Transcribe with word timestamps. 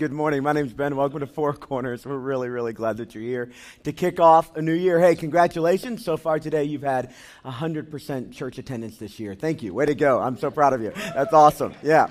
Good 0.00 0.12
morning. 0.12 0.42
My 0.42 0.52
name's 0.52 0.72
Ben. 0.72 0.96
Welcome 0.96 1.20
to 1.20 1.26
Four 1.26 1.52
Corners. 1.52 2.06
We're 2.06 2.16
really, 2.16 2.48
really 2.48 2.72
glad 2.72 2.96
that 2.96 3.14
you're 3.14 3.22
here 3.22 3.50
to 3.84 3.92
kick 3.92 4.18
off 4.18 4.56
a 4.56 4.62
new 4.62 4.72
year. 4.72 4.98
Hey, 4.98 5.14
congratulations. 5.14 6.02
So 6.02 6.16
far 6.16 6.38
today, 6.38 6.64
you've 6.64 6.80
had 6.80 7.12
100% 7.44 8.32
church 8.32 8.56
attendance 8.56 8.96
this 8.96 9.20
year. 9.20 9.34
Thank 9.34 9.62
you. 9.62 9.74
Way 9.74 9.84
to 9.84 9.94
go. 9.94 10.18
I'm 10.18 10.38
so 10.38 10.50
proud 10.50 10.72
of 10.72 10.80
you. 10.80 10.92
That's 10.96 11.34
awesome. 11.34 11.74
Yeah. 11.82 12.08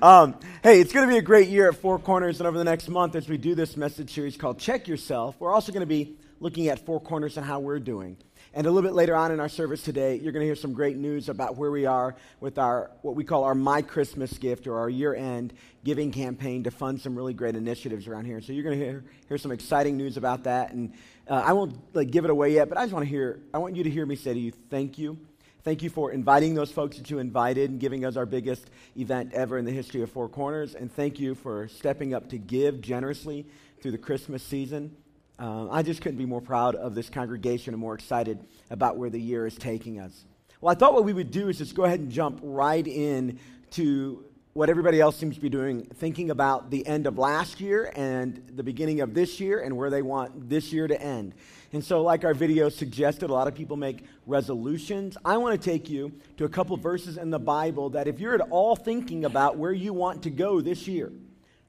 Um, 0.00 0.36
hey, 0.62 0.80
it's 0.80 0.94
going 0.94 1.06
to 1.06 1.12
be 1.12 1.18
a 1.18 1.22
great 1.22 1.50
year 1.50 1.68
at 1.68 1.76
Four 1.76 1.98
Corners. 1.98 2.40
And 2.40 2.46
over 2.46 2.56
the 2.56 2.64
next 2.64 2.88
month, 2.88 3.14
as 3.14 3.28
we 3.28 3.36
do 3.36 3.54
this 3.54 3.76
message 3.76 4.14
series 4.14 4.38
called 4.38 4.58
Check 4.58 4.88
Yourself, 4.88 5.36
we're 5.38 5.52
also 5.52 5.72
going 5.72 5.80
to 5.80 5.86
be 5.86 6.16
looking 6.40 6.68
at 6.68 6.86
Four 6.86 7.00
Corners 7.00 7.36
and 7.36 7.44
how 7.44 7.60
we're 7.60 7.80
doing. 7.80 8.16
And 8.56 8.66
a 8.66 8.70
little 8.70 8.88
bit 8.88 8.94
later 8.94 9.14
on 9.14 9.32
in 9.32 9.38
our 9.38 9.50
service 9.50 9.82
today, 9.82 10.14
you're 10.14 10.32
going 10.32 10.40
to 10.40 10.46
hear 10.46 10.56
some 10.56 10.72
great 10.72 10.96
news 10.96 11.28
about 11.28 11.58
where 11.58 11.70
we 11.70 11.84
are 11.84 12.16
with 12.40 12.56
our 12.56 12.90
what 13.02 13.14
we 13.14 13.22
call 13.22 13.44
our 13.44 13.54
My 13.54 13.82
Christmas 13.82 14.32
gift 14.38 14.66
or 14.66 14.78
our 14.78 14.88
year-end 14.88 15.52
giving 15.84 16.10
campaign 16.10 16.64
to 16.64 16.70
fund 16.70 16.98
some 16.98 17.14
really 17.14 17.34
great 17.34 17.54
initiatives 17.54 18.08
around 18.08 18.24
here. 18.24 18.40
So 18.40 18.54
you're 18.54 18.64
going 18.64 18.78
to 18.78 18.82
hear 18.82 19.04
hear 19.28 19.36
some 19.36 19.52
exciting 19.52 19.98
news 19.98 20.16
about 20.16 20.44
that. 20.44 20.72
And 20.72 20.94
uh, 21.28 21.42
I 21.44 21.52
won't 21.52 21.76
like 21.94 22.10
give 22.10 22.24
it 22.24 22.30
away 22.30 22.54
yet, 22.54 22.70
but 22.70 22.78
I 22.78 22.84
just 22.84 22.94
want 22.94 23.04
to 23.04 23.10
hear 23.10 23.42
I 23.52 23.58
want 23.58 23.76
you 23.76 23.84
to 23.84 23.90
hear 23.90 24.06
me 24.06 24.16
say 24.16 24.32
to 24.32 24.40
you, 24.40 24.52
thank 24.70 24.96
you. 24.96 25.18
Thank 25.62 25.82
you 25.82 25.90
for 25.90 26.10
inviting 26.10 26.54
those 26.54 26.72
folks 26.72 26.96
that 26.96 27.10
you 27.10 27.18
invited 27.18 27.68
and 27.68 27.78
giving 27.78 28.06
us 28.06 28.16
our 28.16 28.24
biggest 28.24 28.70
event 28.96 29.34
ever 29.34 29.58
in 29.58 29.66
the 29.66 29.70
history 29.70 30.00
of 30.00 30.10
Four 30.10 30.30
Corners. 30.30 30.74
And 30.74 30.90
thank 30.90 31.20
you 31.20 31.34
for 31.34 31.68
stepping 31.68 32.14
up 32.14 32.30
to 32.30 32.38
give 32.38 32.80
generously 32.80 33.44
through 33.82 33.90
the 33.90 33.98
Christmas 33.98 34.42
season. 34.42 34.96
Um, 35.38 35.68
I 35.70 35.82
just 35.82 36.00
couldn't 36.00 36.18
be 36.18 36.24
more 36.24 36.40
proud 36.40 36.74
of 36.76 36.94
this 36.94 37.10
congregation 37.10 37.74
and 37.74 37.80
more 37.80 37.94
excited 37.94 38.38
about 38.70 38.96
where 38.96 39.10
the 39.10 39.20
year 39.20 39.46
is 39.46 39.54
taking 39.54 40.00
us. 40.00 40.24
Well, 40.60 40.72
I 40.72 40.74
thought 40.74 40.94
what 40.94 41.04
we 41.04 41.12
would 41.12 41.30
do 41.30 41.48
is 41.48 41.58
just 41.58 41.74
go 41.74 41.84
ahead 41.84 42.00
and 42.00 42.10
jump 42.10 42.40
right 42.42 42.86
in 42.86 43.38
to 43.72 44.24
what 44.54 44.70
everybody 44.70 44.98
else 44.98 45.16
seems 45.16 45.34
to 45.34 45.40
be 45.42 45.50
doing, 45.50 45.82
thinking 45.82 46.30
about 46.30 46.70
the 46.70 46.86
end 46.86 47.06
of 47.06 47.18
last 47.18 47.60
year 47.60 47.92
and 47.94 48.42
the 48.54 48.62
beginning 48.62 49.02
of 49.02 49.12
this 49.12 49.38
year 49.38 49.60
and 49.60 49.76
where 49.76 49.90
they 49.90 50.00
want 50.00 50.48
this 50.48 50.72
year 50.72 50.88
to 50.88 50.98
end. 50.98 51.34
And 51.74 51.84
so, 51.84 52.00
like 52.00 52.24
our 52.24 52.32
video 52.32 52.70
suggested, 52.70 53.28
a 53.28 53.32
lot 53.34 53.48
of 53.48 53.54
people 53.54 53.76
make 53.76 54.04
resolutions. 54.26 55.18
I 55.26 55.36
want 55.36 55.60
to 55.60 55.70
take 55.70 55.90
you 55.90 56.10
to 56.38 56.46
a 56.46 56.48
couple 56.48 56.74
verses 56.78 57.18
in 57.18 57.28
the 57.28 57.38
Bible 57.38 57.90
that, 57.90 58.08
if 58.08 58.18
you're 58.18 58.34
at 58.34 58.40
all 58.48 58.74
thinking 58.74 59.26
about 59.26 59.58
where 59.58 59.72
you 59.72 59.92
want 59.92 60.22
to 60.22 60.30
go 60.30 60.62
this 60.62 60.88
year, 60.88 61.12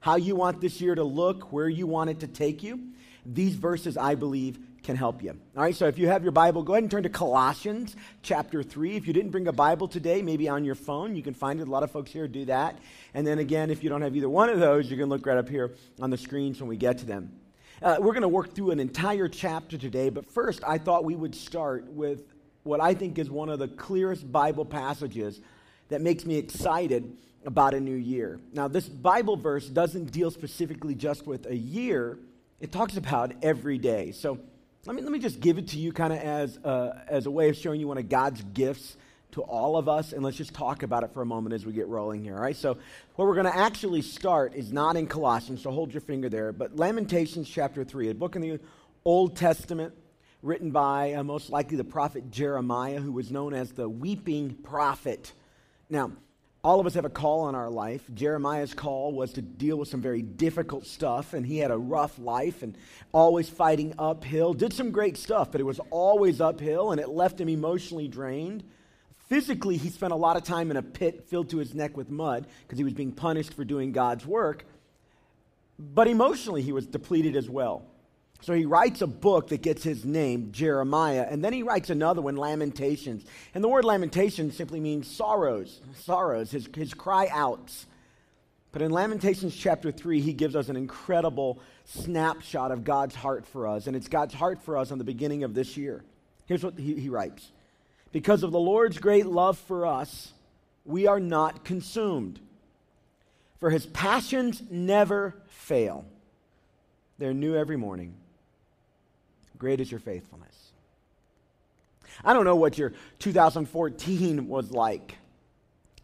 how 0.00 0.16
you 0.16 0.34
want 0.34 0.62
this 0.62 0.80
year 0.80 0.94
to 0.94 1.04
look, 1.04 1.52
where 1.52 1.68
you 1.68 1.86
want 1.86 2.08
it 2.08 2.20
to 2.20 2.26
take 2.26 2.62
you, 2.62 2.80
these 3.34 3.54
verses, 3.54 3.96
I 3.96 4.14
believe, 4.14 4.58
can 4.82 4.96
help 4.96 5.22
you. 5.22 5.30
All 5.56 5.62
right, 5.62 5.74
so 5.74 5.86
if 5.86 5.98
you 5.98 6.08
have 6.08 6.22
your 6.22 6.32
Bible, 6.32 6.62
go 6.62 6.72
ahead 6.72 6.84
and 6.84 6.90
turn 6.90 7.02
to 7.02 7.08
Colossians 7.08 7.94
chapter 8.22 8.62
3. 8.62 8.96
If 8.96 9.06
you 9.06 9.12
didn't 9.12 9.30
bring 9.30 9.46
a 9.46 9.52
Bible 9.52 9.86
today, 9.86 10.22
maybe 10.22 10.48
on 10.48 10.64
your 10.64 10.74
phone, 10.74 11.14
you 11.14 11.22
can 11.22 11.34
find 11.34 11.60
it. 11.60 11.68
A 11.68 11.70
lot 11.70 11.82
of 11.82 11.90
folks 11.90 12.10
here 12.10 12.26
do 12.26 12.46
that. 12.46 12.78
And 13.12 13.26
then 13.26 13.38
again, 13.38 13.70
if 13.70 13.82
you 13.82 13.90
don't 13.90 14.02
have 14.02 14.16
either 14.16 14.30
one 14.30 14.48
of 14.48 14.60
those, 14.60 14.90
you 14.90 14.96
can 14.96 15.08
look 15.08 15.26
right 15.26 15.36
up 15.36 15.48
here 15.48 15.74
on 16.00 16.10
the 16.10 16.16
screens 16.16 16.60
when 16.60 16.68
we 16.68 16.76
get 16.76 16.98
to 16.98 17.04
them. 17.04 17.32
Uh, 17.82 17.96
we're 18.00 18.12
going 18.12 18.22
to 18.22 18.28
work 18.28 18.54
through 18.54 18.70
an 18.70 18.80
entire 18.80 19.28
chapter 19.28 19.76
today, 19.76 20.08
but 20.08 20.26
first, 20.26 20.62
I 20.66 20.78
thought 20.78 21.04
we 21.04 21.14
would 21.14 21.34
start 21.34 21.84
with 21.92 22.24
what 22.62 22.80
I 22.80 22.94
think 22.94 23.18
is 23.18 23.30
one 23.30 23.48
of 23.48 23.58
the 23.58 23.68
clearest 23.68 24.30
Bible 24.32 24.64
passages 24.64 25.40
that 25.88 26.00
makes 26.00 26.24
me 26.24 26.36
excited 26.36 27.16
about 27.44 27.74
a 27.74 27.80
new 27.80 27.94
year. 27.94 28.40
Now, 28.52 28.68
this 28.68 28.88
Bible 28.88 29.36
verse 29.36 29.68
doesn't 29.68 30.12
deal 30.12 30.30
specifically 30.30 30.94
just 30.94 31.26
with 31.26 31.46
a 31.46 31.56
year 31.56 32.18
it 32.60 32.72
talks 32.72 32.96
about 32.96 33.32
every 33.42 33.78
day. 33.78 34.12
So 34.12 34.38
let 34.86 34.96
me, 34.96 35.02
let 35.02 35.12
me 35.12 35.18
just 35.18 35.40
give 35.40 35.58
it 35.58 35.68
to 35.68 35.78
you 35.78 35.92
kind 35.92 36.12
of 36.12 36.18
as, 36.18 36.56
a, 36.64 37.04
as 37.08 37.26
a 37.26 37.30
way 37.30 37.48
of 37.48 37.56
showing 37.56 37.80
you 37.80 37.88
one 37.88 37.98
of 37.98 38.08
God's 38.08 38.42
gifts 38.54 38.96
to 39.32 39.42
all 39.42 39.76
of 39.76 39.88
us, 39.88 40.12
and 40.12 40.24
let's 40.24 40.38
just 40.38 40.54
talk 40.54 40.82
about 40.82 41.04
it 41.04 41.12
for 41.12 41.20
a 41.20 41.26
moment 41.26 41.54
as 41.54 41.66
we 41.66 41.72
get 41.72 41.86
rolling 41.86 42.24
here. 42.24 42.34
All 42.34 42.40
right, 42.40 42.56
so 42.56 42.78
where 43.16 43.28
we're 43.28 43.34
going 43.34 43.46
to 43.46 43.56
actually 43.56 44.00
start 44.00 44.54
is 44.54 44.72
not 44.72 44.96
in 44.96 45.06
Colossians, 45.06 45.62
so 45.62 45.70
hold 45.70 45.92
your 45.92 46.00
finger 46.00 46.30
there, 46.30 46.50
but 46.50 46.76
Lamentations 46.76 47.48
chapter 47.48 47.84
3, 47.84 48.08
a 48.08 48.14
book 48.14 48.36
in 48.36 48.42
the 48.42 48.58
Old 49.04 49.36
Testament 49.36 49.92
written 50.42 50.70
by 50.70 51.12
uh, 51.14 51.22
most 51.22 51.50
likely 51.50 51.76
the 51.76 51.84
prophet 51.84 52.30
Jeremiah, 52.30 53.00
who 53.00 53.12
was 53.12 53.30
known 53.30 53.52
as 53.52 53.72
the 53.72 53.88
weeping 53.88 54.54
prophet. 54.54 55.32
Now, 55.90 56.12
all 56.64 56.80
of 56.80 56.86
us 56.86 56.94
have 56.94 57.04
a 57.04 57.10
call 57.10 57.48
in 57.48 57.54
our 57.54 57.70
life. 57.70 58.02
Jeremiah's 58.12 58.74
call 58.74 59.12
was 59.12 59.32
to 59.34 59.42
deal 59.42 59.76
with 59.76 59.88
some 59.88 60.00
very 60.02 60.22
difficult 60.22 60.86
stuff, 60.86 61.32
and 61.32 61.46
he 61.46 61.58
had 61.58 61.70
a 61.70 61.78
rough 61.78 62.18
life 62.18 62.62
and 62.62 62.76
always 63.12 63.48
fighting 63.48 63.94
uphill. 63.98 64.54
Did 64.54 64.72
some 64.72 64.90
great 64.90 65.16
stuff, 65.16 65.52
but 65.52 65.60
it 65.60 65.64
was 65.64 65.80
always 65.90 66.40
uphill, 66.40 66.90
and 66.90 67.00
it 67.00 67.08
left 67.08 67.40
him 67.40 67.48
emotionally 67.48 68.08
drained. 68.08 68.64
Physically, 69.28 69.76
he 69.76 69.90
spent 69.90 70.12
a 70.12 70.16
lot 70.16 70.36
of 70.36 70.42
time 70.42 70.70
in 70.70 70.76
a 70.76 70.82
pit 70.82 71.26
filled 71.28 71.50
to 71.50 71.58
his 71.58 71.74
neck 71.74 71.96
with 71.96 72.10
mud 72.10 72.46
because 72.62 72.78
he 72.78 72.84
was 72.84 72.94
being 72.94 73.12
punished 73.12 73.54
for 73.54 73.64
doing 73.64 73.92
God's 73.92 74.26
work. 74.26 74.64
But 75.78 76.08
emotionally, 76.08 76.62
he 76.62 76.72
was 76.72 76.86
depleted 76.86 77.36
as 77.36 77.48
well. 77.48 77.84
So 78.40 78.54
he 78.54 78.66
writes 78.66 79.02
a 79.02 79.06
book 79.06 79.48
that 79.48 79.62
gets 79.62 79.82
his 79.82 80.04
name, 80.04 80.52
Jeremiah, 80.52 81.26
and 81.28 81.44
then 81.44 81.52
he 81.52 81.64
writes 81.64 81.90
another 81.90 82.22
one, 82.22 82.36
Lamentations. 82.36 83.24
And 83.54 83.64
the 83.64 83.68
word 83.68 83.84
lamentation 83.84 84.52
simply 84.52 84.80
means 84.80 85.08
sorrows, 85.08 85.80
sorrows, 85.96 86.50
his, 86.52 86.68
his 86.74 86.94
cry 86.94 87.28
outs. 87.32 87.86
But 88.70 88.82
in 88.82 88.92
Lamentations 88.92 89.56
chapter 89.56 89.90
3, 89.90 90.20
he 90.20 90.32
gives 90.32 90.54
us 90.54 90.68
an 90.68 90.76
incredible 90.76 91.58
snapshot 91.84 92.70
of 92.70 92.84
God's 92.84 93.14
heart 93.14 93.46
for 93.46 93.66
us. 93.66 93.86
And 93.86 93.96
it's 93.96 94.08
God's 94.08 94.34
heart 94.34 94.62
for 94.62 94.76
us 94.76 94.92
on 94.92 94.98
the 94.98 95.04
beginning 95.04 95.42
of 95.42 95.54
this 95.54 95.76
year. 95.76 96.04
Here's 96.46 96.62
what 96.62 96.78
he, 96.78 96.94
he 96.94 97.08
writes 97.08 97.50
Because 98.12 98.42
of 98.44 98.52
the 98.52 98.60
Lord's 98.60 98.98
great 98.98 99.26
love 99.26 99.58
for 99.58 99.84
us, 99.84 100.32
we 100.84 101.06
are 101.06 101.20
not 101.20 101.64
consumed, 101.64 102.38
for 103.58 103.70
his 103.70 103.84
passions 103.84 104.62
never 104.70 105.34
fail. 105.48 106.04
They're 107.18 107.34
new 107.34 107.56
every 107.56 107.76
morning. 107.76 108.14
Great 109.58 109.80
is 109.80 109.90
your 109.90 110.00
faithfulness. 110.00 110.54
I 112.24 112.32
don't 112.32 112.44
know 112.44 112.56
what 112.56 112.78
your 112.78 112.92
2014 113.18 114.48
was 114.48 114.70
like. 114.70 115.16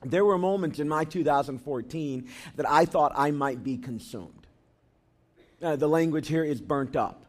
There 0.04 0.24
were 0.24 0.38
moments 0.38 0.78
in 0.78 0.88
my 0.88 1.04
2014 1.04 2.28
that 2.56 2.70
I 2.70 2.84
thought 2.84 3.12
I 3.16 3.30
might 3.30 3.64
be 3.64 3.78
consumed. 3.78 4.46
Uh, 5.62 5.76
the 5.76 5.88
language 5.88 6.28
here 6.28 6.44
is 6.44 6.60
burnt 6.60 6.94
up. 6.94 7.24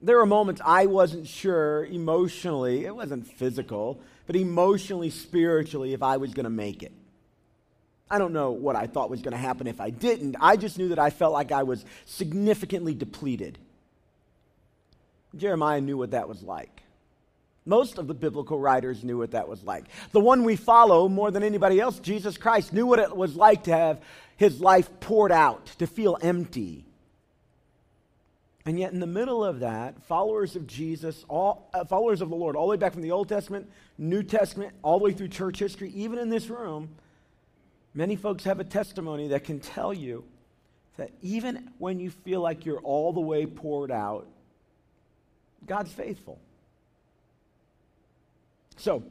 There 0.00 0.16
were 0.16 0.26
moments 0.26 0.60
I 0.64 0.86
wasn't 0.86 1.26
sure 1.26 1.84
emotionally, 1.84 2.86
it 2.86 2.94
wasn't 2.94 3.26
physical, 3.26 4.00
but 4.26 4.36
emotionally, 4.36 5.10
spiritually, 5.10 5.92
if 5.92 6.02
I 6.02 6.18
was 6.18 6.32
going 6.32 6.44
to 6.44 6.50
make 6.50 6.82
it. 6.82 6.92
I 8.10 8.18
don't 8.18 8.32
know 8.32 8.52
what 8.52 8.76
I 8.76 8.86
thought 8.86 9.10
was 9.10 9.20
going 9.20 9.32
to 9.32 9.38
happen 9.38 9.66
if 9.66 9.80
I 9.80 9.90
didn't. 9.90 10.36
I 10.40 10.56
just 10.56 10.78
knew 10.78 10.88
that 10.88 10.98
I 10.98 11.10
felt 11.10 11.32
like 11.32 11.52
I 11.52 11.64
was 11.64 11.84
significantly 12.06 12.94
depleted. 12.94 13.58
Jeremiah 15.36 15.80
knew 15.80 15.96
what 15.96 16.12
that 16.12 16.28
was 16.28 16.42
like. 16.42 16.82
Most 17.64 17.98
of 17.98 18.06
the 18.06 18.14
biblical 18.14 18.58
writers 18.58 19.04
knew 19.04 19.18
what 19.18 19.32
that 19.32 19.46
was 19.46 19.62
like. 19.62 19.84
The 20.12 20.20
one 20.20 20.44
we 20.44 20.56
follow 20.56 21.06
more 21.06 21.30
than 21.30 21.42
anybody 21.42 21.80
else, 21.80 21.98
Jesus 21.98 22.38
Christ, 22.38 22.72
knew 22.72 22.86
what 22.86 22.98
it 22.98 23.14
was 23.14 23.36
like 23.36 23.64
to 23.64 23.76
have 23.76 24.00
his 24.38 24.60
life 24.60 24.88
poured 25.00 25.32
out, 25.32 25.66
to 25.78 25.86
feel 25.86 26.16
empty. 26.22 26.86
And 28.64 28.78
yet, 28.78 28.92
in 28.92 29.00
the 29.00 29.06
middle 29.06 29.44
of 29.44 29.60
that, 29.60 30.02
followers 30.04 30.56
of 30.56 30.66
Jesus, 30.66 31.24
all, 31.28 31.68
uh, 31.74 31.84
followers 31.84 32.20
of 32.20 32.30
the 32.30 32.36
Lord, 32.36 32.56
all 32.56 32.66
the 32.66 32.70
way 32.70 32.76
back 32.76 32.92
from 32.92 33.02
the 33.02 33.10
Old 33.10 33.28
Testament, 33.28 33.70
New 33.98 34.22
Testament, 34.22 34.72
all 34.82 34.98
the 34.98 35.04
way 35.04 35.12
through 35.12 35.28
church 35.28 35.58
history, 35.58 35.90
even 35.90 36.18
in 36.18 36.28
this 36.28 36.48
room, 36.48 36.88
many 37.94 38.14
folks 38.16 38.44
have 38.44 38.60
a 38.60 38.64
testimony 38.64 39.28
that 39.28 39.44
can 39.44 39.58
tell 39.60 39.92
you 39.92 40.24
that 40.96 41.10
even 41.20 41.70
when 41.78 41.98
you 41.98 42.10
feel 42.10 42.40
like 42.40 42.64
you're 42.64 42.80
all 42.80 43.12
the 43.12 43.20
way 43.20 43.46
poured 43.46 43.90
out, 43.90 44.26
God's 45.66 45.92
faithful. 45.92 46.38
So, 48.76 49.02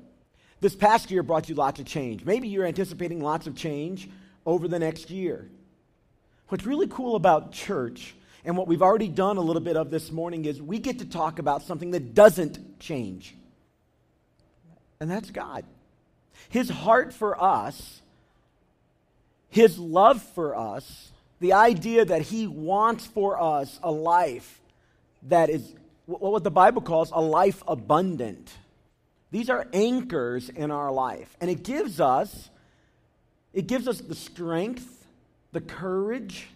this 0.59 0.75
past 0.75 1.11
year 1.11 1.21
brought 1.21 1.49
you 1.49 1.55
lots 1.55 1.79
of 1.79 1.85
change. 1.85 2.25
Maybe 2.25 2.47
you're 2.47 2.65
anticipating 2.65 3.21
lots 3.21 3.45
of 3.45 3.55
change 3.55 4.09
over 4.45 4.67
the 4.67 4.79
next 4.79 5.09
year. 5.09 5.47
What's 6.49 6.65
really 6.65 6.87
cool 6.87 7.15
about 7.15 7.51
church, 7.51 8.15
and 8.45 8.57
what 8.57 8.67
we've 8.67 8.81
already 8.81 9.09
done 9.09 9.37
a 9.37 9.41
little 9.41 9.61
bit 9.61 9.75
of 9.77 9.91
this 9.91 10.11
morning, 10.11 10.45
is 10.45 10.61
we 10.61 10.79
get 10.79 10.99
to 10.99 11.05
talk 11.05 11.39
about 11.39 11.61
something 11.63 11.91
that 11.91 12.15
doesn't 12.15 12.79
change. 12.79 13.35
And 14.99 15.11
that's 15.11 15.29
God. 15.29 15.65
His 16.49 16.69
heart 16.69 17.13
for 17.13 17.41
us, 17.41 18.01
His 19.49 19.77
love 19.77 20.23
for 20.23 20.55
us, 20.55 21.11
the 21.39 21.53
idea 21.53 22.05
that 22.05 22.23
He 22.23 22.47
wants 22.47 23.05
for 23.05 23.39
us 23.39 23.79
a 23.83 23.91
life 23.91 24.59
that 25.23 25.49
is 25.49 25.73
what 26.07 26.43
the 26.43 26.51
Bible 26.51 26.81
calls 26.81 27.11
a 27.11 27.21
life 27.21 27.61
abundant. 27.67 28.51
These 29.29 29.49
are 29.49 29.67
anchors 29.73 30.49
in 30.49 30.71
our 30.71 30.91
life. 30.91 31.35
And 31.39 31.49
it 31.49 31.63
gives 31.63 31.99
us 31.99 32.49
it 33.53 33.65
gives 33.65 33.87
us 33.87 33.99
the 33.99 34.13
strength, 34.13 35.07
the 35.51 35.61
courage, 35.61 36.47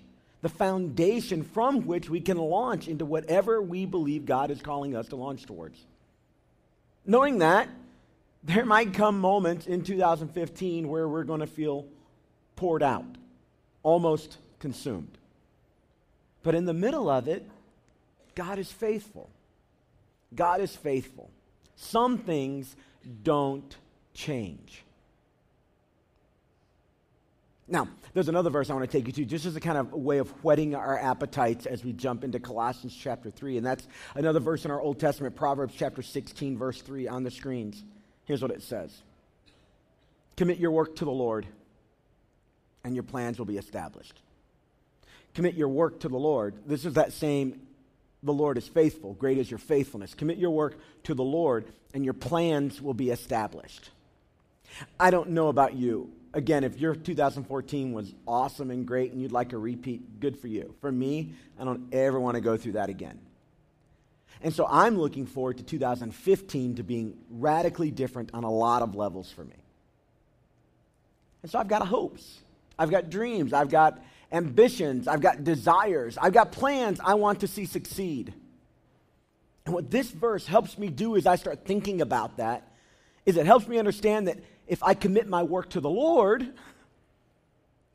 the 0.42 0.50
foundation 0.50 1.42
from 1.42 1.88
which 1.88 2.10
we 2.10 2.22
can 2.22 2.38
launch 2.38 2.88
into 2.88 3.06
whatever 3.06 3.62
we 3.62 3.86
believe 3.86 4.26
God 4.26 4.52
is 4.52 4.62
calling 4.62 4.96
us 4.96 5.08
to 5.08 5.16
launch 5.16 5.46
towards. 5.46 5.84
Knowing 7.06 7.40
that 7.40 7.70
there 8.44 8.66
might 8.66 8.94
come 8.94 9.20
moments 9.20 9.68
in 9.68 9.84
2015 9.84 10.88
where 10.88 11.08
we're 11.08 11.24
going 11.24 11.40
to 11.40 11.48
feel 11.48 11.86
poured 12.56 12.84
out, 12.84 13.06
almost 13.84 14.38
consumed. 14.60 15.18
But 16.44 16.56
in 16.56 16.66
the 16.66 16.74
middle 16.74 17.10
of 17.10 17.28
it, 17.28 17.50
God 18.36 18.60
is 18.60 18.72
faithful. 18.72 19.30
God 20.34 20.62
is 20.62 20.76
faithful. 20.76 21.30
Some 21.76 22.18
things 22.18 22.76
don't 23.24 23.76
change. 24.14 24.84
Now, 27.68 27.88
there's 28.14 28.28
another 28.28 28.50
verse 28.50 28.70
I 28.70 28.74
want 28.74 28.90
to 28.90 28.98
take 28.98 29.08
you 29.08 29.14
to, 29.14 29.26
just 29.26 29.46
as 29.46 29.56
a 29.56 29.62
kind 29.62 29.78
of 29.78 29.94
way 29.94 30.18
of 30.18 30.30
whetting 30.44 30.76
our 30.76 31.00
appetites 31.00 31.66
as 31.66 31.86
we 31.86 31.94
jump 31.94 32.26
into 32.26 32.38
Colossians 32.38 32.94
chapter 32.94 33.32
3. 33.32 33.58
And 33.58 33.66
that's 33.66 33.88
another 34.14 34.42
verse 34.42 34.66
in 34.66 34.72
our 34.72 34.82
Old 34.82 35.00
Testament, 35.00 35.38
Proverbs 35.38 35.74
chapter 35.78 36.02
16, 36.02 36.58
verse 36.58 36.82
3 36.82 37.08
on 37.08 37.24
the 37.24 37.32
screens. 37.32 37.84
Here's 38.26 38.42
what 38.42 38.52
it 38.52 38.62
says 38.62 39.02
Commit 40.36 40.58
your 40.58 40.72
work 40.72 40.98
to 40.98 41.06
the 41.06 41.12
Lord, 41.12 41.48
and 42.84 42.94
your 42.94 43.04
plans 43.04 43.40
will 43.40 43.46
be 43.46 43.58
established. 43.58 44.22
Commit 45.34 45.56
your 45.56 45.70
work 45.70 46.02
to 46.02 46.10
the 46.10 46.18
Lord. 46.18 46.56
This 46.66 46.84
is 46.84 46.96
that 46.96 47.14
same, 47.14 47.62
the 48.24 48.34
Lord 48.34 48.58
is 48.58 48.68
faithful. 48.68 49.14
Great 49.14 49.38
is 49.38 49.50
your 49.50 49.58
faithfulness. 49.58 50.14
Commit 50.14 50.38
your 50.38 50.52
work 50.52 50.78
to 51.04 51.14
the 51.14 51.24
Lord, 51.24 51.66
and 51.94 52.04
your 52.04 52.14
plans 52.14 52.82
will 52.82 52.94
be 52.94 53.10
established. 53.10 53.90
I 55.00 55.12
don't 55.12 55.32
know 55.32 55.48
about 55.48 55.74
you 55.74 56.12
again, 56.34 56.64
if 56.64 56.80
your 56.80 56.96
2014 56.96 57.94
was 57.94 58.14
awesome 58.28 58.72
and 58.72 58.86
great 58.86 59.12
and 59.12 59.22
you'd 59.22 59.32
like 59.32 59.54
a 59.54 59.58
repeat, 59.58 60.20
good 60.20 60.38
for 60.38 60.48
you. 60.48 60.74
For 60.82 60.92
me, 60.92 61.34
I 61.60 61.64
don't 61.64 61.94
ever 61.94 62.20
want 62.20 62.36
to 62.36 62.42
go 62.42 62.58
through 62.58 62.74
that 62.74 62.90
again. 62.90 63.20
And 64.42 64.54
so 64.54 64.66
I'm 64.68 64.98
looking 64.98 65.26
forward 65.26 65.58
to 65.58 65.64
2015 65.64 66.76
to 66.76 66.84
being 66.84 67.18
radically 67.30 67.92
different 67.92 68.32
on 68.34 68.44
a 68.44 68.52
lot 68.52 68.82
of 68.82 68.96
levels 68.96 69.32
for 69.32 69.44
me. 69.44 69.56
And 71.44 71.52
so 71.52 71.60
I've 71.60 71.68
got 71.68 71.86
hopes, 71.88 72.40
I've 72.78 72.92
got 72.92 73.10
dreams, 73.10 73.54
I've 73.54 73.70
got 73.70 74.02
ambitions, 74.32 75.08
I've 75.08 75.22
got 75.22 75.44
desires, 75.44 76.18
I've 76.20 76.34
got 76.34 76.52
plans 76.52 77.00
I 77.04 77.16
want 77.16 77.42
to 77.42 77.48
see 77.48 77.66
succeed. 77.66 78.34
And 79.66 79.74
what 79.74 79.92
this 79.92 80.10
verse 80.10 80.48
helps 80.48 80.78
me 80.78 80.90
do 80.90 81.16
as 81.16 81.26
I 81.26 81.36
start 81.36 81.66
thinking 81.66 82.02
about 82.02 82.38
that 82.38 82.68
is 83.26 83.38
it 83.38 83.46
helps 83.46 83.68
me 83.68 83.78
understand 83.78 84.28
that 84.28 84.40
if 84.68 84.82
I 84.84 84.94
commit 84.94 85.28
my 85.28 85.44
work 85.44 85.70
to 85.72 85.80
the 85.80 85.90
Lord, 85.90 86.54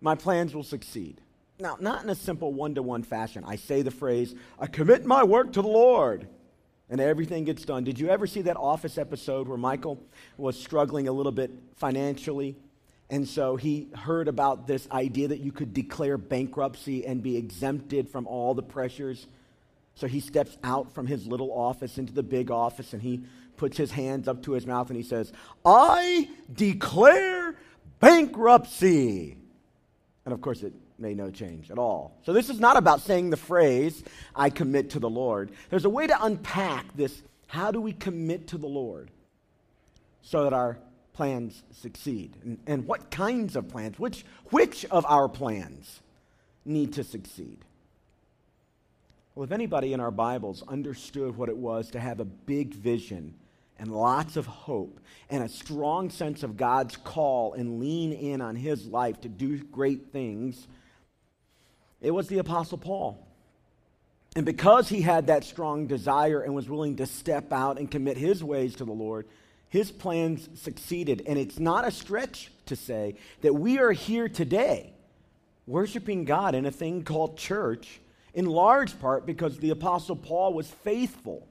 my 0.01 0.15
plans 0.15 0.55
will 0.55 0.63
succeed. 0.63 1.21
Now, 1.59 1.77
not 1.81 2.05
in 2.05 2.11
a 2.11 2.15
simple 2.15 2.53
one 2.53 2.75
to 2.75 2.83
one 2.83 3.03
fashion. 3.03 3.43
I 3.47 3.57
say 3.57 3.83
the 3.83 3.91
phrase, 3.91 4.35
I 4.59 4.67
commit 4.67 5.07
my 5.07 5.25
work 5.25 5.55
to 5.55 5.63
the 5.63 5.69
Lord, 5.69 6.29
and 6.91 7.01
everything 7.01 7.45
gets 7.45 7.65
done. 7.65 7.83
Did 7.83 7.99
you 7.99 8.11
ever 8.11 8.27
see 8.27 8.43
that 8.43 8.57
office 8.57 8.99
episode 8.99 9.49
where 9.49 9.57
Michael 9.57 10.03
was 10.37 10.61
struggling 10.61 11.09
a 11.09 11.13
little 11.13 11.33
bit 11.33 11.51
financially? 11.77 12.57
And 13.09 13.29
so 13.29 13.57
he 13.57 13.89
heard 13.95 14.27
about 14.27 14.67
this 14.67 14.89
idea 14.91 15.29
that 15.29 15.39
you 15.39 15.53
could 15.53 15.73
declare 15.73 16.19
bankruptcy 16.19 17.07
and 17.07 17.23
be 17.23 17.37
exempted 17.37 18.09
from 18.09 18.27
all 18.27 18.55
the 18.55 18.63
pressures. 18.63 19.27
So 19.95 20.07
he 20.07 20.21
steps 20.21 20.59
out 20.65 20.93
from 20.93 21.07
his 21.07 21.27
little 21.27 21.53
office 21.53 21.99
into 21.99 22.13
the 22.13 22.23
big 22.23 22.51
office 22.51 22.93
and 22.93 23.01
he 23.01 23.23
puts 23.57 23.77
his 23.77 23.91
hands 23.93 24.29
up 24.29 24.43
to 24.43 24.53
his 24.53 24.67
mouth 24.67 24.89
and 24.89 24.97
he 24.97 25.03
says, 25.03 25.33
I 25.65 26.29
declare 26.53 27.55
bankruptcy. 28.01 29.37
And 30.25 30.35
of 30.35 30.41
course, 30.41 30.63
it 30.63 30.75
made 30.99 31.17
no 31.17 31.31
change 31.31 31.71
at 31.71 31.79
all. 31.79 32.19
So 32.25 32.33
this 32.33 32.51
is 32.51 32.59
not 32.59 32.77
about 32.77 33.01
saying 33.01 33.31
the 33.31 33.37
phrase, 33.37 34.03
I 34.35 34.51
commit 34.51 34.91
to 34.91 34.99
the 34.99 35.09
Lord. 35.09 35.53
There's 35.71 35.85
a 35.85 35.91
way 35.91 36.07
to 36.07 36.25
unpack 36.25 36.95
this. 36.97 37.23
How 37.47 37.71
do 37.71 37.81
we 37.81 37.93
commit 37.93 38.49
to 38.49 38.59
the 38.59 38.67
Lord 38.67 39.11
so 40.23 40.45
that 40.45 40.53
our 40.53 40.79
plans 41.17 41.63
succeed? 41.73 42.37
And, 42.45 42.59
and 42.67 42.87
what 42.87 43.11
kinds 43.11 43.57
of 43.57 43.69
plans? 43.69 43.99
Which, 43.99 44.25
which 44.51 44.85
of 44.87 45.05
our 45.07 45.29
plans 45.29 46.01
need 46.65 46.93
to 46.95 47.05
succeed? 47.05 47.59
Well, 49.35 49.45
if 49.45 49.53
anybody 49.53 49.93
in 49.93 50.01
our 50.01 50.11
Bibles 50.11 50.63
understood 50.69 51.37
what 51.37 51.49
it 51.49 51.57
was 51.57 51.91
to 51.91 52.01
have 52.01 52.21
a 52.21 52.25
big 52.25 52.75
vision 52.75 53.35
and 53.79 53.91
lots 53.93 54.37
of 54.37 54.47
hope 54.47 55.01
and 55.29 55.43
a 55.43 55.49
strong 55.49 56.11
sense 56.11 56.43
of 56.43 56.57
God's 56.57 56.97
call 56.97 57.55
and 57.55 57.81
lean 57.81 58.13
in 58.13 58.41
on 58.41 58.55
his 58.57 58.87
life 58.87 59.21
to 59.23 59.29
do 59.29 59.59
great 59.59 60.13
things, 60.13 60.67
it 62.01 62.11
was 62.11 62.29
the 62.29 62.39
Apostle 62.39 62.79
Paul. 62.79 63.27
And 64.35 64.45
because 64.45 64.89
he 64.89 65.01
had 65.01 65.29
that 65.29 65.45
strong 65.45 65.87
desire 65.87 66.43
and 66.43 66.55
was 66.55 66.69
willing 66.69 66.97
to 66.97 67.07
step 67.07 67.53
out 67.53 67.79
and 67.79 67.91
commit 67.91 68.19
his 68.19 68.45
ways 68.45 68.77
to 68.77 68.85
the 68.85 68.93
Lord, 68.93 69.27
his 69.69 69.91
plans 69.91 70.49
succeeded. 70.55 71.23
And 71.27 71.39
it's 71.39 71.59
not 71.59 71.87
a 71.87 71.91
stretch 71.91 72.51
to 72.67 72.77
say 72.77 73.17
that 73.43 73.55
we 73.55 73.79
are 73.79 73.93
here 73.93 74.29
today 74.29 74.93
worshiping 75.67 76.25
God 76.25 76.55
in 76.55 76.67
a 76.67 76.71
thing 76.71 77.03
called 77.03 77.37
church, 77.37 78.01
in 78.35 78.47
large 78.47 78.99
part 79.01 79.27
because 79.27 79.59
the 79.59 79.71
Apostle 79.71 80.17
Paul 80.17 80.53
was 80.53 80.71
faithful 80.71 81.47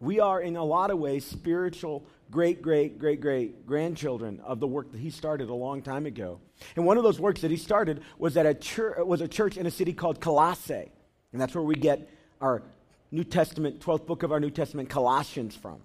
we 0.00 0.20
are, 0.20 0.40
in 0.40 0.56
a 0.56 0.64
lot 0.64 0.90
of 0.90 0.98
ways, 0.98 1.24
spiritual 1.24 2.04
great, 2.30 2.60
great, 2.60 2.98
great, 2.98 3.20
great 3.20 3.66
grandchildren 3.66 4.40
of 4.44 4.60
the 4.60 4.66
work 4.66 4.92
that 4.92 5.00
he 5.00 5.10
started 5.10 5.48
a 5.48 5.54
long 5.54 5.80
time 5.80 6.04
ago. 6.04 6.38
And 6.74 6.84
one 6.84 6.98
of 6.98 7.04
those 7.04 7.18
works 7.18 7.40
that 7.42 7.50
he 7.50 7.56
started 7.56 8.02
was 8.18 8.36
at 8.36 8.46
a 8.46 9.04
was 9.04 9.20
a 9.20 9.28
church 9.28 9.56
in 9.56 9.66
a 9.66 9.70
city 9.70 9.92
called 9.92 10.20
Colossae. 10.20 10.90
And 11.32 11.40
that's 11.40 11.54
where 11.54 11.64
we 11.64 11.76
get 11.76 12.10
our 12.40 12.62
New 13.10 13.24
Testament, 13.24 13.80
12th 13.80 14.06
book 14.06 14.22
of 14.22 14.32
our 14.32 14.40
New 14.40 14.50
Testament, 14.50 14.90
Colossians, 14.90 15.54
from. 15.54 15.80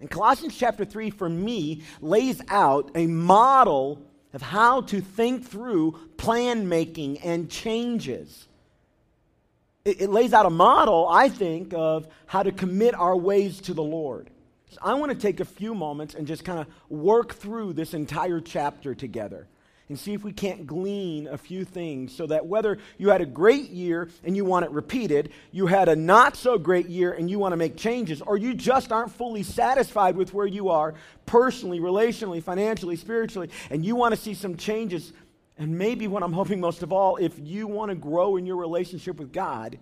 And 0.00 0.10
Colossians 0.10 0.56
chapter 0.56 0.84
3, 0.84 1.10
for 1.10 1.28
me, 1.28 1.82
lays 2.00 2.40
out 2.48 2.90
a 2.94 3.06
model 3.06 4.02
of 4.32 4.42
how 4.42 4.82
to 4.82 5.00
think 5.00 5.46
through 5.46 5.98
plan 6.16 6.68
making 6.68 7.18
and 7.18 7.50
changes 7.50 8.48
it, 9.86 10.02
it 10.02 10.10
lays 10.10 10.34
out 10.34 10.44
a 10.44 10.50
model, 10.50 11.08
I 11.08 11.28
think, 11.28 11.72
of 11.72 12.08
how 12.26 12.42
to 12.42 12.52
commit 12.52 12.94
our 12.94 13.16
ways 13.16 13.60
to 13.62 13.74
the 13.74 13.82
Lord. 13.82 14.28
So 14.70 14.78
I 14.82 14.94
want 14.94 15.12
to 15.12 15.18
take 15.18 15.40
a 15.40 15.44
few 15.44 15.74
moments 15.74 16.14
and 16.14 16.26
just 16.26 16.44
kind 16.44 16.58
of 16.58 16.66
work 16.90 17.34
through 17.34 17.72
this 17.74 17.94
entire 17.94 18.40
chapter 18.40 18.94
together 18.94 19.46
and 19.88 19.98
see 19.98 20.14
if 20.14 20.24
we 20.24 20.32
can't 20.32 20.66
glean 20.66 21.28
a 21.28 21.38
few 21.38 21.64
things 21.64 22.14
so 22.14 22.26
that 22.26 22.46
whether 22.46 22.78
you 22.98 23.10
had 23.10 23.20
a 23.20 23.26
great 23.26 23.70
year 23.70 24.08
and 24.24 24.36
you 24.36 24.44
want 24.44 24.64
it 24.64 24.70
repeated, 24.72 25.30
you 25.52 25.66
had 25.66 25.88
a 25.88 25.94
not 25.94 26.36
so 26.36 26.58
great 26.58 26.88
year 26.88 27.12
and 27.12 27.30
you 27.30 27.38
want 27.38 27.52
to 27.52 27.56
make 27.56 27.76
changes, 27.76 28.20
or 28.20 28.36
you 28.36 28.52
just 28.52 28.90
aren't 28.90 29.12
fully 29.12 29.42
satisfied 29.42 30.16
with 30.16 30.34
where 30.34 30.46
you 30.46 30.70
are 30.70 30.94
personally, 31.24 31.78
relationally, 31.78 32.42
financially, 32.42 32.96
spiritually, 32.96 33.48
and 33.70 33.84
you 33.84 33.94
want 33.94 34.14
to 34.14 34.20
see 34.20 34.34
some 34.34 34.56
changes, 34.56 35.12
and 35.56 35.78
maybe 35.78 36.08
what 36.08 36.22
I'm 36.22 36.32
hoping 36.32 36.60
most 36.60 36.82
of 36.82 36.92
all, 36.92 37.16
if 37.16 37.38
you 37.38 37.66
want 37.66 37.90
to 37.90 37.94
grow 37.94 38.36
in 38.36 38.44
your 38.44 38.56
relationship 38.56 39.16
with 39.18 39.32
God, 39.32 39.78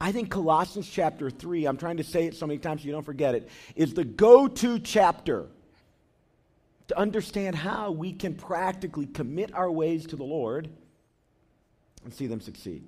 I 0.00 0.10
think 0.10 0.30
Colossians 0.30 0.88
chapter 0.88 1.30
3, 1.30 1.66
I'm 1.66 1.76
trying 1.76 1.98
to 1.98 2.04
say 2.04 2.26
it 2.26 2.34
so 2.34 2.46
many 2.46 2.58
times 2.58 2.82
so 2.82 2.86
you 2.86 2.92
don't 2.92 3.04
forget 3.04 3.34
it, 3.34 3.48
is 3.76 3.94
the 3.94 4.04
go 4.04 4.48
to 4.48 4.78
chapter 4.80 5.46
to 6.88 6.98
understand 6.98 7.56
how 7.56 7.90
we 7.90 8.12
can 8.12 8.34
practically 8.34 9.06
commit 9.06 9.54
our 9.54 9.70
ways 9.70 10.06
to 10.06 10.16
the 10.16 10.24
Lord 10.24 10.68
and 12.04 12.12
see 12.12 12.26
them 12.26 12.40
succeed. 12.40 12.82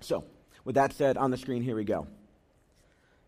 So, 0.00 0.24
with 0.64 0.74
that 0.74 0.92
said, 0.92 1.16
on 1.16 1.30
the 1.30 1.36
screen, 1.36 1.62
here 1.62 1.76
we 1.76 1.84
go. 1.84 2.06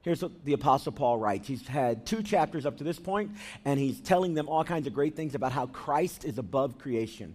Here's 0.02 0.22
what 0.22 0.44
the 0.44 0.52
Apostle 0.52 0.92
Paul 0.92 1.16
writes. 1.16 1.48
He's 1.48 1.66
had 1.66 2.04
two 2.04 2.22
chapters 2.22 2.66
up 2.66 2.76
to 2.78 2.84
this 2.84 2.98
point, 2.98 3.32
and 3.64 3.80
he's 3.80 4.00
telling 4.00 4.34
them 4.34 4.48
all 4.48 4.62
kinds 4.62 4.86
of 4.86 4.92
great 4.92 5.16
things 5.16 5.34
about 5.34 5.52
how 5.52 5.66
Christ 5.66 6.26
is 6.26 6.36
above 6.36 6.78
creation. 6.78 7.34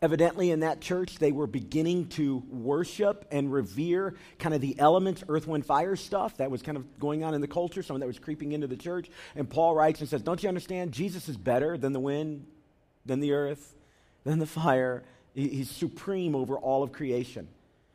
Evidently, 0.00 0.52
in 0.52 0.60
that 0.60 0.80
church, 0.80 1.18
they 1.18 1.32
were 1.32 1.48
beginning 1.48 2.06
to 2.08 2.44
worship 2.50 3.26
and 3.32 3.52
revere 3.52 4.14
kind 4.38 4.54
of 4.54 4.60
the 4.60 4.78
elements, 4.78 5.24
earth, 5.28 5.48
wind, 5.48 5.66
fire 5.66 5.96
stuff 5.96 6.36
that 6.36 6.52
was 6.52 6.62
kind 6.62 6.76
of 6.76 7.00
going 7.00 7.24
on 7.24 7.34
in 7.34 7.40
the 7.40 7.48
culture, 7.48 7.82
some 7.82 7.96
of 7.96 8.00
that 8.00 8.06
was 8.06 8.20
creeping 8.20 8.52
into 8.52 8.68
the 8.68 8.76
church. 8.76 9.10
And 9.34 9.50
Paul 9.50 9.74
writes 9.74 9.98
and 10.00 10.08
says, 10.08 10.22
Don't 10.22 10.40
you 10.40 10.48
understand? 10.48 10.92
Jesus 10.92 11.28
is 11.28 11.36
better 11.36 11.76
than 11.76 11.92
the 11.92 12.00
wind, 12.00 12.46
than 13.06 13.18
the 13.18 13.32
earth, 13.32 13.74
than 14.22 14.38
the 14.38 14.46
fire. 14.46 15.02
He's 15.34 15.68
supreme 15.68 16.36
over 16.36 16.56
all 16.56 16.84
of 16.84 16.92
creation. 16.92 17.48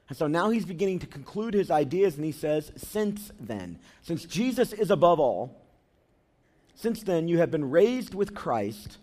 And 0.09 0.17
so 0.17 0.27
now 0.27 0.49
he's 0.49 0.65
beginning 0.65 0.99
to 0.99 1.07
conclude 1.07 1.53
his 1.53 1.71
ideas, 1.71 2.17
and 2.17 2.25
he 2.25 2.33
says, 2.33 2.73
Since 2.75 3.31
then, 3.39 3.79
since 4.01 4.25
Jesus 4.25 4.73
is 4.73 4.91
above 4.91 5.21
all, 5.21 5.61
since 6.75 7.01
then 7.03 7.29
you 7.29 7.37
have 7.37 7.49
been 7.49 7.69
raised 7.69 8.13
with 8.13 8.35
Christ 8.35 8.97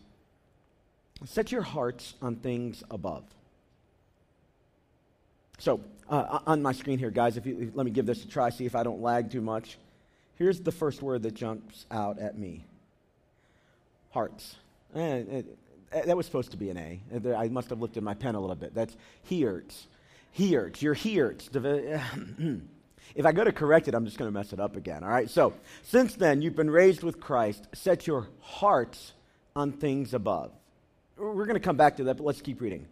Set 1.24 1.52
your 1.52 1.62
hearts 1.62 2.14
on 2.22 2.36
things 2.36 2.82
above. 2.90 3.24
So, 5.58 5.80
uh, 6.08 6.40
on 6.46 6.62
my 6.62 6.72
screen 6.72 6.98
here, 6.98 7.10
guys, 7.10 7.36
if 7.36 7.44
you 7.44 7.70
let 7.74 7.84
me 7.84 7.92
give 7.92 8.06
this 8.06 8.24
a 8.24 8.28
try, 8.28 8.48
see 8.50 8.64
if 8.64 8.74
I 8.74 8.82
don't 8.82 9.02
lag 9.02 9.30
too 9.30 9.42
much. 9.42 9.78
Here's 10.36 10.60
the 10.60 10.72
first 10.72 11.02
word 11.02 11.22
that 11.24 11.34
jumps 11.34 11.84
out 11.90 12.18
at 12.18 12.38
me 12.38 12.64
hearts. 14.12 14.56
Eh, 14.94 15.00
eh, 15.00 15.42
eh, 15.92 16.02
that 16.06 16.16
was 16.16 16.26
supposed 16.26 16.50
to 16.52 16.56
be 16.56 16.70
an 16.70 16.78
A. 16.78 17.36
I 17.36 17.48
must 17.48 17.70
have 17.70 17.80
looked 17.80 17.96
at 17.96 18.02
my 18.02 18.14
pen 18.14 18.34
a 18.34 18.40
little 18.40 18.56
bit. 18.56 18.74
That's 18.74 18.96
hearts. 19.28 19.86
Hearts. 20.36 20.82
You're 20.82 20.94
hearts. 20.94 21.50
If 23.12 23.26
I 23.26 23.32
go 23.32 23.42
to 23.42 23.50
correct 23.50 23.88
it, 23.88 23.94
I'm 23.94 24.04
just 24.04 24.18
going 24.18 24.28
to 24.28 24.32
mess 24.32 24.52
it 24.52 24.60
up 24.60 24.76
again. 24.76 25.02
All 25.02 25.10
right. 25.10 25.28
So, 25.28 25.52
since 25.82 26.14
then, 26.14 26.42
you've 26.42 26.54
been 26.54 26.70
raised 26.70 27.02
with 27.02 27.18
Christ. 27.18 27.66
Set 27.72 28.06
your 28.06 28.28
hearts 28.40 29.14
on 29.56 29.72
things 29.72 30.14
above 30.14 30.52
we're 31.20 31.46
going 31.46 31.54
to 31.54 31.60
come 31.60 31.76
back 31.76 31.96
to 31.98 32.04
that, 32.04 32.16
but 32.16 32.24
let's 32.24 32.42
keep 32.42 32.60
reading. 32.60 32.86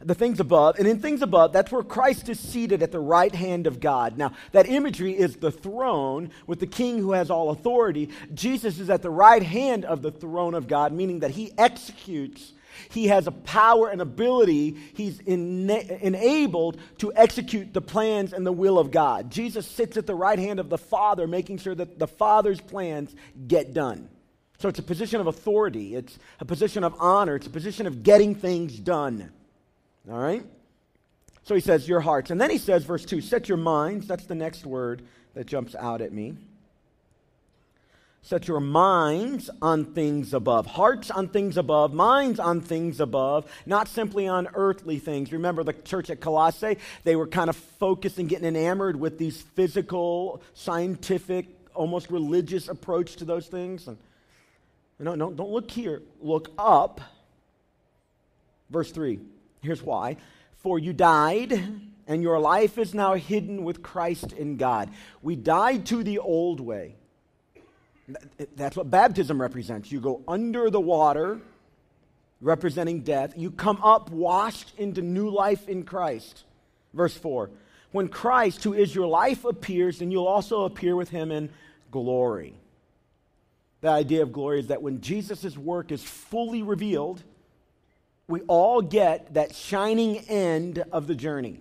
The 0.00 0.14
things 0.14 0.40
above, 0.40 0.78
and 0.78 0.86
in 0.88 1.00
things 1.00 1.20
above, 1.20 1.52
that's 1.52 1.70
where 1.70 1.82
Christ 1.82 2.28
is 2.28 2.40
seated 2.40 2.82
at 2.82 2.92
the 2.92 3.00
right 3.00 3.34
hand 3.34 3.66
of 3.66 3.80
God. 3.80 4.16
Now, 4.16 4.32
that 4.52 4.66
imagery 4.68 5.12
is 5.12 5.36
the 5.36 5.50
throne 5.50 6.30
with 6.46 6.60
the 6.60 6.66
king 6.66 6.98
who 6.98 7.12
has 7.12 7.30
all 7.30 7.50
authority. 7.50 8.08
Jesus 8.32 8.78
is 8.78 8.88
at 8.88 9.02
the 9.02 9.10
right 9.10 9.42
hand 9.42 9.84
of 9.84 10.00
the 10.00 10.10
throne 10.10 10.54
of 10.54 10.66
God, 10.66 10.92
meaning 10.92 11.20
that 11.20 11.32
he 11.32 11.52
executes 11.58 12.52
he 12.90 13.08
has 13.08 13.26
a 13.26 13.32
power 13.32 13.88
and 13.88 14.00
ability. 14.00 14.76
He's 14.94 15.20
ena- 15.26 15.84
enabled 16.00 16.78
to 16.98 17.12
execute 17.14 17.72
the 17.72 17.80
plans 17.80 18.32
and 18.32 18.46
the 18.46 18.52
will 18.52 18.78
of 18.78 18.90
God. 18.90 19.30
Jesus 19.30 19.66
sits 19.66 19.96
at 19.96 20.06
the 20.06 20.14
right 20.14 20.38
hand 20.38 20.60
of 20.60 20.68
the 20.68 20.78
Father, 20.78 21.26
making 21.26 21.58
sure 21.58 21.74
that 21.74 21.98
the 21.98 22.06
Father's 22.06 22.60
plans 22.60 23.14
get 23.46 23.74
done. 23.74 24.08
So 24.62 24.68
it's 24.68 24.78
a 24.78 24.84
position 24.84 25.20
of 25.20 25.26
authority, 25.26 25.96
it's 25.96 26.20
a 26.38 26.44
position 26.44 26.84
of 26.84 26.94
honor, 27.00 27.34
it's 27.34 27.48
a 27.48 27.50
position 27.50 27.88
of 27.88 28.04
getting 28.04 28.36
things 28.36 28.78
done. 28.78 29.32
All 30.08 30.16
right? 30.16 30.46
So 31.42 31.56
he 31.56 31.60
says, 31.60 31.88
Your 31.88 31.98
hearts. 31.98 32.30
And 32.30 32.40
then 32.40 32.48
he 32.48 32.58
says, 32.58 32.84
verse 32.84 33.04
2, 33.04 33.20
set 33.22 33.48
your 33.48 33.58
minds. 33.58 34.06
That's 34.06 34.24
the 34.24 34.36
next 34.36 34.64
word 34.64 35.02
that 35.34 35.48
jumps 35.48 35.74
out 35.74 36.00
at 36.00 36.12
me. 36.12 36.36
Set 38.22 38.46
your 38.46 38.60
minds 38.60 39.50
on 39.60 39.94
things 39.94 40.32
above, 40.32 40.66
hearts 40.66 41.10
on 41.10 41.26
things 41.26 41.56
above, 41.56 41.92
minds 41.92 42.38
on 42.38 42.60
things 42.60 43.00
above, 43.00 43.50
not 43.66 43.88
simply 43.88 44.28
on 44.28 44.46
earthly 44.54 45.00
things. 45.00 45.32
Remember 45.32 45.64
the 45.64 45.72
church 45.72 46.08
at 46.08 46.20
Colossae? 46.20 46.78
They 47.02 47.16
were 47.16 47.26
kind 47.26 47.50
of 47.50 47.56
focused 47.56 48.20
and 48.20 48.28
getting 48.28 48.46
enamored 48.46 48.94
with 48.94 49.18
these 49.18 49.42
physical, 49.42 50.40
scientific, 50.54 51.46
almost 51.74 52.12
religious 52.12 52.68
approach 52.68 53.16
to 53.16 53.24
those 53.24 53.48
things. 53.48 53.88
And 53.88 53.98
no, 54.98 55.14
no, 55.14 55.30
don't 55.30 55.50
look 55.50 55.70
here. 55.70 56.02
Look 56.20 56.50
up. 56.58 57.00
Verse 58.70 58.90
3. 58.90 59.20
Here's 59.60 59.82
why. 59.82 60.16
For 60.56 60.78
you 60.78 60.92
died, 60.92 61.52
and 62.06 62.22
your 62.22 62.38
life 62.38 62.78
is 62.78 62.94
now 62.94 63.14
hidden 63.14 63.64
with 63.64 63.82
Christ 63.82 64.32
in 64.32 64.56
God. 64.56 64.90
We 65.22 65.36
died 65.36 65.86
to 65.86 66.02
the 66.02 66.18
old 66.18 66.60
way. 66.60 66.96
That's 68.56 68.76
what 68.76 68.90
baptism 68.90 69.40
represents. 69.40 69.90
You 69.90 70.00
go 70.00 70.22
under 70.26 70.70
the 70.70 70.80
water, 70.80 71.40
representing 72.40 73.00
death. 73.00 73.34
You 73.36 73.50
come 73.50 73.80
up 73.82 74.10
washed 74.10 74.72
into 74.78 75.02
new 75.02 75.30
life 75.30 75.68
in 75.68 75.84
Christ. 75.84 76.44
Verse 76.92 77.16
4 77.16 77.50
When 77.92 78.08
Christ, 78.08 78.64
who 78.64 78.74
is 78.74 78.94
your 78.94 79.06
life, 79.06 79.44
appears, 79.44 80.00
then 80.00 80.10
you'll 80.10 80.26
also 80.26 80.64
appear 80.64 80.96
with 80.96 81.10
him 81.10 81.30
in 81.30 81.50
glory. 81.90 82.54
The 83.82 83.88
idea 83.88 84.22
of 84.22 84.32
glory 84.32 84.60
is 84.60 84.68
that 84.68 84.80
when 84.80 85.00
Jesus' 85.00 85.56
work 85.58 85.92
is 85.92 86.02
fully 86.02 86.62
revealed, 86.62 87.22
we 88.28 88.40
all 88.42 88.80
get 88.80 89.34
that 89.34 89.54
shining 89.54 90.18
end 90.28 90.82
of 90.92 91.06
the 91.06 91.14
journey. 91.14 91.60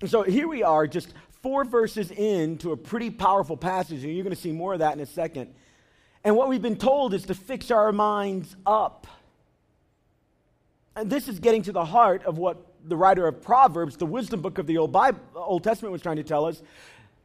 And 0.00 0.10
so 0.10 0.22
here 0.22 0.46
we 0.46 0.62
are, 0.62 0.86
just 0.86 1.14
four 1.42 1.64
verses 1.64 2.10
into 2.10 2.72
a 2.72 2.76
pretty 2.76 3.10
powerful 3.10 3.56
passage, 3.56 4.04
and 4.04 4.14
you're 4.14 4.22
going 4.22 4.36
to 4.36 4.40
see 4.40 4.52
more 4.52 4.74
of 4.74 4.80
that 4.80 4.94
in 4.94 5.00
a 5.00 5.06
second. 5.06 5.52
And 6.22 6.36
what 6.36 6.48
we've 6.48 6.62
been 6.62 6.76
told 6.76 7.14
is 7.14 7.24
to 7.26 7.34
fix 7.34 7.70
our 7.70 7.90
minds 7.90 8.54
up. 8.66 9.06
And 10.94 11.10
this 11.10 11.26
is 11.26 11.38
getting 11.38 11.62
to 11.62 11.72
the 11.72 11.84
heart 11.84 12.22
of 12.24 12.38
what 12.38 12.66
the 12.84 12.96
writer 12.96 13.26
of 13.26 13.42
Proverbs, 13.42 13.96
the 13.96 14.06
wisdom 14.06 14.42
book 14.42 14.58
of 14.58 14.66
the 14.66 14.76
Old, 14.76 14.92
Bible, 14.92 15.20
Old 15.34 15.64
Testament, 15.64 15.92
was 15.92 16.02
trying 16.02 16.16
to 16.16 16.22
tell 16.22 16.44
us. 16.44 16.62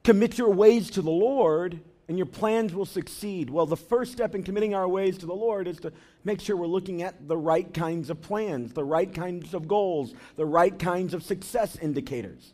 Commit 0.03 0.37
your 0.37 0.51
ways 0.51 0.89
to 0.91 1.01
the 1.01 1.11
Lord, 1.11 1.81
and 2.09 2.17
your 2.17 2.25
plans 2.25 2.73
will 2.73 2.87
succeed. 2.87 3.51
Well, 3.51 3.67
the 3.67 3.77
first 3.77 4.11
step 4.11 4.33
in 4.33 4.41
committing 4.41 4.73
our 4.73 4.87
ways 4.87 5.19
to 5.19 5.27
the 5.27 5.35
Lord 5.35 5.67
is 5.67 5.77
to 5.81 5.93
make 6.23 6.41
sure 6.41 6.57
we're 6.57 6.65
looking 6.65 7.03
at 7.03 7.27
the 7.27 7.37
right 7.37 7.71
kinds 7.71 8.09
of 8.09 8.19
plans, 8.19 8.73
the 8.73 8.83
right 8.83 9.13
kinds 9.13 9.53
of 9.53 9.67
goals, 9.67 10.15
the 10.35 10.45
right 10.45 10.77
kinds 10.77 11.13
of 11.13 11.21
success 11.21 11.77
indicators. 11.77 12.53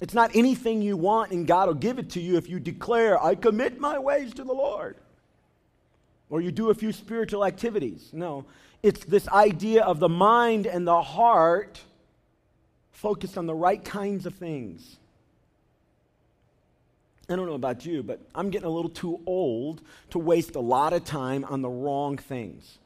It's 0.00 0.14
not 0.14 0.34
anything 0.34 0.80
you 0.80 0.96
want 0.96 1.32
and 1.32 1.46
God 1.46 1.68
will 1.68 1.74
give 1.74 1.98
it 1.98 2.08
to 2.10 2.20
you 2.20 2.38
if 2.38 2.48
you 2.48 2.58
declare, 2.58 3.22
I 3.22 3.34
commit 3.34 3.78
my 3.78 3.98
ways 3.98 4.32
to 4.34 4.42
the 4.42 4.54
Lord. 4.54 4.96
Or 6.30 6.40
you 6.40 6.50
do 6.50 6.70
a 6.70 6.74
few 6.74 6.92
spiritual 6.92 7.44
activities. 7.44 8.08
No, 8.14 8.46
it's 8.82 9.04
this 9.04 9.28
idea 9.28 9.84
of 9.84 10.00
the 10.00 10.08
mind 10.08 10.66
and 10.66 10.86
the 10.86 11.02
heart 11.02 11.78
focused 12.90 13.36
on 13.36 13.44
the 13.44 13.54
right 13.54 13.84
kinds 13.84 14.24
of 14.24 14.34
things. 14.34 14.96
I 17.32 17.36
don't 17.36 17.46
know 17.46 17.54
about 17.54 17.86
you, 17.86 18.02
but 18.02 18.20
I'm 18.34 18.50
getting 18.50 18.66
a 18.66 18.70
little 18.70 18.90
too 18.90 19.20
old 19.26 19.80
to 20.10 20.18
waste 20.18 20.54
a 20.54 20.60
lot 20.60 20.92
of 20.92 21.04
time 21.04 21.44
on 21.44 21.62
the 21.62 21.68
wrong 21.68 22.18
things. 22.18 22.78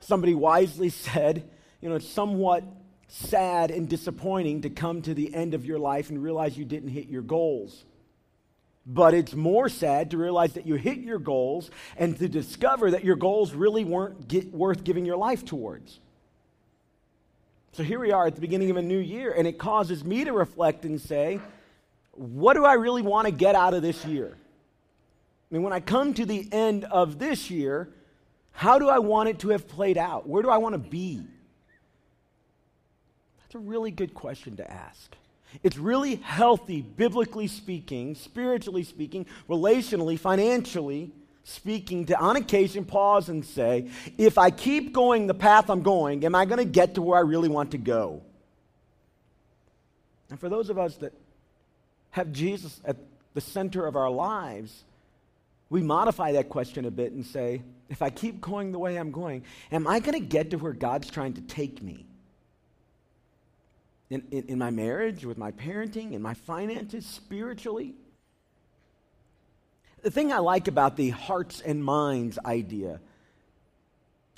Somebody 0.00 0.34
wisely 0.34 0.88
said, 0.88 1.48
you 1.80 1.88
know, 1.88 1.96
it's 1.96 2.08
somewhat 2.08 2.64
sad 3.08 3.70
and 3.70 3.88
disappointing 3.88 4.62
to 4.62 4.70
come 4.70 5.02
to 5.02 5.14
the 5.14 5.34
end 5.34 5.54
of 5.54 5.64
your 5.64 5.78
life 5.78 6.10
and 6.10 6.22
realize 6.22 6.56
you 6.56 6.64
didn't 6.64 6.90
hit 6.90 7.08
your 7.08 7.22
goals. 7.22 7.84
But 8.86 9.14
it's 9.14 9.34
more 9.34 9.68
sad 9.68 10.10
to 10.10 10.18
realize 10.18 10.52
that 10.54 10.66
you 10.66 10.74
hit 10.74 10.98
your 10.98 11.18
goals 11.18 11.70
and 11.96 12.18
to 12.18 12.28
discover 12.28 12.90
that 12.90 13.04
your 13.04 13.16
goals 13.16 13.52
really 13.54 13.84
weren't 13.84 14.52
worth 14.52 14.84
giving 14.84 15.06
your 15.06 15.16
life 15.16 15.44
towards. 15.44 16.00
So 17.72 17.82
here 17.82 17.98
we 17.98 18.12
are 18.12 18.26
at 18.26 18.34
the 18.34 18.40
beginning 18.40 18.70
of 18.70 18.76
a 18.76 18.82
new 18.82 18.98
year, 18.98 19.32
and 19.32 19.48
it 19.48 19.58
causes 19.58 20.04
me 20.04 20.24
to 20.24 20.32
reflect 20.32 20.84
and 20.84 21.00
say, 21.00 21.40
what 22.16 22.54
do 22.54 22.64
I 22.64 22.74
really 22.74 23.02
want 23.02 23.26
to 23.26 23.32
get 23.32 23.54
out 23.54 23.74
of 23.74 23.82
this 23.82 24.04
year? 24.04 24.36
I 24.36 25.54
mean, 25.54 25.62
when 25.62 25.72
I 25.72 25.80
come 25.80 26.14
to 26.14 26.26
the 26.26 26.48
end 26.52 26.84
of 26.84 27.18
this 27.18 27.50
year, 27.50 27.88
how 28.52 28.78
do 28.78 28.88
I 28.88 28.98
want 28.98 29.28
it 29.28 29.40
to 29.40 29.50
have 29.50 29.68
played 29.68 29.98
out? 29.98 30.28
Where 30.28 30.42
do 30.42 30.48
I 30.48 30.58
want 30.58 30.74
to 30.74 30.78
be? 30.78 31.26
That's 33.42 33.54
a 33.56 33.58
really 33.58 33.90
good 33.90 34.14
question 34.14 34.56
to 34.56 34.70
ask. 34.70 35.16
It's 35.62 35.76
really 35.76 36.16
healthy, 36.16 36.82
biblically 36.82 37.46
speaking, 37.46 38.14
spiritually 38.14 38.82
speaking, 38.82 39.26
relationally, 39.48 40.18
financially 40.18 41.12
speaking, 41.44 42.06
to 42.06 42.18
on 42.18 42.36
occasion 42.36 42.84
pause 42.84 43.28
and 43.28 43.44
say, 43.44 43.90
if 44.18 44.38
I 44.38 44.50
keep 44.50 44.92
going 44.92 45.26
the 45.26 45.34
path 45.34 45.68
I'm 45.68 45.82
going, 45.82 46.24
am 46.24 46.34
I 46.34 46.46
going 46.46 46.58
to 46.58 46.64
get 46.64 46.94
to 46.94 47.02
where 47.02 47.18
I 47.18 47.22
really 47.22 47.48
want 47.48 47.72
to 47.72 47.78
go? 47.78 48.22
And 50.30 50.40
for 50.40 50.48
those 50.48 50.70
of 50.70 50.78
us 50.78 50.96
that 50.96 51.12
have 52.14 52.32
Jesus 52.32 52.80
at 52.84 52.96
the 53.34 53.40
center 53.40 53.86
of 53.86 53.94
our 53.94 54.10
lives, 54.10 54.84
we 55.70 55.82
modify 55.82 56.32
that 56.32 56.48
question 56.48 56.84
a 56.84 56.90
bit 56.90 57.12
and 57.12 57.24
say, 57.24 57.62
if 57.88 58.02
I 58.02 58.10
keep 58.10 58.40
going 58.40 58.72
the 58.72 58.78
way 58.78 58.96
I'm 58.96 59.10
going, 59.10 59.44
am 59.70 59.86
I 59.86 60.00
going 60.00 60.20
to 60.20 60.26
get 60.26 60.50
to 60.50 60.56
where 60.56 60.72
God's 60.72 61.10
trying 61.10 61.34
to 61.34 61.40
take 61.42 61.82
me? 61.82 62.06
in, 64.10 64.22
in, 64.30 64.44
in 64.48 64.58
my 64.58 64.70
marriage, 64.70 65.24
with 65.24 65.38
my 65.38 65.50
parenting, 65.50 66.12
in 66.12 66.22
my 66.22 66.34
finances, 66.34 67.06
spiritually. 67.06 67.94
The 70.02 70.10
thing 70.10 70.32
I 70.32 70.38
like 70.38 70.68
about 70.68 70.96
the 70.96 71.10
hearts 71.10 71.60
and 71.60 71.82
minds 71.82 72.38
idea 72.44 73.00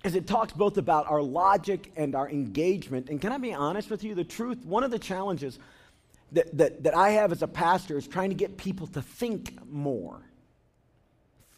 is 0.04 0.14
it 0.14 0.26
talks 0.26 0.52
both 0.52 0.78
about 0.78 1.10
our 1.10 1.20
logic 1.20 1.92
and 1.96 2.14
our 2.14 2.28
engagement. 2.28 3.08
And 3.10 3.20
can 3.20 3.32
I 3.32 3.38
be 3.38 3.52
honest 3.52 3.90
with 3.90 4.04
you? 4.04 4.14
The 4.14 4.24
truth, 4.24 4.64
one 4.64 4.84
of 4.84 4.90
the 4.90 4.98
challenges 4.98 5.58
that, 6.32 6.56
that, 6.56 6.82
that 6.84 6.96
I 6.96 7.10
have 7.10 7.32
as 7.32 7.42
a 7.42 7.48
pastor 7.48 7.96
is 7.96 8.06
trying 8.06 8.30
to 8.30 8.36
get 8.36 8.56
people 8.56 8.86
to 8.88 9.02
think 9.02 9.54
more. 9.70 10.20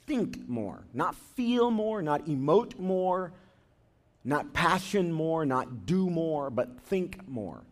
Think 0.07 0.49
more, 0.49 0.85
not 0.95 1.15
feel 1.15 1.71
more, 1.71 2.01
not 2.01 2.27
emote 2.27 2.79
more, 2.79 3.33
not 4.25 4.53
passion 4.53 5.13
more, 5.13 5.45
not 5.45 5.87
do 5.87 6.09
more, 6.09 6.51
but 6.51 6.81
think 6.81 7.27
more. 7.29 7.63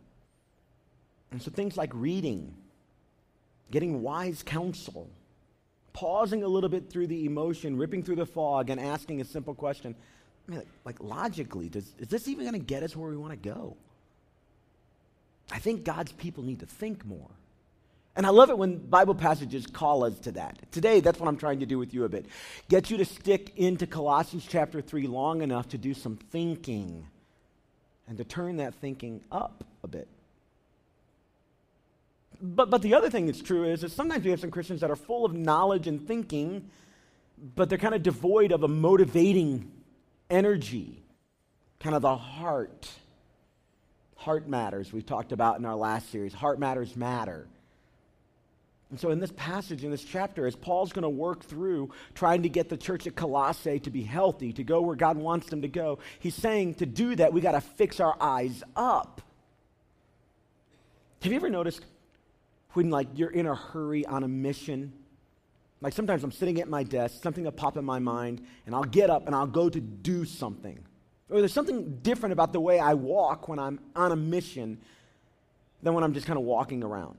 And 1.31 1.43
so 1.43 1.51
things 1.51 1.77
like 1.77 1.91
reading, 1.95 2.55
getting 3.71 4.03
wise 4.03 4.43
counsel, 4.43 5.11
pausing 5.93 6.43
a 6.43 6.49
little 6.49 6.69
bit 6.69 6.91
through 6.91 7.07
the 7.07 7.25
emotion, 7.25 7.77
ripping 7.77 8.03
through 8.03 8.17
the 8.17 8.27
fog, 8.27 8.71
and 8.71 8.81
asking 8.81 9.21
a 9.21 9.25
simple 9.25 9.55
question. 9.55 9.95
I 10.47 10.51
mean, 10.51 10.59
like, 10.61 10.69
like 10.85 11.01
logically, 11.01 11.69
does, 11.69 11.95
is 11.99 12.09
this 12.09 12.29
even 12.29 12.45
going 12.45 12.59
to 12.59 12.67
get 12.67 12.83
us 12.83 12.95
where 12.95 13.11
we 13.11 13.17
want 13.17 13.33
to 13.33 13.49
go? 13.49 13.77
I 15.51 15.59
think 15.59 15.85
God's 15.85 16.13
people 16.13 16.43
need 16.43 16.61
to 16.61 16.67
think 16.67 17.05
more. 17.05 17.31
And 18.17 18.27
I 18.27 18.31
love 18.31 18.49
it 18.49 18.57
when 18.57 18.79
Bible 18.79 19.15
passages 19.15 19.67
call 19.67 20.05
us 20.05 20.19
to 20.21 20.33
that. 20.33 20.73
Today, 20.73 21.01
that's 21.01 21.21
what 21.21 21.29
I'm 21.29 21.37
trying 21.37 21.61
to 21.61 21.67
do 21.67 21.79
with 21.79 21.93
you 21.93 22.05
a 22.05 22.09
bit. 22.09 22.27
Get 22.69 22.91
you 22.91 22.97
to 22.97 23.05
stick 23.05 23.53
into 23.57 23.87
Colossians 23.87 24.47
chapter 24.49 24.81
3 24.81 25.07
long 25.07 25.43
enough 25.43 25.69
to 25.69 25.79
do 25.79 25.93
some 25.93 26.17
thinking 26.17 27.07
and 28.09 28.17
to 28.17 28.25
turn 28.25 28.57
that 28.57 28.75
thinking 28.75 29.21
up 29.31 29.65
a 29.85 29.89
bit. 29.89 30.09
But, 32.41 32.71
but 32.71 32.83
the 32.83 32.95
other 32.95 33.11
thing 33.11 33.27
that's 33.27 33.43
true 33.43 33.65
is 33.65 33.83
that 33.83 33.93
sometimes 33.93 34.25
we 34.25 34.31
have 34.31 34.41
some 34.41 34.51
Christians 34.51 34.81
that 34.81 34.91
are 34.91 34.97
full 34.97 35.25
of 35.25 35.35
knowledge 35.35 35.87
and 35.87 36.07
thinking, 36.07 36.71
but 37.55 37.69
they're 37.69 37.79
kind 37.79 37.95
of 37.95 38.03
devoid 38.03 38.53
of 38.53 38.63
a 38.63 38.69
motivating 38.69 39.71
energy, 40.31 41.03
kind 41.81 41.95
of 41.95 42.03
the 42.03 42.17
heart. 42.17 42.89
Heart 44.27 44.49
matters, 44.49 44.93
we 44.93 45.03
talked 45.03 45.31
about 45.31 45.61
in 45.61 45.65
our 45.65 45.77
last 45.77 46.11
series. 46.11 46.35
Heart 46.35 46.59
matters 46.59 46.97
matter. 46.97 47.47
And 48.91 48.99
so, 48.99 49.11
in 49.11 49.21
this 49.21 49.31
passage, 49.31 49.85
in 49.85 49.93
this 49.93 50.03
chapter, 50.03 50.49
as 50.49 50.57
Paul's 50.57 50.93
going 50.93 51.05
to 51.05 51.09
work 51.09 51.45
through 51.45 51.93
trying 52.13 52.43
to 52.43 52.49
get 52.49 52.69
the 52.69 52.77
church 52.77 53.07
at 53.07 53.15
Colossae 53.15 53.79
to 53.79 53.91
be 53.91 54.03
healthy, 54.03 54.53
to 54.55 54.65
go 54.65 54.81
where 54.81 54.97
God 54.97 55.17
wants 55.17 55.49
them 55.49 55.63
to 55.63 55.69
go, 55.69 56.01
he's 56.19 56.35
saying 56.35 56.75
to 56.75 56.87
do 56.87 57.15
that, 57.15 57.33
we 57.33 57.41
got 57.41 57.53
to 57.53 57.61
fix 57.61 58.01
our 58.01 58.17
eyes 58.21 58.65
up. 58.75 59.23
Have 61.23 61.31
you 61.31 61.37
ever 61.37 61.49
noticed 61.49 61.85
when, 62.73 62.91
like, 62.91 63.07
you're 63.15 63.31
in 63.31 63.47
a 63.47 63.55
hurry 63.55 64.05
on 64.07 64.25
a 64.25 64.29
mission? 64.29 64.93
Like, 65.81 65.93
sometimes 65.93 66.25
I'm 66.25 66.33
sitting 66.33 66.61
at 66.61 66.69
my 66.69 66.83
desk, 66.83 67.23
something 67.23 67.45
will 67.45 67.53
pop 67.53 67.77
in 67.77 67.85
my 67.85 68.01
mind, 68.01 68.45
and 68.67 68.75
I'll 68.75 68.83
get 68.83 69.09
up 69.09 69.29
and 69.29 69.37
I'll 69.37 69.47
go 69.47 69.69
to 69.69 69.81
do 69.81 70.25
something. 70.25 70.81
Or 71.29 71.41
there's 71.41 71.53
something 71.53 71.99
different 72.03 72.33
about 72.33 72.53
the 72.53 72.61
way 72.61 72.79
I 72.79 72.95
walk 72.95 73.49
when 73.49 73.59
I'm 73.59 73.81
on 73.95 74.13
a 74.13 74.17
mission 74.17 74.79
than 75.83 75.95
when 75.95 76.05
I'm 76.05 76.15
just 76.15 76.27
kind 76.27 76.39
of 76.39 76.45
walking 76.45 76.85
around. 76.85 77.17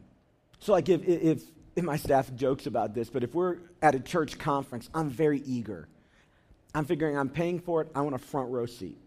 So, 0.60 0.72
like, 0.72 0.90
if, 0.90 1.04
if 1.06 1.44
and 1.78 1.86
my 1.86 1.98
staff 1.98 2.34
jokes 2.36 2.66
about 2.66 2.96
this, 2.96 3.10
but 3.10 3.24
if 3.24 3.36
we're 3.36 3.58
at 3.82 3.94
a 3.94 4.00
church 4.00 4.40
conference, 4.40 4.90
I'm 4.94 5.10
very 5.10 5.42
eager. 5.46 5.88
I'm 6.74 6.86
figuring 6.86 7.18
I'm 7.18 7.30
paying 7.30 7.60
for 7.60 7.82
it, 7.82 7.90
I 7.94 8.02
want 8.02 8.16
a 8.16 8.20
front 8.20 8.50
row 8.50 8.66
seat. 8.66 8.98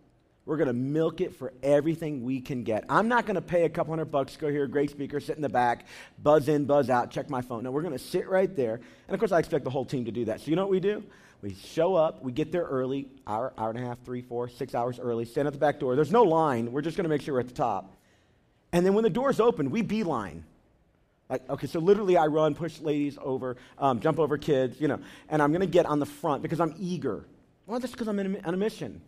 We're 0.47 0.57
going 0.57 0.69
to 0.69 0.73
milk 0.73 1.21
it 1.21 1.37
for 1.37 1.53
everything 1.63 2.25
we 2.25 2.41
can 2.41 2.65
get. 2.65 2.85
I'm 2.89 3.09
not 3.09 3.27
going 3.27 3.35
to 3.35 3.43
pay 3.43 3.65
a 3.65 3.69
couple 3.69 3.93
hundred 3.93 4.07
bucks, 4.07 4.37
go 4.37 4.49
hear 4.49 4.65
a 4.65 4.69
great 4.69 4.91
speaker, 4.91 5.21
sit 5.21 5.37
in 5.37 5.43
the 5.43 5.49
back, 5.49 5.87
buzz 6.23 6.49
in, 6.49 6.65
buzz 6.65 6.91
out, 6.91 7.11
check 7.11 7.29
my 7.29 7.43
phone. 7.43 7.65
No, 7.65 7.71
we're 7.71 7.83
going 7.83 7.93
to 7.93 7.99
sit 7.99 8.29
right 8.29 8.55
there. 8.57 8.75
And 8.75 9.15
of 9.15 9.19
course, 9.19 9.33
I 9.33 9.39
expect 9.39 9.65
the 9.65 9.71
whole 9.71 9.85
team 9.85 10.07
to 10.07 10.13
do 10.13 10.25
that. 10.27 10.41
So, 10.41 10.51
you 10.51 10.57
know 10.57 10.63
what 10.63 10.71
we 10.71 10.81
do? 10.81 11.05
We 11.43 11.55
show 11.55 11.95
up, 11.95 12.23
we 12.23 12.33
get 12.33 12.53
there 12.53 12.65
early, 12.65 13.09
hour, 13.27 13.53
hour 13.57 13.71
and 13.71 13.79
a 13.79 13.83
half, 13.83 14.03
three, 14.05 14.21
four, 14.21 14.49
six 14.49 14.75
hours 14.75 14.99
early, 14.99 15.25
stand 15.25 15.47
at 15.47 15.55
the 15.55 15.59
back 15.59 15.81
door. 15.81 15.97
There's 15.97 16.13
no 16.13 16.23
line. 16.23 16.71
We're 16.71 16.83
just 16.83 16.97
going 16.97 17.05
to 17.05 17.09
make 17.09 17.23
sure 17.23 17.35
we're 17.35 17.41
at 17.41 17.49
the 17.49 17.55
top. 17.55 17.97
And 18.73 18.85
then 18.85 18.95
when 18.95 19.05
the 19.05 19.11
doors 19.11 19.41
open, 19.41 19.71
we 19.71 19.83
beeline. 19.83 20.45
Like, 21.31 21.49
okay, 21.49 21.67
so 21.67 21.79
literally 21.79 22.17
I 22.17 22.27
run, 22.27 22.55
push 22.55 22.81
ladies 22.81 23.17
over, 23.23 23.57
um, 23.79 24.01
jump 24.01 24.19
over 24.19 24.37
kids, 24.37 24.81
you 24.81 24.89
know, 24.89 24.99
and 25.29 25.41
I'm 25.41 25.51
going 25.51 25.61
to 25.61 25.67
get 25.67 25.87
on 25.87 25.99
the 25.99 26.07
front 26.07 26.43
because 26.43 26.61
I'm 26.61 26.75
eager. 26.79 27.25
Well, 27.67 27.79
that's 27.79 27.93
because 27.93 28.09
I'm 28.09 28.19
in 28.19 28.37
a, 28.37 28.41
on 28.41 28.53
a 28.53 28.57
mission. 28.57 29.01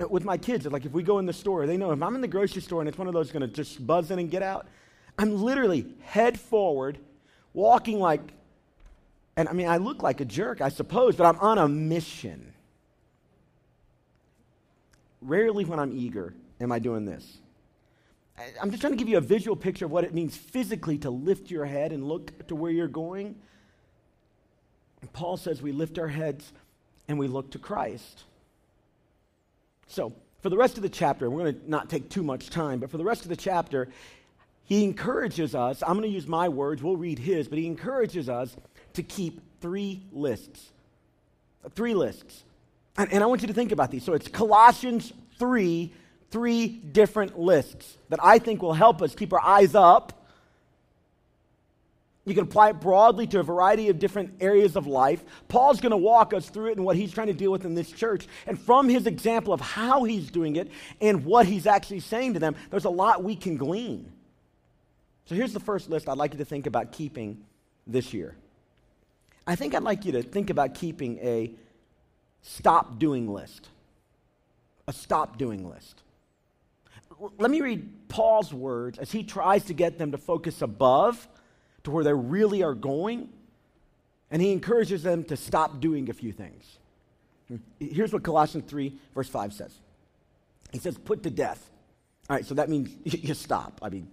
Uh, 0.00 0.06
with 0.08 0.24
my 0.24 0.38
kids, 0.38 0.64
like 0.66 0.86
if 0.86 0.92
we 0.92 1.02
go 1.02 1.18
in 1.18 1.26
the 1.26 1.32
store, 1.32 1.66
they 1.66 1.76
know 1.76 1.90
if 1.90 2.00
I'm 2.00 2.14
in 2.14 2.20
the 2.20 2.28
grocery 2.28 2.62
store 2.62 2.80
and 2.80 2.88
it's 2.88 2.96
one 2.96 3.08
of 3.08 3.14
those 3.14 3.30
going 3.30 3.42
to 3.42 3.48
just 3.48 3.84
buzz 3.84 4.10
in 4.10 4.18
and 4.18 4.30
get 4.30 4.42
out, 4.42 4.68
I'm 5.18 5.42
literally 5.42 5.86
head 6.00 6.40
forward, 6.40 6.98
walking 7.52 7.98
like, 7.98 8.22
and 9.36 9.48
I 9.48 9.52
mean, 9.52 9.68
I 9.68 9.78
look 9.78 10.02
like 10.02 10.20
a 10.20 10.24
jerk, 10.24 10.60
I 10.60 10.68
suppose, 10.68 11.16
but 11.16 11.24
I'm 11.24 11.38
on 11.40 11.58
a 11.58 11.68
mission. 11.68 12.52
Rarely 15.20 15.64
when 15.64 15.78
I'm 15.78 15.96
eager 15.96 16.34
am 16.60 16.72
I 16.72 16.78
doing 16.78 17.04
this. 17.04 17.38
I'm 18.60 18.70
just 18.70 18.80
trying 18.80 18.92
to 18.92 18.96
give 18.96 19.08
you 19.08 19.18
a 19.18 19.22
visual 19.22 19.56
picture 19.56 19.84
of 19.84 19.90
what 19.90 20.04
it 20.04 20.14
means 20.14 20.36
physically 20.36 20.98
to 20.98 21.10
lift 21.10 21.50
your 21.50 21.64
head 21.64 21.92
and 21.92 22.08
look 22.08 22.46
to 22.48 22.54
where 22.54 22.72
you're 22.72 22.88
going. 22.88 23.36
And 25.00 25.12
Paul 25.12 25.36
says 25.36 25.62
we 25.62 25.72
lift 25.72 25.98
our 25.98 26.08
heads 26.08 26.52
and 27.08 27.18
we 27.18 27.28
look 27.28 27.50
to 27.52 27.58
Christ. 27.58 28.24
So, 29.86 30.14
for 30.40 30.50
the 30.50 30.56
rest 30.56 30.76
of 30.76 30.82
the 30.82 30.88
chapter, 30.88 31.30
we're 31.30 31.42
going 31.42 31.60
to 31.60 31.70
not 31.70 31.88
take 31.88 32.08
too 32.08 32.22
much 32.22 32.50
time, 32.50 32.80
but 32.80 32.90
for 32.90 32.96
the 32.98 33.04
rest 33.04 33.22
of 33.22 33.28
the 33.28 33.36
chapter, 33.36 33.88
he 34.64 34.84
encourages 34.84 35.54
us. 35.54 35.82
I'm 35.82 35.94
going 35.98 36.08
to 36.08 36.14
use 36.14 36.26
my 36.26 36.48
words, 36.48 36.82
we'll 36.82 36.96
read 36.96 37.18
his, 37.18 37.48
but 37.48 37.58
he 37.58 37.66
encourages 37.66 38.28
us 38.28 38.56
to 38.94 39.02
keep 39.02 39.40
three 39.60 40.02
lists. 40.12 40.70
Three 41.74 41.94
lists. 41.94 42.44
And, 42.96 43.12
and 43.12 43.22
I 43.22 43.26
want 43.26 43.42
you 43.42 43.48
to 43.48 43.54
think 43.54 43.72
about 43.72 43.90
these. 43.90 44.04
So 44.04 44.12
it's 44.12 44.28
Colossians 44.28 45.12
3 45.38 45.92
three 46.32 46.66
different 46.66 47.38
lists 47.38 47.98
that 48.08 48.18
I 48.22 48.38
think 48.38 48.62
will 48.62 48.72
help 48.72 49.02
us 49.02 49.14
keep 49.14 49.32
our 49.32 49.40
eyes 49.40 49.74
up. 49.74 50.18
You 52.24 52.34
can 52.34 52.44
apply 52.44 52.70
it 52.70 52.80
broadly 52.80 53.26
to 53.28 53.40
a 53.40 53.42
variety 53.42 53.88
of 53.88 53.98
different 53.98 54.36
areas 54.40 54.76
of 54.76 54.86
life. 54.86 55.22
Paul's 55.48 55.80
going 55.80 55.90
to 55.90 55.96
walk 55.96 56.32
us 56.32 56.48
through 56.48 56.70
it 56.70 56.76
and 56.76 56.86
what 56.86 56.96
he's 56.96 57.12
trying 57.12 57.26
to 57.26 57.32
deal 57.32 57.52
with 57.52 57.64
in 57.64 57.74
this 57.74 57.90
church. 57.90 58.26
And 58.46 58.58
from 58.58 58.88
his 58.88 59.06
example 59.06 59.52
of 59.52 59.60
how 59.60 60.04
he's 60.04 60.30
doing 60.30 60.56
it 60.56 60.70
and 61.00 61.24
what 61.24 61.46
he's 61.46 61.66
actually 61.66 62.00
saying 62.00 62.34
to 62.34 62.40
them, 62.40 62.54
there's 62.70 62.84
a 62.84 62.90
lot 62.90 63.22
we 63.22 63.36
can 63.36 63.56
glean. 63.56 64.10
So 65.26 65.34
here's 65.34 65.52
the 65.52 65.60
first 65.60 65.88
list 65.88 66.08
I'd 66.08 66.18
like 66.18 66.32
you 66.32 66.38
to 66.38 66.44
think 66.44 66.66
about 66.66 66.92
keeping 66.92 67.44
this 67.86 68.12
year. 68.12 68.34
I 69.46 69.56
think 69.56 69.74
I'd 69.74 69.82
like 69.82 70.04
you 70.04 70.12
to 70.12 70.22
think 70.22 70.50
about 70.50 70.74
keeping 70.74 71.18
a 71.18 71.50
stop 72.42 72.98
doing 72.98 73.28
list. 73.28 73.68
A 74.86 74.92
stop 74.92 75.38
doing 75.38 75.68
list 75.68 76.02
let 77.38 77.50
me 77.50 77.60
read 77.60 78.08
Paul's 78.08 78.52
words 78.52 78.98
as 78.98 79.10
he 79.10 79.22
tries 79.22 79.64
to 79.64 79.74
get 79.74 79.98
them 79.98 80.12
to 80.12 80.18
focus 80.18 80.62
above 80.62 81.28
to 81.84 81.90
where 81.90 82.04
they 82.04 82.12
really 82.12 82.62
are 82.62 82.74
going. 82.74 83.28
And 84.30 84.40
he 84.40 84.52
encourages 84.52 85.02
them 85.02 85.24
to 85.24 85.36
stop 85.36 85.80
doing 85.80 86.08
a 86.08 86.12
few 86.12 86.32
things. 86.32 86.78
Hmm, 87.48 87.56
here's 87.78 88.12
what 88.12 88.22
Colossians 88.22 88.64
3, 88.68 88.98
verse 89.14 89.28
5 89.28 89.52
says 89.52 89.72
He 90.72 90.78
says, 90.78 90.96
Put 90.96 91.22
to 91.24 91.30
death. 91.30 91.70
All 92.30 92.36
right, 92.36 92.46
so 92.46 92.54
that 92.54 92.68
means 92.68 92.90
you 93.04 93.34
stop. 93.34 93.80
I 93.82 93.90
mean, 93.90 94.08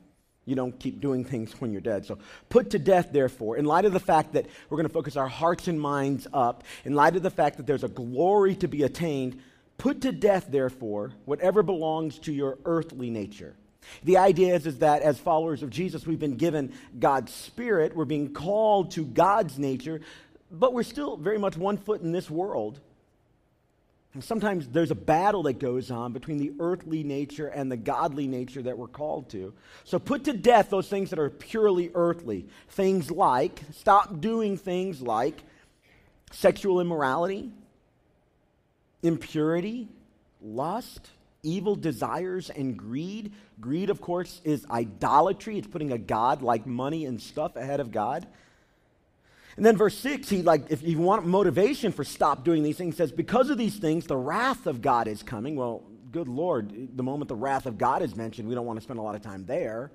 you 0.50 0.56
don't 0.56 0.78
keep 0.80 1.00
doing 1.00 1.24
things 1.24 1.54
when 1.60 1.72
you're 1.72 1.82
dead. 1.82 2.06
So, 2.06 2.18
put 2.50 2.72
to 2.72 2.80
death, 2.80 3.10
therefore, 3.12 3.58
in 3.58 3.66
light 3.66 3.86
of 3.86 3.94
the 3.94 4.00
fact 4.00 4.34
that 4.34 4.48
we're 4.70 4.78
going 4.78 4.88
to 4.88 4.94
focus 4.94 5.16
our 5.16 5.28
hearts 5.28 5.68
and 5.68 5.80
minds 5.80 6.28
up, 6.34 6.64
in 6.84 6.94
light 6.94 7.16
of 7.16 7.24
the 7.24 7.30
fact 7.30 7.58
that 7.58 7.68
there's 7.68 7.84
a 7.84 7.90
glory 7.90 8.56
to 8.56 8.68
be 8.68 8.84
attained, 8.84 9.40
Put 9.80 10.02
to 10.02 10.12
death, 10.12 10.48
therefore, 10.50 11.14
whatever 11.24 11.64
belongs 11.64 12.20
to 12.20 12.34
your 12.34 12.60
earthly 12.66 13.10
nature. 13.10 13.56
The 14.04 14.18
idea 14.18 14.54
is, 14.54 14.68
is 14.68 14.80
that 14.80 15.02
as 15.02 15.18
followers 15.18 15.64
of 15.64 15.70
Jesus, 15.70 16.06
we've 16.06 16.20
been 16.20 16.36
given 16.36 16.74
God's 17.00 17.34
Spirit, 17.34 17.96
we're 17.96 18.04
being 18.04 18.34
called 18.34 18.92
to 18.92 19.06
God's 19.06 19.58
nature, 19.58 20.02
but 20.52 20.74
we're 20.74 20.84
still 20.84 21.16
very 21.16 21.40
much 21.40 21.56
one 21.56 21.78
foot 21.78 22.02
in 22.02 22.12
this 22.12 22.30
world. 22.30 22.82
And 24.14 24.24
sometimes 24.24 24.68
there's 24.68 24.90
a 24.90 24.96
battle 24.96 25.44
that 25.44 25.60
goes 25.60 25.92
on 25.92 26.14
between 26.14 26.40
the 26.40 26.52
earthly 26.60 27.04
nature 27.04 27.48
and 27.48 27.72
the 27.72 27.78
godly 27.78 28.28
nature 28.28 28.62
that 28.64 28.78
we're 28.78 28.88
called 28.88 29.30
to. 29.30 29.54
So 29.84 30.00
put 30.00 30.24
to 30.24 30.34
death 30.34 30.72
those 30.72 30.90
things 30.90 31.12
that 31.12 31.20
are 31.20 31.30
purely 31.30 31.92
earthly. 31.94 32.48
Things 32.70 33.12
like, 33.12 33.62
stop 33.72 34.20
doing 34.20 34.58
things 34.58 35.00
like 35.02 35.44
sexual 36.32 36.82
immorality, 36.82 37.52
impurity, 39.04 39.88
lust, 40.42 41.10
evil 41.44 41.76
desires, 41.76 42.50
and 42.50 42.76
greed. 42.78 43.32
Greed, 43.62 43.92
of 43.92 44.02
course, 44.02 44.42
is 44.44 44.66
idolatry. 44.72 45.60
It's 45.60 45.68
putting 45.68 45.92
a 45.92 45.98
God 46.00 46.42
like 46.42 46.66
money 46.66 47.06
and 47.06 47.22
stuff 47.22 47.56
ahead 47.56 47.80
of 47.80 47.92
God. 47.92 48.26
And 49.60 49.66
then 49.66 49.76
verse 49.76 49.98
6, 49.98 50.30
he 50.30 50.42
like, 50.42 50.72
if 50.72 50.84
you 50.84 51.00
want 51.00 51.26
motivation 51.26 51.92
for 51.92 52.06
stop 52.06 52.46
doing 52.46 52.64
these 52.64 52.78
things, 52.78 52.96
says, 52.96 53.12
because 53.12 53.50
of 53.50 53.58
these 53.58 53.76
things, 53.76 54.06
the 54.06 54.16
wrath 54.16 54.68
of 54.68 54.82
God 54.82 55.10
is 55.10 55.22
coming. 55.22 55.58
Well, 55.58 55.84
good 56.14 56.30
Lord, 56.30 56.96
the 56.96 57.04
moment 57.04 57.28
the 57.28 57.36
wrath 57.36 57.66
of 57.66 57.78
God 57.78 58.02
is 58.02 58.16
mentioned, 58.16 58.48
we 58.48 58.56
don't 58.56 58.66
want 58.66 58.80
to 58.80 58.84
spend 58.84 59.00
a 59.00 59.02
lot 59.02 59.16
of 59.16 59.22
time 59.22 59.46
there. 59.46 59.92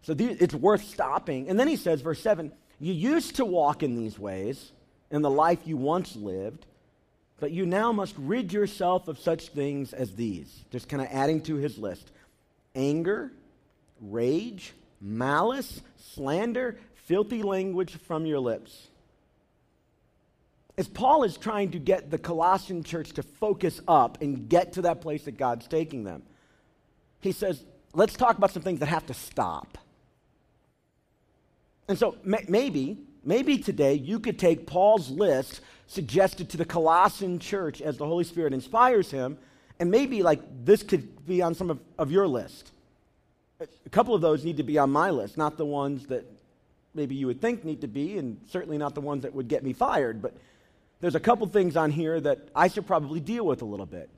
So 0.00 0.14
it's 0.18 0.54
worth 0.54 0.84
stopping. 0.84 1.50
And 1.50 1.60
then 1.60 1.68
he 1.68 1.76
says, 1.76 2.00
verse 2.00 2.22
7, 2.22 2.50
you 2.80 2.94
used 2.94 3.36
to 3.36 3.44
walk 3.44 3.82
in 3.82 3.94
these 3.94 4.18
ways 4.18 4.72
in 5.10 5.20
the 5.20 5.30
life 5.30 5.58
you 5.66 5.76
once 5.76 6.16
lived 6.16 6.64
but 7.38 7.50
you 7.50 7.66
now 7.66 7.92
must 7.92 8.14
rid 8.16 8.50
yourself 8.50 9.08
of 9.08 9.18
such 9.18 9.48
things 9.48 9.92
as 9.92 10.14
these. 10.14 10.64
Just 10.70 10.88
kind 10.88 11.02
of 11.02 11.08
adding 11.10 11.42
to 11.42 11.56
his 11.56 11.76
list 11.76 12.10
anger, 12.74 13.30
rage, 14.00 14.72
malice, 15.00 15.82
slander, 15.98 16.78
filthy 17.06 17.42
language 17.42 17.96
from 17.96 18.26
your 18.26 18.38
lips. 18.38 18.88
As 20.78 20.86
Paul 20.86 21.24
is 21.24 21.38
trying 21.38 21.70
to 21.70 21.78
get 21.78 22.10
the 22.10 22.18
Colossian 22.18 22.82
church 22.82 23.12
to 23.12 23.22
focus 23.22 23.80
up 23.88 24.20
and 24.20 24.48
get 24.48 24.74
to 24.74 24.82
that 24.82 25.00
place 25.00 25.24
that 25.24 25.38
God's 25.38 25.66
taking 25.66 26.04
them, 26.04 26.22
he 27.20 27.32
says, 27.32 27.64
let's 27.94 28.14
talk 28.14 28.36
about 28.36 28.50
some 28.50 28.62
things 28.62 28.80
that 28.80 28.86
have 28.86 29.06
to 29.06 29.14
stop. 29.14 29.78
And 31.88 31.98
so 31.98 32.16
may- 32.24 32.44
maybe, 32.48 32.98
maybe 33.24 33.56
today 33.58 33.94
you 33.94 34.20
could 34.20 34.38
take 34.38 34.66
Paul's 34.66 35.08
list 35.08 35.60
suggested 35.86 36.50
to 36.50 36.56
the 36.56 36.64
Colossian 36.64 37.38
church 37.38 37.80
as 37.80 37.96
the 37.96 38.04
Holy 38.04 38.24
Spirit 38.24 38.52
inspires 38.52 39.10
him. 39.10 39.38
And 39.78 39.90
maybe 39.90 40.22
like 40.22 40.40
this 40.64 40.82
could 40.82 41.24
be 41.26 41.40
on 41.40 41.54
some 41.54 41.70
of, 41.70 41.78
of 41.98 42.10
your 42.10 42.26
list. 42.26 42.72
A 43.60 43.90
couple 43.90 44.14
of 44.14 44.20
those 44.20 44.44
need 44.44 44.58
to 44.58 44.62
be 44.62 44.76
on 44.76 44.90
my 44.90 45.10
list, 45.10 45.38
not 45.38 45.56
the 45.56 45.64
ones 45.64 46.06
that 46.08 46.26
maybe 46.96 47.14
you 47.14 47.26
would 47.26 47.40
think 47.40 47.64
need 47.64 47.82
to 47.82 47.88
be, 47.88 48.18
and 48.18 48.40
certainly 48.48 48.78
not 48.78 48.94
the 48.94 49.00
ones 49.00 49.22
that 49.22 49.34
would 49.34 49.48
get 49.48 49.62
me 49.62 49.72
fired. 49.72 50.22
But 50.22 50.34
there's 51.00 51.14
a 51.14 51.20
couple 51.20 51.46
things 51.46 51.76
on 51.76 51.90
here 51.90 52.20
that 52.20 52.48
I 52.54 52.68
should 52.68 52.86
probably 52.86 53.20
deal 53.20 53.46
with 53.46 53.62
a 53.62 53.66
little 53.66 53.86
bit. 53.86 54.08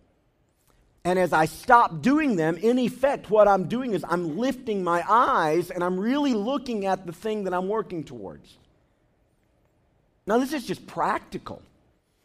And 1.05 1.19
as 1.19 1.33
I 1.33 1.47
stop 1.47 2.03
doing 2.03 2.37
them, 2.37 2.57
in 2.57 2.79
effect, 2.79 3.31
what 3.31 3.49
I'm 3.49 3.69
doing 3.69 3.95
is 3.95 4.05
I'm 4.09 4.39
lifting 4.39 4.85
my 4.85 5.03
eyes 5.09 5.71
and 5.71 5.83
I'm 5.83 5.99
really 5.99 6.35
looking 6.35 6.87
at 6.87 7.07
the 7.07 7.13
thing 7.13 7.45
that 7.45 7.55
I'm 7.55 7.69
working 7.69 8.05
towards. 8.05 8.57
Now, 10.27 10.39
this 10.39 10.53
is 10.53 10.67
just 10.67 10.87
practical. 10.87 11.63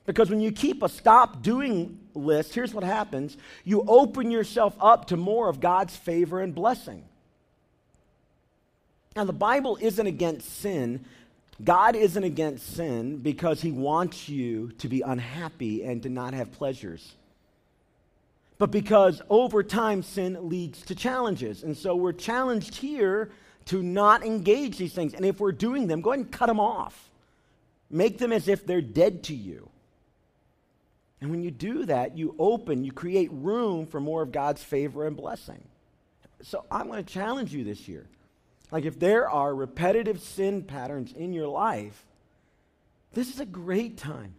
Because 0.06 0.30
when 0.30 0.42
you 0.42 0.52
keep 0.52 0.84
a 0.84 0.90
stop 0.90 1.42
doing 1.42 1.98
list, 2.14 2.54
here's 2.54 2.74
what 2.74 2.84
happens 2.84 3.38
you 3.64 3.84
open 3.88 4.32
yourself 4.32 4.76
up 4.80 5.08
to 5.08 5.18
more 5.18 5.48
of 5.48 5.60
God's 5.60 5.96
favor 5.96 6.42
and 6.42 6.54
blessing. 6.54 7.06
Now, 9.16 9.26
the 9.26 9.34
Bible 9.34 9.78
isn't 9.80 10.08
against 10.08 10.60
sin. 10.60 11.06
God 11.64 11.96
isn't 11.96 12.24
against 12.24 12.76
sin 12.76 13.18
because 13.18 13.62
he 13.62 13.72
wants 13.72 14.28
you 14.28 14.72
to 14.80 14.88
be 14.88 15.02
unhappy 15.02 15.84
and 15.84 16.02
to 16.04 16.10
not 16.10 16.34
have 16.34 16.52
pleasures. 16.52 17.16
But 18.58 18.72
because 18.72 19.22
over 19.30 19.62
time 19.62 20.04
sin 20.04 20.50
leads 20.50 20.82
to 20.84 20.96
challenges. 20.96 21.64
And 21.64 21.78
so 21.78 21.96
we're 21.96 22.12
challenged 22.14 22.76
here 22.76 23.32
to 23.66 23.84
not 23.84 24.26
engage 24.26 24.78
these 24.78 24.94
things. 24.94 25.14
And 25.14 25.26
if 25.26 25.40
we're 25.40 25.52
doing 25.52 25.88
them, 25.88 26.02
go 26.02 26.12
ahead 26.12 26.26
and 26.26 26.32
cut 26.32 26.48
them 26.48 26.60
off. 26.60 27.10
Make 27.90 28.18
them 28.18 28.32
as 28.32 28.48
if 28.48 28.66
they're 28.66 28.82
dead 28.82 29.24
to 29.26 29.36
you. 29.36 29.70
And 31.22 31.32
when 31.32 31.42
you 31.42 31.52
do 31.52 31.86
that, 31.86 32.18
you 32.18 32.36
open, 32.38 32.84
you 32.84 32.92
create 32.92 33.30
room 33.32 33.86
for 33.86 34.02
more 34.02 34.24
of 34.24 34.32
God's 34.32 34.62
favor 34.62 35.08
and 35.08 35.16
blessing. 35.16 35.64
So 36.42 36.66
I'm 36.70 36.88
going 36.88 37.04
to 37.04 37.14
challenge 37.14 37.54
you 37.54 37.64
this 37.64 37.88
year. 37.88 38.06
Like, 38.74 38.86
if 38.86 38.98
there 38.98 39.30
are 39.30 39.54
repetitive 39.54 40.20
sin 40.20 40.64
patterns 40.64 41.14
in 41.14 41.32
your 41.32 41.48
life, 41.48 42.04
this 43.14 43.30
is 43.32 43.40
a 43.40 43.46
great 43.46 44.00
time 44.00 44.34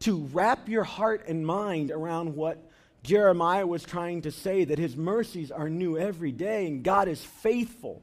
to 0.00 0.28
wrap 0.32 0.68
your 0.68 0.82
heart 0.82 1.28
and 1.28 1.46
mind 1.46 1.92
around 1.92 2.34
what 2.34 2.58
Jeremiah 3.04 3.64
was 3.64 3.84
trying 3.84 4.22
to 4.22 4.32
say 4.32 4.64
that 4.64 4.80
his 4.80 4.96
mercies 4.96 5.52
are 5.52 5.70
new 5.70 5.96
every 5.96 6.32
day 6.32 6.66
and 6.66 6.82
God 6.82 7.06
is 7.06 7.22
faithful. 7.22 8.02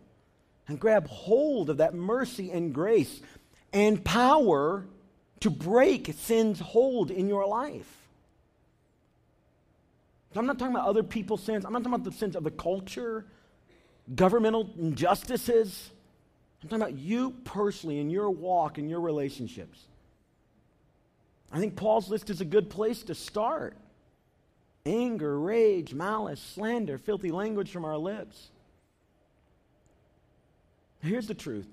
And 0.69 0.79
grab 0.79 1.05
hold 1.07 1.69
of 1.69 1.77
that 1.77 1.93
mercy 1.93 2.49
and 2.49 2.73
grace 2.73 3.19
and 3.73 4.01
power 4.05 4.85
to 5.41 5.49
break 5.49 6.13
sin's 6.17 6.61
hold 6.61 7.11
in 7.11 7.27
your 7.27 7.45
life. 7.45 7.93
So 10.33 10.39
I'm 10.39 10.45
not 10.45 10.57
talking 10.57 10.73
about 10.73 10.87
other 10.87 11.03
people's 11.03 11.43
sins. 11.43 11.65
I'm 11.65 11.73
not 11.73 11.79
talking 11.79 11.93
about 11.93 12.09
the 12.09 12.17
sins 12.17 12.37
of 12.37 12.45
the 12.45 12.51
culture, 12.51 13.25
governmental 14.13 14.69
injustices. 14.77 15.89
I'm 16.61 16.69
talking 16.69 16.81
about 16.81 16.97
you 16.99 17.31
personally 17.43 17.99
in 17.99 18.09
your 18.09 18.29
walk 18.29 18.77
and 18.77 18.89
your 18.89 19.01
relationships. 19.01 19.79
I 21.51 21.59
think 21.59 21.75
Paul's 21.75 22.09
list 22.09 22.29
is 22.29 22.41
a 22.41 22.45
good 22.45 22.69
place 22.69 23.03
to 23.03 23.15
start 23.15 23.75
anger, 24.85 25.39
rage, 25.39 25.93
malice, 25.93 26.39
slander, 26.39 26.97
filthy 26.97 27.31
language 27.31 27.71
from 27.71 27.85
our 27.85 27.97
lips. 27.97 28.51
Here's 31.01 31.27
the 31.27 31.33
truth 31.33 31.67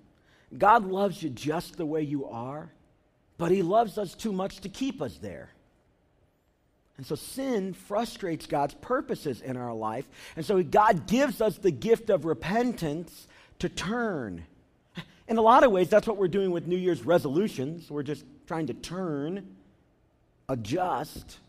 God 0.57 0.87
loves 0.87 1.23
you 1.23 1.31
just 1.31 1.77
the 1.77 1.87
way 1.87 2.03
you 2.03 2.27
are, 2.27 2.71
but 3.39 3.51
He 3.51 3.63
loves 3.63 3.99
us 3.99 4.15
too 4.15 4.33
much 4.33 4.61
to 4.61 4.69
keep 4.69 5.01
us 5.01 5.19
there. 5.19 5.51
And 7.03 7.07
so 7.09 7.17
sin 7.17 7.73
frustrates 7.73 8.47
God's 8.47 8.75
purposes 8.75 9.41
in 9.41 9.57
our 9.57 9.75
life. 9.75 10.09
And 10.37 10.47
so 10.47 10.63
God 10.63 11.09
gives 11.09 11.41
us 11.41 11.57
the 11.59 11.73
gift 11.73 12.11
of 12.11 12.25
repentance 12.25 13.27
to 13.59 13.69
turn. 13.69 14.45
In 15.27 15.37
a 15.37 15.43
lot 15.43 15.65
of 15.65 15.73
ways, 15.73 15.89
that's 15.89 16.07
what 16.07 16.17
we're 16.17 16.29
doing 16.29 16.53
with 16.53 16.69
New 16.69 16.77
Year's 16.77 17.05
resolutions. 17.05 17.91
We're 17.91 18.05
just 18.05 18.25
trying 18.47 18.69
to 18.69 18.75
turn, 18.75 19.57
adjust. 20.49 21.41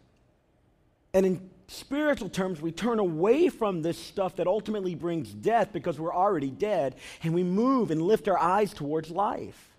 And 1.14 1.24
in 1.24 1.50
spiritual 1.68 2.30
terms, 2.30 2.60
we 2.60 2.72
turn 2.72 2.98
away 2.98 3.50
from 3.50 3.84
this 3.84 4.00
stuff 4.00 4.38
that 4.38 4.48
ultimately 4.48 4.96
brings 4.96 5.32
death 5.32 5.72
because 5.72 6.00
we're 6.00 6.16
already 6.16 6.50
dead, 6.50 6.96
and 7.22 7.32
we 7.32 7.44
move 7.44 7.92
and 7.92 8.02
lift 8.02 8.28
our 8.28 8.40
eyes 8.40 8.74
towards 8.74 9.12
life. 9.12 9.70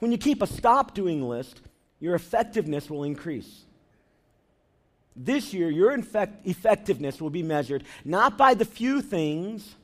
When 0.00 0.10
you 0.10 0.18
keep 0.18 0.42
a 0.42 0.48
stop 0.48 0.94
doing 0.94 1.22
list, 1.22 1.60
your 2.00 2.16
effectiveness 2.16 2.90
will 2.90 3.04
increase. 3.04 3.66
This 5.14 5.52
year, 5.52 5.70
your 5.70 5.92
infect- 5.92 6.46
effectiveness 6.46 7.20
will 7.20 7.30
be 7.30 7.42
measured 7.42 7.84
not 8.04 8.38
by 8.38 8.54
the 8.54 8.64
few 8.64 9.02
things, 9.02 9.74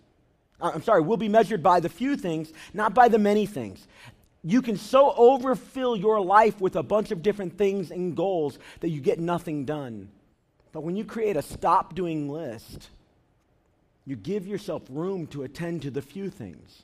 uh, 0.61 0.73
I'm 0.75 0.83
sorry, 0.83 1.03
will 1.03 1.17
be 1.17 1.29
measured 1.29 1.63
by 1.63 1.81
the 1.81 1.89
few 1.89 2.17
things, 2.17 2.53
not 2.73 2.95
by 2.95 3.09
the 3.09 3.19
many 3.19 3.47
things. 3.47 3.87
You 4.43 4.63
can 4.63 4.77
so 4.77 5.13
overfill 5.17 5.97
your 5.97 6.21
life 6.21 6.61
with 6.61 6.77
a 6.77 6.83
bunch 6.83 7.11
of 7.11 7.23
different 7.23 7.59
things 7.59 7.91
and 7.91 8.17
goals 8.17 8.59
that 8.81 8.89
you 8.89 9.01
get 9.01 9.19
nothing 9.19 9.65
done. 9.65 10.09
But 10.73 10.83
when 10.83 10.97
you 10.97 11.05
create 11.05 11.37
a 11.37 11.43
stop 11.43 11.95
doing 11.95 12.29
list, 12.29 12.89
you 14.07 14.17
give 14.17 14.47
yourself 14.47 14.83
room 14.89 15.27
to 15.29 15.43
attend 15.43 15.83
to 15.83 15.91
the 15.91 16.01
few 16.01 16.31
things. 16.31 16.83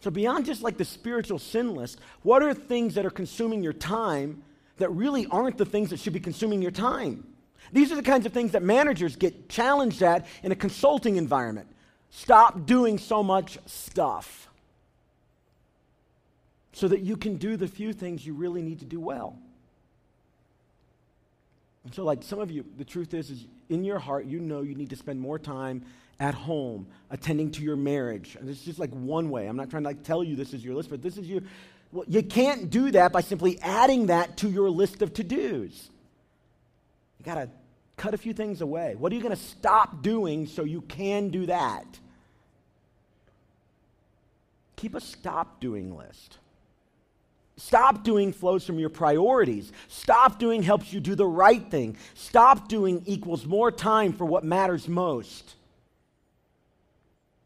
So, 0.00 0.10
beyond 0.10 0.46
just 0.46 0.62
like 0.62 0.78
the 0.78 0.84
spiritual 0.84 1.38
sin 1.38 1.74
list, 1.74 2.00
what 2.22 2.42
are 2.42 2.54
things 2.54 2.94
that 2.94 3.06
are 3.06 3.10
consuming 3.10 3.62
your 3.62 3.72
time 3.72 4.42
that 4.82 4.90
really 4.90 5.26
aren't 5.30 5.56
the 5.56 5.64
things 5.64 5.90
that 5.90 5.98
should 5.98 6.12
be 6.12 6.20
consuming 6.20 6.60
your 6.60 6.70
time? 6.70 7.26
These 7.72 7.90
are 7.90 7.96
the 7.96 8.02
kinds 8.02 8.26
of 8.26 8.32
things 8.32 8.52
that 8.52 8.62
managers 8.62 9.16
get 9.16 9.48
challenged 9.48 10.02
at 10.02 10.26
in 10.42 10.52
a 10.52 10.56
consulting 10.56 11.16
environment. 11.16 11.68
Stop 12.10 12.66
doing 12.66 12.98
so 12.98 13.22
much 13.22 13.58
stuff 13.64 14.48
so 16.72 16.88
that 16.88 17.00
you 17.00 17.16
can 17.16 17.36
do 17.36 17.56
the 17.56 17.68
few 17.68 17.92
things 17.92 18.26
you 18.26 18.34
really 18.34 18.60
need 18.60 18.80
to 18.80 18.84
do 18.84 19.00
well. 19.00 19.38
And 21.84 21.94
so, 21.94 22.04
like 22.04 22.22
some 22.22 22.38
of 22.38 22.50
you, 22.50 22.64
the 22.76 22.84
truth 22.84 23.14
is, 23.14 23.30
is 23.30 23.46
in 23.68 23.84
your 23.84 23.98
heart, 23.98 24.26
you 24.26 24.38
know 24.38 24.60
you 24.62 24.74
need 24.74 24.90
to 24.90 24.96
spend 24.96 25.20
more 25.20 25.38
time 25.38 25.84
at 26.20 26.34
home, 26.34 26.86
attending 27.10 27.50
to 27.50 27.62
your 27.62 27.74
marriage. 27.76 28.36
And 28.38 28.48
it's 28.48 28.62
just 28.62 28.78
like 28.78 28.90
one 28.90 29.30
way. 29.30 29.46
I'm 29.46 29.56
not 29.56 29.70
trying 29.70 29.82
to 29.82 29.88
like 29.88 30.02
tell 30.04 30.22
you 30.22 30.36
this 30.36 30.54
is 30.54 30.64
your 30.64 30.74
list, 30.74 30.90
but 30.90 31.02
this 31.02 31.16
is 31.16 31.26
you. 31.26 31.42
Well, 31.92 32.04
you 32.08 32.22
can't 32.22 32.70
do 32.70 32.90
that 32.92 33.12
by 33.12 33.20
simply 33.20 33.60
adding 33.60 34.06
that 34.06 34.38
to 34.38 34.50
your 34.50 34.70
list 34.70 35.02
of 35.02 35.12
to-dos. 35.12 35.90
You 37.18 37.24
got 37.24 37.34
to 37.34 37.50
cut 37.96 38.14
a 38.14 38.18
few 38.18 38.32
things 38.32 38.62
away. 38.62 38.94
What 38.96 39.12
are 39.12 39.14
you 39.14 39.20
going 39.22 39.36
to 39.36 39.42
stop 39.42 40.02
doing 40.02 40.46
so 40.46 40.64
you 40.64 40.80
can 40.80 41.28
do 41.28 41.46
that? 41.46 41.84
Keep 44.76 44.94
a 44.94 45.00
stop 45.00 45.60
doing 45.60 45.96
list. 45.96 46.38
Stop 47.58 48.02
doing 48.02 48.32
flows 48.32 48.66
from 48.66 48.78
your 48.78 48.88
priorities. 48.88 49.70
Stop 49.86 50.38
doing 50.38 50.62
helps 50.62 50.92
you 50.92 50.98
do 50.98 51.14
the 51.14 51.26
right 51.26 51.70
thing. 51.70 51.96
Stop 52.14 52.68
doing 52.68 53.02
equals 53.04 53.44
more 53.44 53.70
time 53.70 54.14
for 54.14 54.24
what 54.24 54.42
matters 54.42 54.88
most. 54.88 55.54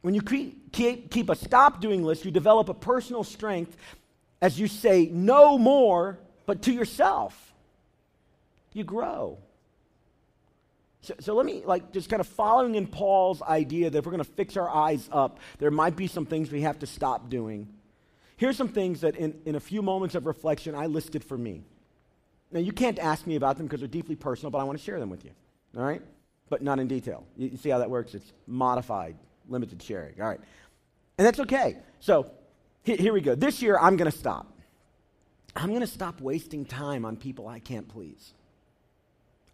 When 0.01 0.15
you 0.15 0.23
keep 0.23 1.29
a 1.29 1.35
stop 1.35 1.81
doing 1.81 2.05
list, 2.05 2.25
you 2.25 2.31
develop 2.31 2.69
a 2.69 2.75
personal 2.75 3.25
strength 3.25 3.77
as 4.41 4.59
you 4.59 4.69
say 4.69 5.09
no 5.13 5.59
more, 5.59 6.19
but 6.47 6.63
to 6.63 6.73
yourself. 6.73 7.55
You 8.73 8.85
grow. 8.85 9.39
So, 11.01 11.15
so, 11.21 11.35
let 11.35 11.47
me 11.47 11.63
like 11.65 11.93
just 11.93 12.11
kind 12.11 12.21
of 12.21 12.27
following 12.27 12.75
in 12.75 12.87
Paul's 12.87 13.41
idea 13.41 13.89
that 13.89 13.99
if 13.99 14.05
we're 14.05 14.13
going 14.13 14.25
to 14.25 14.31
fix 14.31 14.57
our 14.57 14.69
eyes 14.69 15.09
up, 15.13 15.39
there 15.59 15.71
might 15.71 15.97
be 15.97 16.09
some 16.09 16.27
things 16.27 16.51
we 16.51 16.63
have 16.63 16.81
to 16.81 16.87
stop 16.87 17.31
doing. 17.31 17.69
Here's 18.37 18.57
some 18.57 18.69
things 18.69 19.01
that 19.01 19.17
in, 19.17 19.41
in 19.47 19.55
a 19.55 19.61
few 19.61 19.83
moments 19.83 20.15
of 20.15 20.27
reflection 20.27 20.75
I 20.75 20.87
listed 20.87 21.25
for 21.25 21.39
me. 21.39 21.63
Now, 22.53 22.61
you 22.61 22.73
can't 22.73 22.99
ask 22.99 23.27
me 23.27 23.37
about 23.37 23.57
them 23.57 23.67
because 23.67 23.81
they're 23.81 23.89
deeply 23.89 24.17
personal, 24.17 24.51
but 24.51 24.59
I 24.59 24.65
want 24.65 24.79
to 24.79 24.85
share 24.85 25.01
them 25.01 25.11
with 25.11 25.25
you. 25.25 25.31
All 25.77 25.83
right? 25.83 26.03
But 26.49 26.63
not 26.63 26.79
in 26.79 26.87
detail. 26.87 27.25
You, 27.37 27.49
you 27.49 27.57
see 27.57 27.71
how 27.71 27.79
that 27.79 27.91
works? 27.91 28.15
It's 28.15 28.33
modified, 28.47 29.17
limited 29.49 29.83
sharing. 29.83 30.21
All 30.21 30.29
right. 30.29 30.41
And 31.19 31.27
that's 31.27 31.41
okay. 31.41 31.79
So, 32.01 32.31
here, 32.95 33.13
we 33.13 33.21
go. 33.21 33.35
This 33.35 33.61
year, 33.61 33.79
I'm 33.79 33.97
going 33.97 34.11
to 34.11 34.17
stop. 34.17 34.53
I'm 35.55 35.69
going 35.69 35.81
to 35.81 35.87
stop 35.87 36.21
wasting 36.21 36.65
time 36.65 37.05
on 37.05 37.17
people 37.17 37.49
I 37.49 37.59
can't 37.59 37.89
please. 37.89 38.33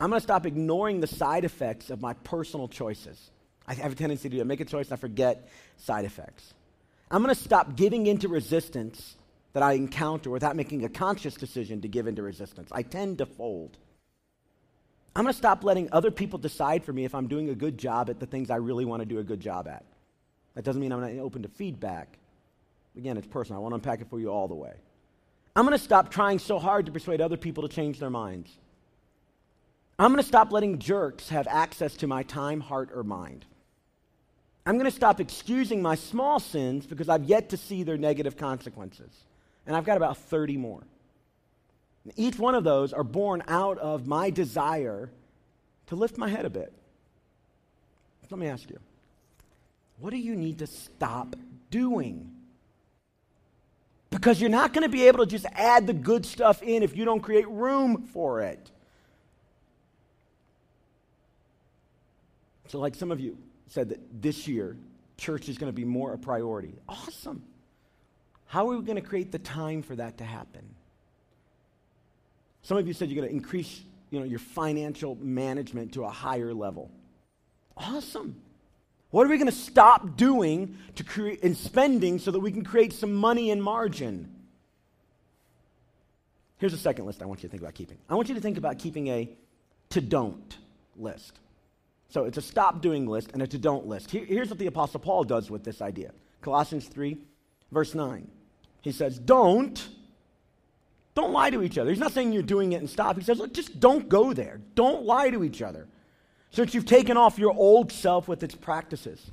I'm 0.01 0.11
going 0.11 0.21
to 0.21 0.25
stop 0.25 0.47
ignoring 0.47 1.01
the 1.01 1.07
side 1.07 1.45
effects 1.45 1.89
of 1.89 2.01
my 2.01 2.13
personal 2.13 2.69
choices. 2.69 3.31
I 3.69 3.75
have 3.75 3.93
a 3.93 3.95
tendency 3.95 4.29
to 4.29 4.37
do 4.37 4.45
make 4.45 4.61
a 4.61 4.65
choice 4.65 4.89
and 4.89 4.95
I 4.95 4.97
forget 4.97 5.49
side 5.77 6.05
effects. 6.05 6.55
I'm 7.11 7.23
going 7.23 7.35
to 7.35 7.41
stop 7.41 7.77
giving 7.77 8.07
into 8.07 8.27
resistance 8.29 9.17
that 9.53 9.63
I 9.63 9.75
encounter 9.75 10.31
without 10.31 10.57
making 10.57 10.85
a 10.85 10.89
conscious 10.89 11.35
decision 11.35 11.83
to 11.83 11.89
give 11.89 12.09
into 12.09 12.23
resistance. 12.23 12.71
I 12.73 12.83
tend 12.83 13.19
to 13.19 13.27
fold. 13.27 13.77
I'm 15.15 15.25
going 15.25 15.33
to 15.33 15.39
stop 15.39 15.63
letting 15.63 15.89
other 15.93 16.11
people 16.11 16.39
decide 16.39 16.85
for 16.85 16.93
me 16.93 17.05
if 17.05 17.15
I'm 17.15 17.29
doing 17.29 17.51
a 17.51 17.55
good 17.55 17.79
job 17.79 18.11
at 18.11 18.19
the 18.19 18.27
things 18.27 18.51
I 18.51 18.57
really 18.57 18.85
want 18.85 19.03
to 19.03 19.07
do 19.07 19.19
a 19.19 19.25
good 19.25 19.41
job 19.41 19.69
at. 19.69 19.85
That 20.55 20.65
doesn't 20.65 20.81
mean 20.81 20.91
I'm 20.91 21.01
not 21.01 21.13
open 21.23 21.43
to 21.43 21.49
feedback. 21.49 22.19
Again, 22.97 23.17
it's 23.17 23.27
personal. 23.27 23.61
I 23.61 23.63
want 23.63 23.73
to 23.73 23.77
unpack 23.77 24.01
it 24.01 24.11
for 24.11 24.21
you 24.21 24.29
all 24.29 24.49
the 24.49 24.55
way. 24.55 24.73
I'm 25.55 25.65
going 25.67 25.77
to 25.77 25.83
stop 25.83 26.11
trying 26.11 26.39
so 26.39 26.59
hard 26.59 26.87
to 26.87 26.93
persuade 26.93 27.21
other 27.21 27.37
people 27.37 27.67
to 27.67 27.75
change 27.75 27.99
their 27.99 28.11
minds. 28.11 28.51
I'm 29.99 30.11
going 30.11 30.23
to 30.23 30.29
stop 30.29 30.51
letting 30.53 30.79
jerks 30.79 31.29
have 31.29 31.47
access 31.47 31.97
to 31.99 32.07
my 32.07 32.23
time, 32.23 32.61
heart, 32.61 32.91
or 32.95 33.03
mind. 33.03 33.45
I'm 34.65 34.79
going 34.79 34.91
to 34.91 34.97
stop 34.97 35.21
excusing 35.21 35.83
my 35.83 35.95
small 35.95 36.41
sins 36.41 36.87
because 36.87 37.09
I've 37.09 37.25
yet 37.25 37.51
to 37.51 37.57
see 37.57 37.83
their 37.83 37.99
negative 37.99 38.37
consequences. 38.37 39.11
And 39.67 39.77
I've 39.77 39.85
got 39.85 39.97
about 39.97 40.17
30 40.17 40.57
more. 40.57 40.83
Each 42.17 42.39
one 42.39 42.55
of 42.55 42.65
those 42.65 42.93
are 42.93 43.05
born 43.05 43.43
out 43.47 43.79
of 43.79 44.07
my 44.07 44.31
desire 44.31 45.11
to 45.87 45.97
lift 45.97 46.19
my 46.19 46.29
head 46.29 46.45
a 46.45 46.51
bit. 46.51 46.73
Let 48.31 48.39
me 48.39 48.49
ask 48.49 48.71
you 48.71 48.79
what 49.99 50.11
do 50.11 50.17
you 50.17 50.35
need 50.35 50.59
to 50.61 50.67
stop 50.67 51.37
doing? 51.71 52.31
Because 54.13 54.41
you're 54.41 54.51
not 54.51 54.73
going 54.73 54.83
to 54.83 54.91
be 54.91 55.09
able 55.09 55.21
to 55.21 55.27
just 55.27 55.47
add 55.53 55.87
the 55.87 55.93
good 55.93 56.25
stuff 56.25 56.63
in 56.63 56.83
if 56.83 56.97
you 56.97 57.05
don't 57.05 57.21
create 57.21 57.49
room 57.49 58.03
for 58.13 58.43
it. 58.43 58.71
So, 62.69 62.79
like 62.79 62.95
some 62.95 63.11
of 63.11 63.21
you, 63.21 63.37
said 63.69 63.89
that 63.89 64.01
this 64.21 64.47
year, 64.47 64.77
church 65.17 65.49
is 65.49 65.57
going 65.57 65.73
to 65.73 65.75
be 65.75 65.85
more 65.85 66.13
a 66.13 66.19
priority. 66.19 66.75
Awesome. 66.89 67.43
How 68.47 68.69
are 68.69 68.77
we 68.77 68.85
going 68.85 69.01
to 69.01 69.09
create 69.09 69.33
the 69.33 69.39
time 69.39 69.83
for 69.83 69.97
that 69.97 70.19
to 70.19 70.25
happen? 70.25 70.63
Some 72.63 72.77
of 72.77 72.87
you 72.87 72.93
said 72.93 73.09
you're 73.09 73.21
going 73.21 73.29
to 73.29 73.35
increase 73.35 73.81
you 74.11 74.21
know, 74.21 74.27
your 74.27 74.39
financial 74.39 75.17
management 75.21 75.95
to 75.95 76.05
a 76.05 76.11
higher 76.11 76.53
level. 76.53 76.91
Awesome. 77.79 78.37
What 79.13 79.27
are 79.27 79.31
we 79.31 79.37
going 79.37 79.47
to 79.47 79.53
stop 79.53 80.17
doing 80.17 80.79
to 80.97 81.05
create 81.05 81.45
and 81.45 81.57
spending 81.57 82.19
so 82.19 82.31
that 82.31 82.41
we 82.41 82.51
can 82.51 82.65
create 82.65 82.95
some 82.95 83.13
money 83.15 83.51
in 83.51 83.61
margin? 83.61 84.35
Here's 86.57 86.73
a 86.73 86.79
second 86.79 87.05
list 87.05 87.23
I 87.23 87.27
want 87.27 87.43
you 87.43 87.49
to 87.49 87.51
think 87.51 87.63
about 87.63 87.75
keeping. 87.75 87.99
I 88.09 88.15
want 88.15 88.31
you 88.31 88.35
to 88.35 88.41
think 88.41 88.57
about 88.57 88.79
keeping 88.79 89.09
a 89.09 89.29
to 89.91 90.01
don't 90.01 90.57
list. 90.97 91.39
So 92.09 92.25
it's 92.25 92.39
a 92.39 92.43
stop 92.43 92.81
doing 92.81 93.07
list 93.07 93.31
and 93.35 93.43
a 93.43 93.47
to 93.47 93.59
don't 93.59 93.87
list. 93.87 94.11
Here, 94.11 94.25
here's 94.25 94.49
what 94.49 94.59
the 94.59 94.67
Apostle 94.67 95.01
Paul 95.01 95.25
does 95.25 95.51
with 95.51 95.63
this 95.63 95.83
idea 95.83 96.13
Colossians 96.41 96.87
3, 96.87 97.19
verse 97.71 97.95
9. 97.95 98.27
He 98.81 98.93
says, 98.93 99.19
Don't. 99.19 99.89
Don't 101.15 101.33
lie 101.33 101.51
to 101.51 101.63
each 101.63 101.77
other. 101.77 101.91
He's 101.91 101.99
not 101.99 102.13
saying 102.13 102.33
you're 102.33 102.43
doing 102.43 102.73
it 102.73 102.77
and 102.77 102.89
stop. 102.89 103.19
He 103.19 103.23
says, 103.23 103.39
look, 103.39 103.53
just 103.53 103.79
don't 103.79 104.09
go 104.09 104.33
there. 104.33 104.63
Don't 104.75 105.05
lie 105.05 105.29
to 105.29 105.45
each 105.45 105.61
other. 105.61 105.87
Since 106.53 106.75
you've 106.75 106.87
taken 106.87 107.17
off 107.17 107.39
your 107.39 107.53
old 107.53 107.91
self 107.91 108.29
with 108.29 108.43
its 108.43 108.55
practices, 108.55 109.31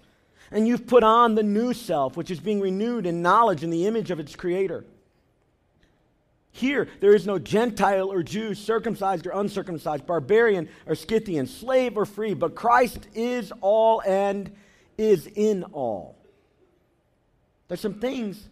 and 0.51 0.67
you've 0.67 0.88
put 0.88 1.03
on 1.03 1.36
the 1.36 1.43
new 1.43 1.73
self, 1.73 2.17
which 2.17 2.32
is 2.32 2.39
being 2.39 2.60
renewed 2.60 3.05
in 3.05 3.21
knowledge 3.21 3.63
in 3.63 3.69
the 3.69 3.86
image 3.86 4.10
of 4.10 4.19
its 4.19 4.36
creator. 4.36 4.86
Here, 6.51 6.88
there 7.01 7.13
is 7.13 7.27
no 7.27 7.38
Gentile 7.38 8.12
or 8.12 8.23
Jew, 8.23 8.55
circumcised 8.55 9.27
or 9.27 9.32
uncircumcised, 9.32 10.08
barbarian 10.08 10.67
or 10.88 10.95
Scythian, 10.95 11.45
slave 11.45 11.97
or 11.97 12.05
free, 12.05 12.34
but 12.34 12.55
Christ 12.55 13.08
is 13.13 13.51
all 13.62 14.01
and 14.01 14.51
is 14.97 15.27
in 15.27 15.63
all. 15.65 16.15
There's 17.67 17.82
some 17.82 17.99
things 17.99 18.49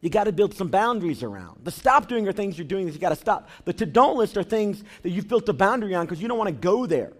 you 0.00 0.10
got 0.10 0.24
to 0.24 0.32
build 0.32 0.54
some 0.54 0.68
boundaries 0.68 1.22
around. 1.22 1.60
The 1.64 1.70
stop 1.70 2.08
doing 2.08 2.28
are 2.28 2.32
things 2.32 2.58
you're 2.58 2.66
doing 2.66 2.86
that 2.86 2.92
you 2.92 2.98
got 2.98 3.10
to 3.10 3.16
stop. 3.16 3.48
The 3.64 3.72
to 3.74 3.86
don't 3.86 4.16
list 4.16 4.36
are 4.36 4.42
things 4.42 4.82
that 5.02 5.10
you've 5.10 5.28
built 5.28 5.48
a 5.48 5.52
boundary 5.52 5.94
on 5.94 6.04
because 6.06 6.20
you 6.20 6.28
don't 6.28 6.38
want 6.38 6.48
to 6.48 6.60
go 6.60 6.86
there. 6.86 7.12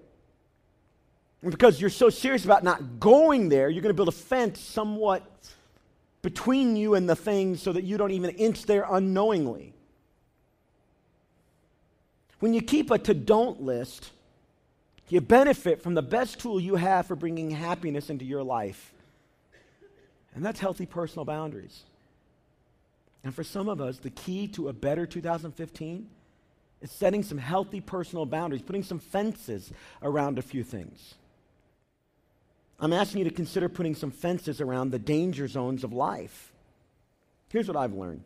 Because 1.42 1.81
you're 1.81 1.90
so 1.90 2.11
serious 2.11 2.44
about 2.44 2.64
not 2.64 3.00
going 3.00 3.48
there, 3.48 3.70
you're 3.70 3.83
going 3.83 3.94
to 3.94 3.96
build 3.96 4.09
a 4.09 4.12
fence 4.12 4.61
somewhat 4.61 5.24
between 6.22 6.76
you 6.76 6.94
and 6.94 7.09
the 7.09 7.16
things 7.16 7.62
so 7.62 7.72
that 7.72 7.83
you 7.83 7.96
don't 7.96 8.11
even 8.11 8.31
inch 8.31 8.66
there 8.66 8.87
unknowingly. 8.88 9.72
When 12.40 12.53
you 12.53 12.61
keep 12.61 12.90
a 12.90 12.98
to 12.98 13.14
don't 13.14 13.62
list, 13.62 14.11
you 15.09 15.20
benefit 15.20 15.83
from 15.83 15.94
the 15.94 16.03
best 16.03 16.40
tool 16.40 16.61
you 16.61 16.76
have 16.76 17.07
for 17.07 17.16
bringing 17.16 17.50
happiness 17.50 18.11
into 18.11 18.24
your 18.24 18.42
life. 18.42 18.92
And 20.35 20.44
that's 20.44 20.61
healthy 20.61 20.87
personal 20.87 21.24
boundaries. 21.24 21.83
And 23.24 23.35
for 23.35 23.44
some 23.44 23.68
of 23.68 23.81
us, 23.81 23.98
the 23.98 24.11
key 24.11 24.46
to 24.48 24.68
a 24.68 24.72
better 24.72 25.07
2015 25.07 26.09
is 26.81 26.90
setting 26.90 27.22
some 27.22 27.38
healthy 27.38 27.81
personal 27.81 28.24
boundaries, 28.24 28.62
putting 28.62 28.83
some 28.83 28.98
fences 28.98 29.72
around 30.03 30.38
a 30.38 30.42
few 30.42 30.64
things. 30.64 31.14
I'm 32.81 32.95
asking 32.95 33.19
you 33.19 33.25
to 33.25 33.35
consider 33.35 33.69
putting 33.69 33.95
some 33.95 34.11
fences 34.11 34.61
around 34.61 34.90
the 34.90 34.99
danger 34.99 35.47
zones 35.47 35.85
of 35.85 35.93
life. 35.93 36.51
Here's 37.51 37.69
what 37.69 37.77
I've 37.77 37.93
learned 37.93 38.23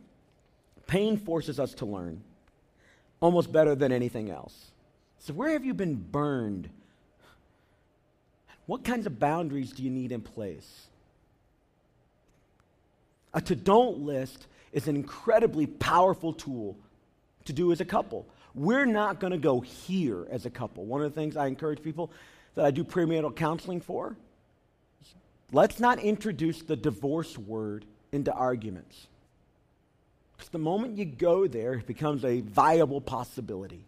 pain 0.87 1.17
forces 1.17 1.59
us 1.59 1.73
to 1.75 1.85
learn 1.85 2.21
almost 3.19 3.51
better 3.51 3.75
than 3.75 3.91
anything 3.91 4.29
else. 4.29 4.71
So, 5.19 5.33
where 5.33 5.49
have 5.51 5.65
you 5.65 5.73
been 5.73 5.95
burned? 5.95 6.69
What 8.65 8.83
kinds 8.83 9.05
of 9.05 9.19
boundaries 9.19 9.71
do 9.71 9.83
you 9.83 9.91
need 9.91 10.11
in 10.11 10.21
place? 10.21 10.87
A 13.33 13.41
to 13.41 13.55
don't 13.55 13.99
list 13.99 14.47
is 14.71 14.87
an 14.87 14.95
incredibly 14.95 15.67
powerful 15.67 16.33
tool 16.33 16.77
to 17.43 17.53
do 17.53 17.71
as 17.71 17.81
a 17.81 17.85
couple. 17.85 18.25
We're 18.55 18.85
not 18.85 19.19
going 19.19 19.31
to 19.31 19.37
go 19.37 19.59
here 19.59 20.25
as 20.31 20.45
a 20.45 20.49
couple. 20.49 20.85
One 20.85 21.01
of 21.01 21.13
the 21.13 21.19
things 21.19 21.35
I 21.35 21.47
encourage 21.47 21.83
people 21.83 22.11
that 22.55 22.65
I 22.65 22.71
do 22.71 22.83
premarital 22.83 23.35
counseling 23.35 23.81
for 23.81 24.15
let's 25.51 25.79
not 25.79 25.99
introduce 25.99 26.61
the 26.61 26.75
divorce 26.75 27.37
word 27.37 27.85
into 28.11 28.31
arguments. 28.33 29.07
Because 30.35 30.49
the 30.49 30.57
moment 30.57 30.97
you 30.97 31.05
go 31.05 31.47
there, 31.47 31.73
it 31.73 31.87
becomes 31.87 32.25
a 32.25 32.41
viable 32.41 33.01
possibility. 33.01 33.85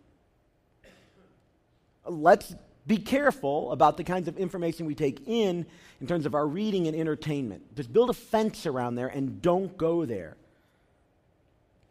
Let's 2.05 2.55
be 2.85 2.97
careful 2.97 3.73
about 3.73 3.97
the 3.97 4.03
kinds 4.03 4.29
of 4.29 4.37
information 4.37 4.85
we 4.85 4.95
take 4.95 5.27
in 5.27 5.65
in 5.99 6.07
terms 6.07 6.25
of 6.25 6.33
our 6.33 6.47
reading 6.47 6.87
and 6.87 6.95
entertainment. 6.95 7.75
Just 7.75 7.91
build 7.91 8.09
a 8.09 8.13
fence 8.13 8.65
around 8.65 8.95
there 8.95 9.07
and 9.07 9.41
don't 9.41 9.77
go 9.77 10.05
there. 10.05 10.37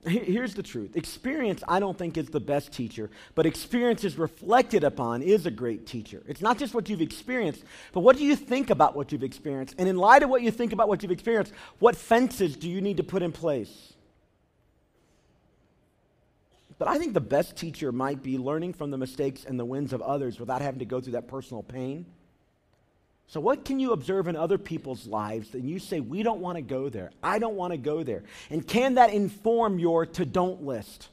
Here's 0.07 0.55
the 0.55 0.63
truth 0.63 0.95
experience, 0.95 1.65
I 1.67 1.81
don't 1.81 1.99
think, 1.99 2.17
is 2.17 2.29
the 2.29 2.39
best 2.39 2.73
teacher, 2.73 3.11
but 3.35 3.45
experience 3.45 4.05
is 4.05 4.17
reflected 4.17 4.85
upon 4.85 5.21
is 5.21 5.47
a 5.47 5.51
great 5.51 5.85
teacher. 5.85 6.23
It's 6.29 6.41
not 6.41 6.59
just 6.59 6.75
what 6.75 6.89
you've 6.89 7.01
experienced, 7.01 7.65
but 7.93 8.01
what 8.01 8.17
do 8.17 8.25
you 8.25 8.37
think 8.37 8.71
about 8.71 8.95
what 8.95 9.11
you've 9.11 9.25
experienced? 9.25 9.75
And 9.79 9.89
in 9.89 9.97
light 9.97 10.23
of 10.23 10.31
what 10.31 10.43
you 10.43 10.53
think 10.53 10.73
about 10.73 10.89
what 10.89 11.03
you've 11.03 11.11
experienced, 11.11 11.53
what 11.81 11.97
fences 11.97 12.57
do 12.57 12.71
you 12.71 12.81
need 12.81 12.99
to 12.99 13.03
put 13.03 13.23
in 13.23 13.33
place? 13.33 13.95
But 16.79 16.87
I 16.87 16.99
think 16.99 17.13
the 17.13 17.21
best 17.21 17.57
teacher 17.57 17.91
might 17.91 18.23
be 18.23 18.39
learning 18.39 18.75
from 18.75 18.93
the 18.93 18.99
mistakes 18.99 19.45
and 19.45 19.59
the 19.59 19.65
wins 19.65 19.93
of 19.93 20.03
others 20.03 20.39
without 20.39 20.63
having 20.63 20.79
to 20.79 20.85
go 20.85 21.01
through 21.01 21.15
that 21.15 21.27
personal 21.27 21.65
pain. 21.65 22.07
So, 23.29 23.41
what 23.41 23.65
can 23.65 23.81
you 23.81 23.93
observe 23.93 24.29
in 24.29 24.37
other 24.37 24.59
people's 24.59 25.07
lives 25.07 25.51
that 25.51 25.63
you 25.63 25.81
say, 25.81 25.99
we 25.99 26.23
don't 26.23 26.41
want 26.41 26.57
to 26.57 26.63
go 26.63 26.89
there? 26.89 27.11
I 27.23 27.41
don't 27.41 27.57
want 27.57 27.73
to 27.73 27.77
go 27.77 28.05
there. 28.05 28.23
And 28.51 28.67
can 28.67 28.95
that 28.95 29.13
inform 29.13 29.81
your 29.81 30.07
to 30.07 30.25
don't 30.25 30.63
list? 30.63 31.09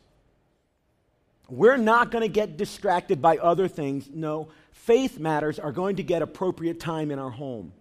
We're 1.50 1.78
not 1.78 2.12
going 2.12 2.22
to 2.22 2.30
get 2.30 2.56
distracted 2.56 3.22
by 3.22 3.38
other 3.38 3.68
things. 3.68 4.10
No, 4.14 4.50
faith 4.72 5.18
matters 5.18 5.58
are 5.58 5.72
going 5.72 5.96
to 5.96 6.04
get 6.04 6.22
appropriate 6.22 6.80
time 6.80 7.10
in 7.10 7.18
our 7.18 7.32
home. 7.32 7.74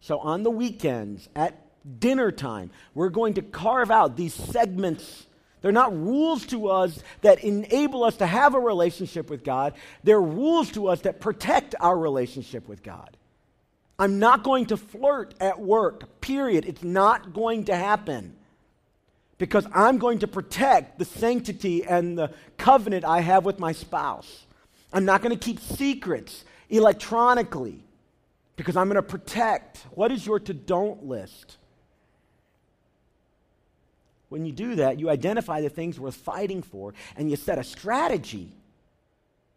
So, 0.00 0.18
on 0.20 0.44
the 0.44 0.50
weekends, 0.50 1.28
at 1.34 1.66
dinner 1.98 2.30
time, 2.30 2.70
we're 2.94 3.08
going 3.08 3.34
to 3.34 3.42
carve 3.42 3.90
out 3.90 4.16
these 4.16 4.32
segments. 4.32 5.26
They're 5.60 5.72
not 5.72 5.92
rules 5.92 6.46
to 6.46 6.68
us 6.68 7.02
that 7.22 7.42
enable 7.42 8.04
us 8.04 8.16
to 8.18 8.26
have 8.26 8.54
a 8.54 8.60
relationship 8.60 9.28
with 9.28 9.42
God. 9.42 9.74
They're 10.04 10.20
rules 10.20 10.70
to 10.72 10.86
us 10.86 11.00
that 11.00 11.20
protect 11.20 11.74
our 11.80 11.98
relationship 11.98 12.68
with 12.68 12.84
God. 12.84 13.16
I'm 14.00 14.18
not 14.18 14.42
going 14.42 14.64
to 14.66 14.78
flirt 14.78 15.34
at 15.40 15.60
work, 15.60 16.22
period. 16.22 16.64
It's 16.64 16.82
not 16.82 17.34
going 17.34 17.64
to 17.66 17.76
happen. 17.76 18.34
Because 19.36 19.66
I'm 19.74 19.98
going 19.98 20.20
to 20.20 20.26
protect 20.26 20.98
the 20.98 21.04
sanctity 21.04 21.84
and 21.84 22.16
the 22.16 22.32
covenant 22.56 23.04
I 23.04 23.20
have 23.20 23.44
with 23.44 23.58
my 23.58 23.72
spouse. 23.72 24.46
I'm 24.90 25.04
not 25.04 25.20
going 25.20 25.36
to 25.36 25.38
keep 25.38 25.60
secrets 25.60 26.46
electronically 26.70 27.84
because 28.56 28.74
I'm 28.74 28.88
going 28.88 28.96
to 28.96 29.02
protect. 29.02 29.84
What 29.90 30.10
is 30.10 30.24
your 30.24 30.40
to 30.40 30.54
don't 30.54 31.04
list? 31.04 31.58
When 34.30 34.46
you 34.46 34.52
do 34.52 34.76
that, 34.76 34.98
you 34.98 35.10
identify 35.10 35.60
the 35.60 35.68
things 35.68 36.00
worth 36.00 36.16
fighting 36.16 36.62
for 36.62 36.94
and 37.16 37.28
you 37.30 37.36
set 37.36 37.58
a 37.58 37.64
strategy 37.64 38.50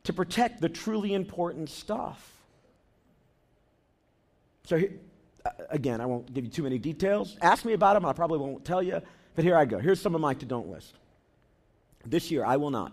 to 0.04 0.12
protect 0.12 0.60
the 0.60 0.68
truly 0.68 1.14
important 1.14 1.70
stuff. 1.70 2.33
So, 4.66 4.82
uh, 5.46 5.50
again, 5.70 6.00
I 6.02 6.06
won't 6.06 6.34
give 6.34 6.46
you 6.46 6.50
too 6.50 6.64
many 6.64 6.78
details. 6.78 7.38
Ask 7.42 7.66
me 7.66 7.74
about 7.74 7.96
them, 7.96 8.06
I 8.06 8.14
probably 8.14 8.40
won't 8.40 8.64
tell 8.64 8.82
you. 8.82 9.02
But 9.36 9.44
here 9.44 9.58
I 9.58 9.66
go. 9.66 9.80
Here's 9.80 10.02
some 10.02 10.16
of 10.16 10.22
my 10.22 10.34
to 10.36 10.46
don't 10.46 10.70
list. 10.70 10.94
This 12.06 12.32
year, 12.32 12.46
I 12.46 12.58
will 12.58 12.70
not. 12.70 12.92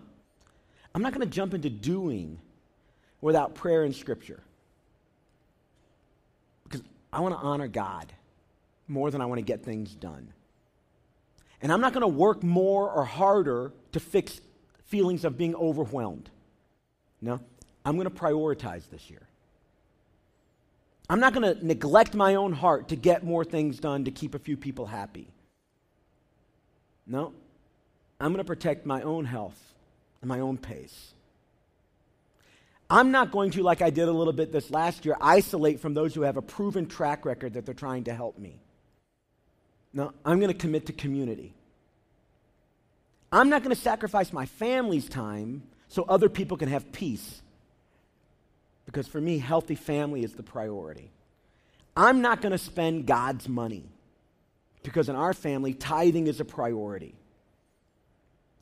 I'm 0.95 1.03
not 1.03 1.13
going 1.13 1.27
to 1.27 1.33
jump 1.33 1.55
into 1.55 1.71
doing 1.71 2.39
without 3.21 3.55
prayer 3.55 3.85
and 3.85 3.95
scripture. 3.95 4.41
Because 6.65 6.83
I 7.13 7.21
want 7.21 7.35
to 7.35 7.41
honor 7.41 7.69
God 7.69 8.13
more 8.89 9.11
than 9.11 9.21
I 9.21 9.27
want 9.27 9.39
to 9.39 9.45
get 9.45 9.63
things 9.63 9.95
done. 9.95 10.33
And 11.63 11.73
I'm 11.73 11.81
not 11.81 11.93
going 11.93 12.03
to 12.03 12.09
work 12.09 12.43
more 12.43 12.91
or 12.91 13.05
harder 13.05 13.73
to 13.93 14.01
fix 14.01 14.41
feelings 14.87 15.25
of 15.25 15.37
being 15.37 15.55
overwhelmed. 15.55 16.31
No, 17.21 17.39
I'm 17.85 17.97
going 17.97 18.09
to 18.09 18.15
prioritize 18.15 18.89
this 18.91 19.11
year. 19.11 19.23
I'm 21.11 21.19
not 21.19 21.35
going 21.35 21.57
to 21.57 21.67
neglect 21.67 22.15
my 22.15 22.37
own 22.37 22.53
heart 22.53 22.91
to 22.91 22.97
get 22.97 23.25
more 23.25 23.45
things 23.45 23.81
done 23.81 24.05
to 24.05 24.13
keep 24.13 24.37
a 24.37 24.39
few 24.39 24.57
people 24.57 24.87
happy. 24.87 25.27
No, 27.05 27.33
I'm 28.21 28.29
going 28.29 28.39
to 28.39 28.45
protect 28.45 28.87
my 28.87 29.03
own 29.03 29.25
health 29.25 29.61
and 30.23 30.29
my 30.29 30.39
own 30.39 30.57
pace. 30.57 31.13
I'm 32.89 33.11
not 33.11 33.33
going 33.33 33.51
to, 33.53 33.63
like 33.65 33.83
I 33.83 33.91
did 33.91 34.07
a 34.07 34.13
little 34.13 34.33
bit 34.33 34.53
this 34.53 34.71
last 34.71 35.05
year, 35.05 35.17
isolate 35.21 35.81
from 35.81 35.95
those 35.95 36.15
who 36.15 36.23
have 36.23 36.37
a 36.37 36.43
proven 36.43 36.87
track 36.87 37.25
record 37.25 37.55
that 37.55 37.67
they're 37.67 37.75
trying 37.75 38.05
to 38.05 38.15
help 38.15 38.39
me. 38.39 38.61
No, 39.93 40.13
I'm 40.25 40.39
going 40.39 40.53
to 40.53 40.59
commit 40.59 40.87
to 40.87 40.93
community. 40.93 41.55
I'm 43.33 43.49
not 43.49 43.65
going 43.65 43.75
to 43.75 43.83
sacrifice 43.83 44.33
my 44.33 44.47
family's 44.47 45.09
time 45.09 45.65
so 45.89 46.05
other 46.05 46.29
people 46.29 46.57
can 46.57 46.69
have 46.69 46.93
peace 46.93 47.43
because 48.91 49.07
for 49.07 49.21
me, 49.21 49.39
healthy 49.39 49.77
family 49.77 50.25
is 50.25 50.33
the 50.33 50.43
priority. 50.43 51.13
I'm 51.97 52.23
not 52.23 52.43
going 52.43 52.51
to 52.51 52.59
spend 52.59 53.07
God's 53.07 53.49
money 53.49 53.85
because 54.83 55.09
in 55.09 55.15
our 55.15 55.33
family, 55.33 55.75
tithing 55.75 56.27
is 56.27 56.41
a 56.41 56.45
priority. 56.45 57.15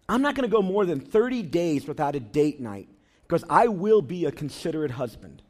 I'm 0.07 0.21
not 0.21 0.35
going 0.35 0.47
to 0.47 0.55
go 0.55 0.61
more 0.61 0.85
than 0.85 1.01
30 1.01 1.45
days 1.45 1.87
without 1.87 2.15
a 2.15 2.21
date 2.21 2.61
night 2.61 2.89
because 3.23 3.43
I 3.49 3.69
will 3.69 4.03
be 4.03 4.27
a 4.27 4.31
considerate 4.31 4.91
husband. 4.91 5.41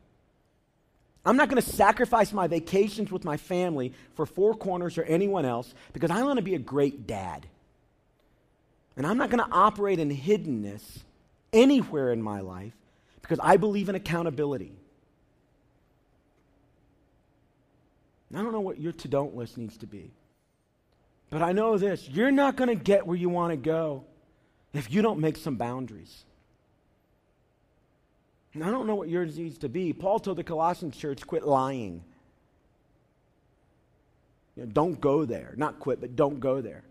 I'm 1.24 1.36
not 1.36 1.48
going 1.48 1.60
to 1.60 1.68
sacrifice 1.68 2.32
my 2.32 2.46
vacations 2.46 3.10
with 3.10 3.24
my 3.24 3.36
family 3.36 3.92
for 4.14 4.26
Four 4.26 4.54
Corners 4.54 4.96
or 4.96 5.02
anyone 5.02 5.44
else 5.44 5.74
because 5.92 6.12
I 6.12 6.22
want 6.22 6.36
to 6.36 6.44
be 6.44 6.54
a 6.54 6.60
great 6.60 7.04
dad. 7.04 7.48
And 8.96 9.04
I'm 9.04 9.18
not 9.18 9.30
going 9.30 9.44
to 9.44 9.52
operate 9.52 9.98
in 9.98 10.16
hiddenness 10.16 11.00
anywhere 11.52 12.12
in 12.12 12.22
my 12.22 12.40
life 12.40 12.74
because 13.28 13.44
I 13.44 13.58
believe 13.58 13.90
in 13.90 13.94
accountability. 13.94 14.72
I 18.34 18.38
don't 18.38 18.52
know 18.52 18.60
what 18.60 18.80
your 18.80 18.92
to 18.92 19.08
don't 19.08 19.36
list 19.36 19.58
needs 19.58 19.76
to 19.78 19.86
be. 19.86 20.12
But 21.30 21.42
I 21.42 21.52
know 21.52 21.76
this 21.76 22.08
you're 22.08 22.30
not 22.30 22.56
going 22.56 22.68
to 22.68 22.82
get 22.82 23.06
where 23.06 23.16
you 23.16 23.28
want 23.28 23.52
to 23.52 23.56
go 23.56 24.04
if 24.72 24.90
you 24.90 25.02
don't 25.02 25.20
make 25.20 25.36
some 25.36 25.56
boundaries. 25.56 26.24
And 28.54 28.64
I 28.64 28.70
don't 28.70 28.86
know 28.86 28.94
what 28.94 29.08
yours 29.08 29.36
needs 29.36 29.58
to 29.58 29.68
be. 29.68 29.92
Paul 29.92 30.18
told 30.20 30.38
the 30.38 30.44
Colossians 30.44 30.96
church, 30.96 31.26
quit 31.26 31.46
lying. 31.46 32.02
You 34.56 34.64
know, 34.64 34.70
don't 34.72 34.98
go 34.98 35.26
there. 35.26 35.52
Not 35.56 35.78
quit, 35.78 36.00
but 36.00 36.16
don't 36.16 36.40
go 36.40 36.62
there. 36.62 36.82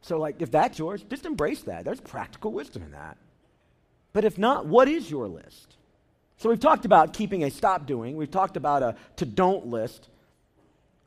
So, 0.00 0.18
like, 0.18 0.40
if 0.40 0.50
that's 0.50 0.78
yours, 0.78 1.04
just 1.10 1.26
embrace 1.26 1.60
that. 1.62 1.84
There's 1.84 2.00
practical 2.00 2.52
wisdom 2.52 2.82
in 2.82 2.92
that. 2.92 3.18
But 4.18 4.24
if 4.24 4.36
not, 4.36 4.66
what 4.66 4.88
is 4.88 5.08
your 5.08 5.28
list? 5.28 5.76
So, 6.38 6.48
we've 6.48 6.58
talked 6.58 6.84
about 6.84 7.12
keeping 7.12 7.44
a 7.44 7.52
stop 7.52 7.86
doing, 7.86 8.16
we've 8.16 8.28
talked 8.28 8.56
about 8.56 8.82
a 8.82 8.96
to 9.14 9.24
don't 9.24 9.68
list. 9.68 10.08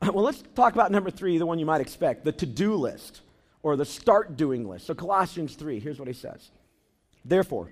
Well, 0.00 0.24
let's 0.24 0.42
talk 0.54 0.72
about 0.72 0.90
number 0.90 1.10
three, 1.10 1.36
the 1.36 1.44
one 1.44 1.58
you 1.58 1.66
might 1.66 1.82
expect 1.82 2.24
the 2.24 2.32
to 2.32 2.46
do 2.46 2.74
list 2.74 3.20
or 3.62 3.76
the 3.76 3.84
start 3.84 4.38
doing 4.38 4.66
list. 4.66 4.86
So, 4.86 4.94
Colossians 4.94 5.56
3, 5.56 5.78
here's 5.78 5.98
what 5.98 6.08
he 6.08 6.14
says 6.14 6.50
Therefore, 7.22 7.68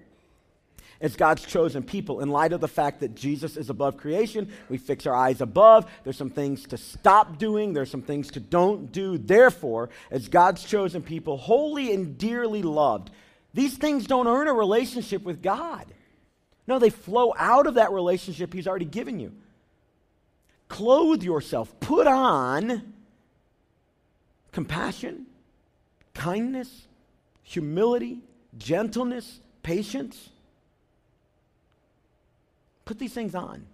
as 1.00 1.16
God's 1.16 1.46
chosen 1.46 1.84
people, 1.84 2.20
in 2.20 2.28
light 2.28 2.52
of 2.52 2.60
the 2.60 2.68
fact 2.68 3.00
that 3.00 3.14
Jesus 3.14 3.56
is 3.56 3.70
above 3.70 3.96
creation, 3.96 4.52
we 4.68 4.76
fix 4.76 5.06
our 5.06 5.14
eyes 5.14 5.40
above. 5.40 5.90
There's 6.04 6.18
some 6.18 6.28
things 6.28 6.66
to 6.66 6.76
stop 6.76 7.38
doing, 7.38 7.72
there's 7.72 7.90
some 7.90 8.02
things 8.02 8.30
to 8.32 8.40
don't 8.40 8.92
do. 8.92 9.16
Therefore, 9.16 9.88
as 10.10 10.28
God's 10.28 10.62
chosen 10.64 11.00
people, 11.00 11.38
holy 11.38 11.94
and 11.94 12.18
dearly 12.18 12.60
loved, 12.60 13.10
these 13.54 13.76
things 13.76 14.06
don't 14.06 14.26
earn 14.26 14.48
a 14.48 14.52
relationship 14.52 15.22
with 15.22 15.42
God. 15.42 15.86
No, 16.66 16.78
they 16.78 16.90
flow 16.90 17.34
out 17.36 17.66
of 17.66 17.74
that 17.74 17.92
relationship 17.92 18.52
He's 18.52 18.68
already 18.68 18.84
given 18.84 19.18
you. 19.18 19.32
Clothe 20.68 21.22
yourself, 21.22 21.78
put 21.80 22.06
on 22.06 22.94
compassion, 24.52 25.26
kindness, 26.14 26.86
humility, 27.42 28.20
gentleness, 28.56 29.40
patience 29.62 30.30
Put 32.90 32.98
these 32.98 33.12
things 33.12 33.36
on. 33.36 33.66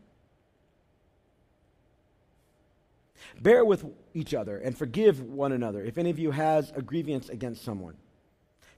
Bear 3.40 3.64
with 3.64 3.86
each 4.12 4.34
other 4.34 4.58
and 4.58 4.76
forgive 4.76 5.22
one 5.22 5.52
another 5.52 5.82
if 5.82 5.96
any 5.96 6.10
of 6.10 6.18
you 6.18 6.32
has 6.32 6.70
a 6.76 6.82
grievance 6.82 7.30
against 7.30 7.64
someone. 7.64 7.94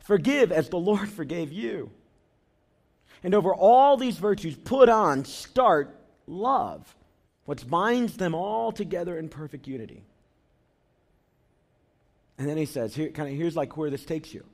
Forgive 0.09 0.53
as 0.53 0.71
the 0.71 0.79
Lord 0.79 1.07
forgave 1.07 1.53
you. 1.53 1.90
And 3.23 3.35
over 3.35 3.55
all 3.55 3.99
these 3.99 4.16
virtues, 4.16 4.57
put 4.57 4.88
on, 4.88 5.27
start 5.27 5.94
love, 6.27 6.97
which 7.44 7.68
binds 7.68 8.16
them 8.16 8.35
all 8.35 8.73
together 8.73 9.18
in 9.18 9.29
perfect 9.29 9.66
unity. 9.66 10.03
And 12.38 12.49
then 12.49 12.57
he 12.57 12.64
says, 12.64 12.94
here, 12.94 13.11
kind 13.11 13.29
of, 13.29 13.37
here's 13.37 13.55
like 13.55 13.77
where 13.77 13.90
this 13.90 14.07
takes 14.07 14.33
you. 14.33 14.47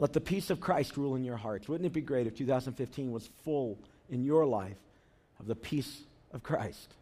Let 0.00 0.14
the 0.14 0.20
peace 0.20 0.50
of 0.50 0.58
Christ 0.58 0.96
rule 0.96 1.14
in 1.14 1.22
your 1.22 1.36
hearts. 1.36 1.68
Wouldn't 1.68 1.86
it 1.86 1.92
be 1.92 2.00
great 2.00 2.26
if 2.26 2.36
2015 2.36 3.12
was 3.12 3.30
full 3.44 3.78
in 4.08 4.24
your 4.24 4.46
life 4.46 4.78
of 5.38 5.46
the 5.46 5.54
peace 5.54 6.00
of 6.32 6.42
Christ. 6.42 6.92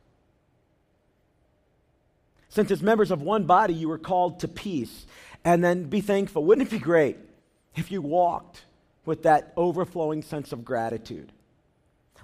Since 2.50 2.70
as 2.72 2.82
members 2.82 3.10
of 3.10 3.22
one 3.22 3.44
body, 3.44 3.72
you 3.72 3.88
were 3.88 3.96
called 3.96 4.40
to 4.40 4.48
peace. 4.48 5.06
And 5.46 5.64
then 5.64 5.84
be 5.84 6.02
thankful. 6.02 6.44
Wouldn't 6.44 6.68
it 6.68 6.70
be 6.70 6.78
great 6.78 7.16
if 7.76 7.90
you 7.90 8.02
walked 8.02 8.64
with 9.04 9.22
that 9.22 9.52
overflowing 9.56 10.22
sense 10.22 10.52
of 10.52 10.64
gratitude? 10.64 11.32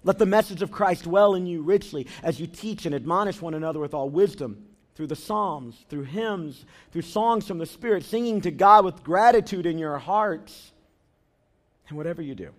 Let 0.02 0.18
the 0.18 0.26
message 0.26 0.60
of 0.60 0.70
Christ 0.70 1.04
dwell 1.04 1.34
in 1.34 1.46
you 1.46 1.62
richly 1.62 2.06
as 2.22 2.38
you 2.38 2.46
teach 2.46 2.84
and 2.84 2.94
admonish 2.94 3.40
one 3.40 3.54
another 3.54 3.80
with 3.80 3.94
all 3.94 4.10
wisdom 4.10 4.66
through 4.94 5.06
the 5.08 5.16
Psalms, 5.16 5.84
through 5.88 6.04
hymns, 6.04 6.64
through 6.92 7.02
songs 7.02 7.48
from 7.48 7.58
the 7.58 7.66
Spirit, 7.66 8.04
singing 8.04 8.40
to 8.42 8.50
God 8.50 8.84
with 8.84 9.02
gratitude 9.02 9.66
in 9.66 9.78
your 9.78 9.98
hearts. 9.98 10.72
And 11.88 11.96
whatever 11.96 12.22
you 12.22 12.34
do, 12.34 12.50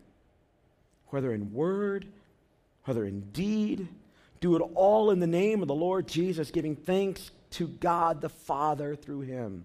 whether 1.07 1.31
in 1.33 1.53
word, 1.53 2.07
whether 2.83 3.05
in 3.05 3.21
deed, 3.31 3.87
do 4.41 4.55
it 4.55 4.61
all 4.75 5.11
in 5.11 5.19
the 5.19 5.27
name 5.27 5.61
of 5.61 5.67
the 5.67 5.75
Lord 5.75 6.07
Jesus, 6.07 6.51
giving 6.51 6.75
thanks 6.75 7.31
to 7.51 7.67
God 7.67 8.21
the 8.21 8.29
Father 8.29 8.95
through 8.95 9.21
him. 9.21 9.63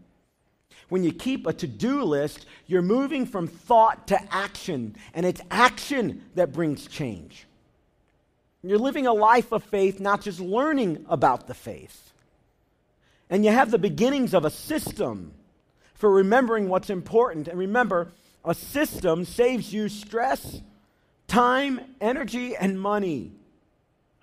When 0.88 1.04
you 1.04 1.12
keep 1.12 1.46
a 1.46 1.52
to 1.52 1.66
do 1.66 2.02
list, 2.02 2.46
you're 2.66 2.82
moving 2.82 3.26
from 3.26 3.46
thought 3.46 4.08
to 4.08 4.34
action, 4.34 4.96
and 5.14 5.24
it's 5.24 5.40
action 5.50 6.22
that 6.34 6.52
brings 6.52 6.86
change. 6.86 7.46
You're 8.62 8.78
living 8.78 9.06
a 9.06 9.12
life 9.12 9.52
of 9.52 9.64
faith, 9.64 10.00
not 10.00 10.20
just 10.20 10.40
learning 10.40 11.06
about 11.08 11.46
the 11.46 11.54
faith. 11.54 12.12
And 13.30 13.44
you 13.44 13.52
have 13.52 13.70
the 13.70 13.78
beginnings 13.78 14.34
of 14.34 14.44
a 14.44 14.50
system 14.50 15.32
for 15.94 16.10
remembering 16.10 16.68
what's 16.68 16.90
important. 16.90 17.48
And 17.48 17.58
remember, 17.58 18.12
a 18.44 18.54
system 18.54 19.24
saves 19.24 19.72
you 19.72 19.88
stress 19.88 20.60
time, 21.28 21.80
energy, 22.00 22.56
and 22.56 22.80
money. 22.80 23.32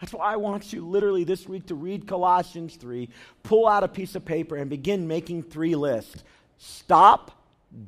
That's 0.02 0.14
why 0.14 0.34
I 0.34 0.36
want 0.36 0.74
you 0.74 0.86
literally 0.86 1.24
this 1.24 1.48
week 1.48 1.68
to 1.68 1.76
read 1.76 2.06
Colossians 2.06 2.76
3, 2.76 3.10
pull 3.44 3.68
out 3.68 3.84
a 3.84 3.88
piece 3.88 4.14
of 4.14 4.26
paper, 4.26 4.56
and 4.56 4.70
begin 4.70 5.08
making 5.08 5.44
three 5.44 5.76
lists 5.76 6.24
stop, 6.58 7.32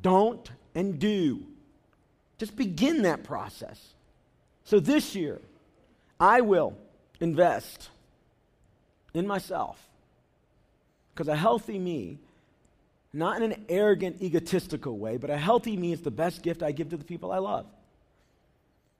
don't, 0.02 0.48
and 0.74 0.98
do. 0.98 1.44
Just 2.38 2.56
begin 2.56 3.02
that 3.02 3.24
process. 3.24 3.94
So 4.64 4.80
this 4.80 5.14
year, 5.14 5.40
I 6.18 6.40
will 6.40 6.76
invest 7.20 7.90
in 9.14 9.26
myself. 9.26 9.78
Because 11.12 11.28
a 11.28 11.36
healthy 11.36 11.78
me, 11.78 12.18
not 13.12 13.42
in 13.42 13.52
an 13.52 13.64
arrogant, 13.68 14.22
egotistical 14.22 14.96
way, 14.96 15.16
but 15.16 15.30
a 15.30 15.36
healthy 15.36 15.76
me 15.76 15.92
is 15.92 16.00
the 16.02 16.10
best 16.10 16.42
gift 16.42 16.62
I 16.62 16.72
give 16.72 16.90
to 16.90 16.96
the 16.96 17.04
people 17.04 17.32
I 17.32 17.38
love. 17.38 17.66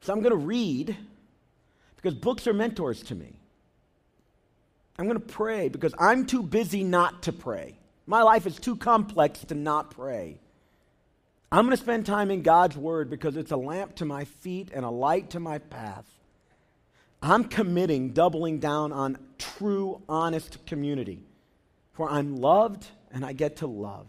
So 0.03 0.13
I'm 0.13 0.21
going 0.21 0.39
to 0.39 0.47
read 0.47 0.97
because 1.97 2.15
books 2.15 2.47
are 2.47 2.53
mentors 2.53 3.03
to 3.05 3.15
me. 3.15 3.39
I'm 4.99 5.07
going 5.07 5.19
to 5.19 5.27
pray 5.27 5.69
because 5.69 5.95
I'm 5.99 6.27
too 6.27 6.43
busy 6.43 6.83
not 6.85 7.23
to 7.23 7.33
pray. 7.33 7.77
My 8.11 8.23
life 8.23 8.45
is 8.45 8.57
too 8.57 8.75
complex 8.75 9.39
to 9.45 9.55
not 9.55 9.93
pray. 9.93 10.41
I'm 11.53 11.65
going 11.65 11.77
to 11.77 11.81
spend 11.81 12.07
time 12.07 12.33
in 12.33 12.43
God's 12.43 12.77
Word 12.77 13.09
because 13.09 13.37
it's 13.37 13.53
a 13.53 13.57
lamp 13.57 13.95
to 13.97 14.05
my 14.05 14.25
feet 14.25 14.73
and 14.75 14.85
a 14.85 14.91
light 14.91 15.31
to 15.31 15.39
my 15.39 15.59
path. 15.59 16.07
I'm 17.23 17.45
committing, 17.45 18.11
doubling 18.11 18.59
down 18.59 18.93
on 18.93 19.17
true, 19.39 20.03
honest 20.09 20.67
community 20.67 21.23
where 21.95 22.09
I'm 22.11 22.39
loved 22.39 22.85
and 23.13 23.25
I 23.25 23.33
get 23.33 23.59
to 23.59 23.69
love, 23.69 24.09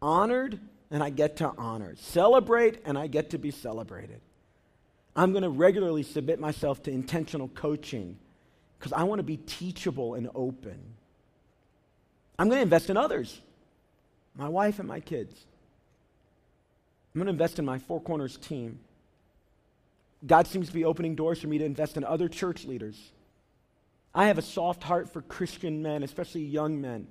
honored 0.00 0.58
and 0.90 1.02
I 1.02 1.10
get 1.10 1.36
to 1.36 1.52
honor, 1.58 1.96
celebrate 1.96 2.78
and 2.86 2.96
I 2.96 3.06
get 3.06 3.30
to 3.30 3.38
be 3.38 3.50
celebrated. 3.50 4.22
I'm 5.14 5.32
going 5.32 5.42
to 5.42 5.50
regularly 5.50 6.04
submit 6.04 6.40
myself 6.40 6.82
to 6.84 6.90
intentional 6.90 7.48
coaching 7.48 8.16
because 8.78 8.94
I 8.94 9.02
want 9.02 9.18
to 9.18 9.24
be 9.24 9.36
teachable 9.36 10.14
and 10.14 10.30
open. 10.34 10.94
I'm 12.40 12.48
going 12.48 12.56
to 12.56 12.62
invest 12.62 12.88
in 12.88 12.96
others, 12.96 13.38
my 14.34 14.48
wife 14.48 14.78
and 14.78 14.88
my 14.88 15.00
kids. 15.00 15.44
I'm 17.14 17.18
going 17.18 17.26
to 17.26 17.32
invest 17.32 17.58
in 17.58 17.66
my 17.66 17.78
Four 17.78 18.00
Corners 18.00 18.38
team. 18.38 18.80
God 20.26 20.46
seems 20.46 20.68
to 20.68 20.72
be 20.72 20.86
opening 20.86 21.14
doors 21.14 21.38
for 21.38 21.48
me 21.48 21.58
to 21.58 21.66
invest 21.66 21.98
in 21.98 22.04
other 22.04 22.30
church 22.30 22.64
leaders. 22.64 23.12
I 24.14 24.28
have 24.28 24.38
a 24.38 24.42
soft 24.42 24.82
heart 24.82 25.12
for 25.12 25.20
Christian 25.20 25.82
men, 25.82 26.02
especially 26.02 26.40
young 26.40 26.80
men. 26.80 27.08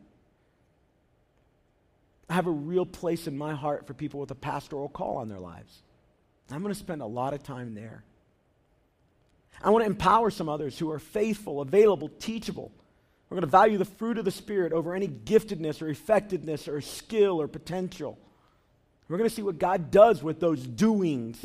I 2.28 2.34
have 2.34 2.48
a 2.48 2.52
real 2.52 2.88
place 2.88 3.28
in 3.28 3.38
my 3.38 3.54
heart 3.54 3.86
for 3.86 3.94
people 3.94 4.20
with 4.20 4.32
a 4.32 4.36
pastoral 4.36 4.90
call 4.90 5.18
on 5.18 5.30
their 5.30 5.40
lives. 5.40 5.84
I'm 6.50 6.64
going 6.64 6.74
to 6.74 6.80
spend 6.80 7.04
a 7.04 7.06
lot 7.06 7.36
of 7.36 7.44
time 7.44 7.76
there. 7.76 8.04
I 9.62 9.70
want 9.70 9.84
to 9.84 9.92
empower 9.92 10.32
some 10.32 10.50
others 10.50 10.80
who 10.80 10.90
are 10.90 10.98
faithful, 10.98 11.62
available, 11.62 12.10
teachable. 12.10 12.72
We're 13.30 13.36
going 13.36 13.42
to 13.42 13.52
value 13.52 13.78
the 13.78 13.86
fruit 13.86 14.18
of 14.18 14.26
the 14.26 14.32
Spirit 14.32 14.74
over 14.74 14.96
any 14.96 15.08
giftedness 15.08 15.82
or 15.82 15.90
effectiveness 15.90 16.68
or 16.68 16.82
skill 16.82 17.40
or 17.40 17.48
potential. 17.48 18.18
We're 19.08 19.18
going 19.18 19.30
to 19.30 19.36
see 19.36 19.44
what 19.44 19.60
God 19.60 19.92
does 19.92 20.24
with 20.24 20.40
those 20.40 20.66
doings. 20.66 21.44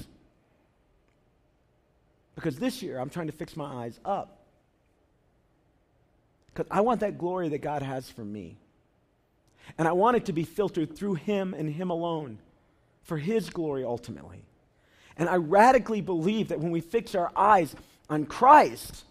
Because 2.34 2.56
this 2.56 2.82
year, 2.82 2.98
I'm 2.98 3.10
trying 3.10 3.26
to 3.26 3.32
fix 3.32 3.56
my 3.56 3.84
eyes 3.84 3.98
up. 4.04 4.40
Because 6.52 6.66
I 6.70 6.80
want 6.80 7.00
that 7.00 7.18
glory 7.18 7.50
that 7.50 7.58
God 7.58 7.82
has 7.82 8.08
for 8.10 8.24
me. 8.24 8.56
And 9.78 9.88
I 9.88 9.92
want 9.92 10.16
it 10.16 10.26
to 10.26 10.32
be 10.32 10.44
filtered 10.44 10.96
through 10.96 11.14
Him 11.14 11.54
and 11.54 11.68
Him 11.68 11.90
alone 11.90 12.38
for 13.02 13.18
His 13.18 13.50
glory 13.50 13.84
ultimately. 13.84 14.44
And 15.16 15.28
I 15.28 15.36
radically 15.36 16.00
believe 16.00 16.48
that 16.48 16.60
when 16.60 16.70
we 16.70 16.80
fix 16.80 17.14
our 17.14 17.30
eyes 17.36 17.74
on 18.08 18.26
Christ 18.26 19.04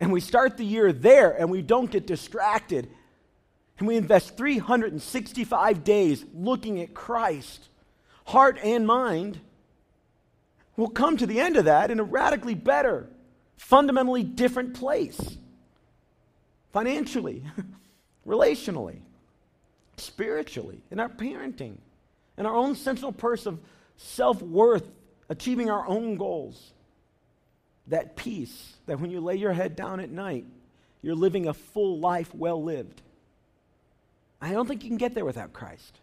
and 0.00 0.12
we 0.12 0.20
start 0.20 0.56
the 0.56 0.64
year 0.64 0.92
there 0.92 1.30
and 1.30 1.50
we 1.50 1.62
don't 1.62 1.90
get 1.90 2.06
distracted. 2.06 2.88
And 3.78 3.88
we 3.88 3.96
invest 3.96 4.36
365 4.36 5.84
days 5.84 6.24
looking 6.34 6.80
at 6.80 6.94
Christ, 6.94 7.68
heart 8.24 8.58
and 8.62 8.86
mind, 8.86 9.40
we'll 10.76 10.88
come 10.88 11.16
to 11.18 11.26
the 11.26 11.40
end 11.40 11.56
of 11.56 11.66
that 11.66 11.90
in 11.90 12.00
a 12.00 12.04
radically 12.04 12.54
better, 12.54 13.08
fundamentally 13.56 14.22
different 14.22 14.74
place. 14.74 15.36
Financially, 16.72 17.42
relationally, 18.26 18.98
spiritually, 19.96 20.82
in 20.90 21.00
our 21.00 21.08
parenting, 21.08 21.76
in 22.36 22.46
our 22.46 22.54
own 22.54 22.74
central 22.74 23.12
purse 23.12 23.46
of 23.46 23.58
self 23.96 24.42
worth, 24.42 24.90
achieving 25.28 25.70
our 25.70 25.86
own 25.86 26.16
goals. 26.16 26.72
That 27.88 28.16
peace, 28.16 28.74
that 28.86 29.00
when 29.00 29.10
you 29.10 29.20
lay 29.20 29.36
your 29.36 29.52
head 29.52 29.76
down 29.76 30.00
at 30.00 30.10
night, 30.10 30.44
you're 31.02 31.14
living 31.14 31.46
a 31.46 31.54
full 31.54 31.98
life 32.00 32.34
well 32.34 32.62
lived. 32.62 33.02
I 34.40 34.52
don't 34.52 34.66
think 34.66 34.82
you 34.82 34.90
can 34.90 34.98
get 34.98 35.14
there 35.14 35.24
without 35.24 35.52
Christ. 35.52 36.00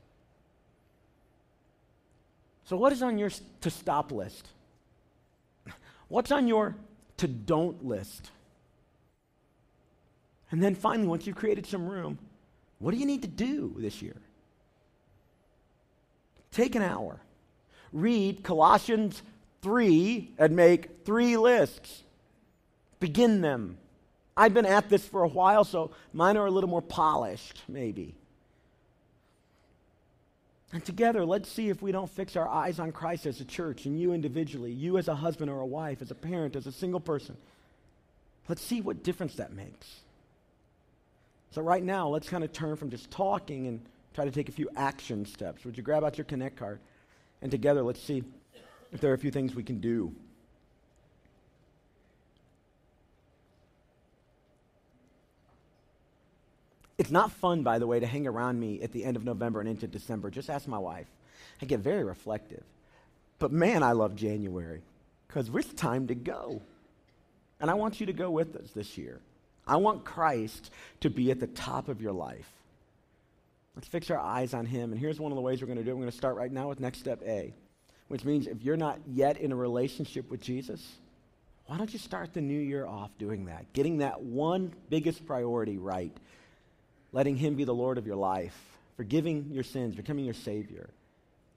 So, 2.66 2.78
what 2.78 2.94
is 2.94 3.02
on 3.02 3.18
your 3.18 3.30
to 3.62 3.70
stop 3.70 4.12
list? 4.12 4.48
What's 6.08 6.32
on 6.32 6.48
your 6.48 6.76
to 7.18 7.28
don't 7.28 7.86
list? 7.86 8.32
And 10.52 10.64
then 10.64 10.76
finally, 10.76 11.08
once 11.08 11.28
you've 11.28 11.36
created 11.36 11.66
some 11.66 11.88
room, 11.88 12.18
what 12.80 12.92
do 12.92 12.98
you 12.98 13.06
need 13.06 13.24
to 13.24 13.28
do 13.28 13.76
this 13.78 14.02
year? 14.02 14.16
Take 16.52 16.76
an 16.76 16.82
hour. 16.82 17.20
Read 17.92 18.44
Colossians 18.44 19.22
3 19.64 20.34
and 20.38 20.55
make 20.55 21.05
three 21.05 21.38
lists. 21.38 22.03
Begin 22.99 23.41
them. 23.41 23.78
I've 24.36 24.53
been 24.53 24.66
at 24.66 24.89
this 24.89 25.05
for 25.05 25.24
a 25.24 25.28
while, 25.28 25.64
so 25.64 25.91
mine 26.11 26.38
are 26.38 26.45
a 26.45 26.51
little 26.51 26.70
more 26.70 26.82
polished, 26.82 27.61
maybe. 27.68 28.16
And 30.72 30.84
together, 30.84 31.24
let's 31.24 31.49
see 31.49 31.70
if 31.70 31.82
we 31.84 31.91
don't 31.91 32.09
fix 32.09 32.36
our 32.36 32.47
eyes 32.47 32.80
on 32.80 32.91
Christ 32.91 33.28
as 33.28 33.39
a 33.39 33.45
church 33.45 33.86
and 33.86 33.99
you 33.99 34.11
individually, 34.11 34.72
you 34.72 34.97
as 34.97 35.07
a 35.07 35.16
husband 35.16 35.51
or 35.51 35.59
a 35.59 35.66
wife, 35.66 36.01
as 36.01 36.09
a 36.09 36.16
parent, 36.16 36.55
as 36.55 36.66
a 36.66 36.72
single 36.72 36.99
person. 36.99 37.38
Let's 38.49 38.61
see 38.61 38.82
what 38.82 39.03
difference 39.03 39.36
that 39.36 39.53
makes. 39.53 39.88
So, 41.51 41.61
right 41.61 41.84
now, 41.84 42.07
let's 42.07 42.28
kind 42.28 42.43
of 42.43 42.51
turn 42.51 42.76
from 42.76 42.89
just 42.89 43.11
talking 43.11 43.68
and 43.68 43.80
try 44.16 44.26
to 44.26 44.32
take 44.32 44.49
a 44.49 44.51
few 44.51 44.68
action 44.76 45.28
steps. 45.28 45.64
Would 45.64 45.78
you 45.78 45.84
grab 45.84 46.03
out 46.03 46.18
your 46.18 46.26
Connect 46.26 46.57
card? 46.57 46.80
And 47.43 47.51
together, 47.51 47.84
let's 47.84 48.01
see 48.01 48.24
if 48.94 49.02
there 49.02 49.12
are 49.12 49.16
a 49.16 49.20
few 49.20 49.32
things 49.32 49.56
we 49.56 49.64
can 49.64 49.80
do. 49.80 50.14
It's 56.98 57.12
not 57.12 57.32
fun, 57.32 57.64
by 57.64 57.80
the 57.80 57.88
way, 57.88 58.00
to 58.00 58.06
hang 58.06 58.28
around 58.28 58.60
me 58.60 58.82
at 58.82 58.91
the 58.94 59.04
end 59.04 59.18
of 59.18 59.26
November 59.26 59.60
and 59.60 59.68
into 59.68 59.88
December. 59.88 60.30
Just 60.30 60.50
ask 60.50 60.68
my 60.68 60.78
wife. 60.78 61.08
I 61.62 61.66
get 61.66 61.80
very 61.80 62.04
reflective. 62.04 62.64
But 63.39 63.52
man, 63.52 63.84
I 63.84 63.91
love 63.94 64.16
January 64.16 64.82
because 65.28 65.50
it's 65.54 65.74
time 65.74 66.08
to 66.08 66.16
go. 66.16 66.62
And 67.60 67.70
I 67.72 67.74
want 67.74 68.00
you 68.00 68.06
to 68.06 68.14
go 68.14 68.30
with 68.30 68.56
us 68.56 68.70
this 68.72 68.98
year. 68.98 69.20
I 69.66 69.78
want 69.78 70.06
Christ 70.06 70.70
to 71.02 71.10
be 71.10 71.32
at 71.32 71.39
the 71.39 71.48
top 71.48 71.89
of 71.89 72.02
your 72.02 72.12
life. 72.12 72.50
Let's 73.76 73.88
fix 73.88 74.12
our 74.12 74.20
eyes 74.20 74.54
on 74.54 74.66
Him. 74.66 74.91
And 74.91 75.00
here's 75.00 75.20
one 75.20 75.32
of 75.32 75.36
the 75.36 75.41
ways 75.41 75.62
we're 75.62 75.68
going 75.68 75.80
to 75.80 75.84
do 75.84 75.91
it. 75.91 75.94
We're 75.96 76.02
going 76.02 76.12
to 76.12 76.18
start 76.18 76.36
right 76.36 76.52
now 76.52 76.70
with 76.70 76.80
next 76.80 77.00
step 77.00 77.22
A, 77.26 77.54
which 78.14 78.26
means 78.26 78.45
if 78.45 78.61
you're 78.61 78.78
not 78.78 78.99
yet 79.07 79.38
in 79.38 79.51
a 79.51 79.55
relationship 79.55 80.30
with 80.30 80.39
Jesus, 80.39 80.80
why 81.66 81.80
don't 81.80 81.91
you 81.91 81.97
start 81.97 82.32
the 82.32 82.41
new 82.41 82.59
year 82.59 82.86
off 82.86 83.09
doing 83.18 83.45
that? 83.45 83.74
Getting 83.74 83.97
that 83.97 84.22
one 84.22 84.72
biggest 84.91 85.26
priority 85.26 85.80
right 85.80 86.16
letting 87.11 87.36
Him 87.36 87.55
be 87.55 87.64
the 87.64 87.74
Lord 87.74 87.97
of 87.97 88.05
your 88.05 88.16
life, 88.16 88.55
forgiving 88.97 89.47
your 89.49 89.64
sins, 89.64 89.95
becoming 89.95 90.26
your 90.26 90.36
Savior. 90.36 90.91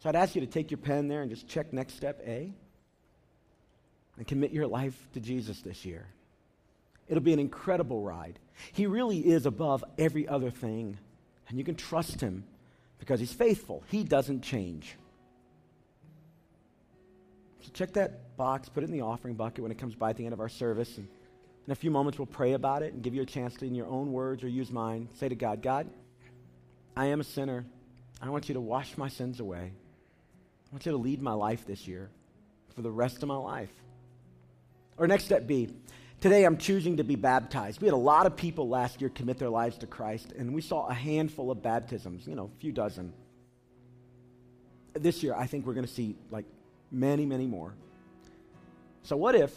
So 0.02 0.09
I'd 0.09 0.16
ask 0.16 0.34
you 0.34 0.40
to 0.40 0.46
take 0.46 0.70
your 0.70 0.78
pen 0.78 1.09
there 1.09 1.20
and 1.20 1.28
just 1.28 1.46
check 1.46 1.74
next 1.74 1.94
step 1.94 2.22
A 2.26 2.50
and 4.16 4.26
commit 4.26 4.50
your 4.50 4.66
life 4.66 4.96
to 5.12 5.20
Jesus 5.20 5.61
this 5.61 5.84
year. 5.84 6.07
It'll 7.07 7.22
be 7.22 7.34
an 7.34 7.38
incredible 7.38 8.00
ride. 8.00 8.38
He 8.72 8.86
really 8.86 9.18
is 9.18 9.44
above 9.44 9.84
every 9.98 10.26
other 10.26 10.50
thing, 10.50 10.96
and 11.50 11.59
you 11.59 11.64
can 11.64 11.74
trust 11.74 12.22
Him 12.22 12.44
because 12.98 13.20
He's 13.20 13.34
faithful. 13.34 13.84
He 13.90 14.04
doesn't 14.04 14.40
change. 14.40 14.96
So 17.67 17.73
check 17.75 17.93
that 17.95 18.37
box, 18.37 18.69
put 18.69 18.85
it 18.85 18.87
in 18.87 18.93
the 18.93 19.01
offering 19.01 19.35
bucket 19.35 19.61
when 19.61 19.73
it 19.73 19.79
comes 19.79 19.97
by 19.97 20.11
at 20.11 20.17
the 20.17 20.25
end 20.25 20.33
of 20.33 20.39
our 20.39 20.49
service, 20.49 20.99
and 20.99 21.09
in 21.67 21.73
a 21.73 21.75
few 21.75 21.91
moments, 21.91 22.17
we'll 22.17 22.27
pray 22.27 22.53
about 22.53 22.83
it 22.83 22.93
and 22.93 23.03
give 23.03 23.12
you 23.12 23.23
a 23.23 23.27
chance 23.27 23.55
to, 23.57 23.67
in 23.67 23.75
your 23.75 23.89
own 23.89 24.12
words 24.12 24.45
or 24.45 24.49
use 24.49 24.71
mine, 24.71 25.09
say 25.14 25.29
to 25.29 25.35
God, 25.35 25.62
God, 25.62 25.89
I 26.97 27.07
am 27.07 27.21
a 27.21 27.25
sinner. 27.25 27.64
I 28.23 28.31
want 28.31 28.49
you 28.49 28.55
to 28.55 28.61
wash 28.61 28.97
my 28.97 29.09
sins 29.09 29.41
away. 29.41 29.73
I 29.73 30.73
want 30.73 30.87
you 30.87 30.93
to 30.93 30.99
lead 30.99 31.21
my 31.21 31.33
life 31.33 31.67
this 31.67 31.89
year 31.89 32.09
for 32.77 32.83
the 32.83 32.91
rest 32.91 33.25
of 33.25 33.29
my 33.29 33.37
life. 33.37 33.73
Or 34.97 35.09
next 35.09 35.25
step 35.25 35.49
B, 35.49 35.69
today 36.21 36.45
I'm 36.45 36.57
choosing 36.57 36.99
to 36.99 37.05
be 37.05 37.17
baptized. 37.17 37.81
We 37.81 37.89
had 37.89 37.95
a 37.95 37.97
lot 37.97 38.27
of 38.27 38.37
people 38.37 38.69
last 38.69 39.01
year 39.01 39.11
commit 39.11 39.39
their 39.39 39.51
lives 39.51 39.77
to 39.79 39.89
Christ, 39.89 40.33
and 40.39 40.55
we 40.55 40.61
saw 40.61 40.87
a 40.87 40.95
handful 40.95 41.51
of 41.51 41.64
baptisms, 41.64 42.29
you 42.29 42.37
know, 42.37 42.49
a 42.57 42.61
few 42.61 42.71
dozen. 42.71 43.12
This 44.95 45.25
year, 45.25 45.35
I 45.35 45.49
think 45.49 45.67
we're 45.67 45.75
going 45.75 45.85
to 45.85 45.93
see 45.93 46.14
like 46.31 46.45
many, 46.91 47.26
many 47.26 47.47
more. 47.47 47.74
So, 49.03 49.16
what 49.16 49.34
if 49.34 49.53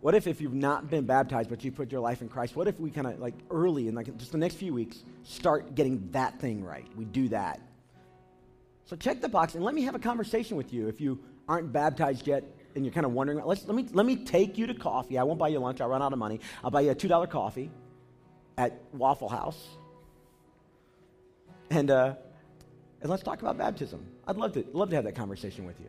what 0.00 0.14
if, 0.14 0.26
if 0.26 0.40
you've 0.40 0.54
not 0.54 0.88
been 0.88 1.04
baptized, 1.04 1.50
but 1.50 1.62
you 1.62 1.70
put 1.70 1.92
your 1.92 2.00
life 2.00 2.22
in 2.22 2.28
Christ, 2.28 2.56
what 2.56 2.66
if 2.66 2.80
we 2.80 2.90
kind 2.90 3.06
of 3.06 3.18
like 3.18 3.34
early 3.50 3.86
in 3.86 3.94
like 3.94 4.16
just 4.16 4.32
the 4.32 4.38
next 4.38 4.54
few 4.54 4.72
weeks 4.72 5.04
start 5.24 5.74
getting 5.74 6.08
that 6.12 6.40
thing 6.40 6.64
right? 6.64 6.86
We 6.96 7.04
do 7.04 7.28
that. 7.28 7.60
So 8.86 8.96
check 8.96 9.20
the 9.20 9.28
box 9.28 9.54
and 9.54 9.62
let 9.62 9.74
me 9.74 9.82
have 9.82 9.94
a 9.94 9.98
conversation 9.98 10.56
with 10.56 10.72
you 10.72 10.88
if 10.88 11.00
you 11.00 11.20
aren't 11.48 11.72
baptized 11.72 12.26
yet 12.26 12.44
and 12.74 12.84
you're 12.84 12.94
kind 12.94 13.04
of 13.04 13.12
wondering. 13.12 13.44
Let's, 13.44 13.66
let, 13.66 13.74
me, 13.74 13.86
let 13.92 14.06
me 14.06 14.16
take 14.16 14.56
you 14.56 14.66
to 14.66 14.74
coffee. 14.74 15.18
I 15.18 15.22
won't 15.22 15.38
buy 15.38 15.48
you 15.48 15.58
lunch. 15.58 15.80
I'll 15.80 15.88
run 15.88 16.02
out 16.02 16.12
of 16.12 16.18
money. 16.18 16.40
I'll 16.64 16.70
buy 16.70 16.80
you 16.80 16.90
a 16.90 16.94
$2 16.94 17.28
coffee 17.28 17.70
at 18.56 18.80
Waffle 18.92 19.28
House. 19.28 19.68
And, 21.70 21.90
uh, 21.90 22.14
and 23.00 23.10
let's 23.10 23.22
talk 23.22 23.42
about 23.42 23.58
baptism. 23.58 24.04
I'd 24.26 24.36
love 24.36 24.52
to, 24.54 24.64
love 24.72 24.90
to 24.90 24.96
have 24.96 25.04
that 25.04 25.14
conversation 25.14 25.66
with 25.66 25.78
you. 25.78 25.86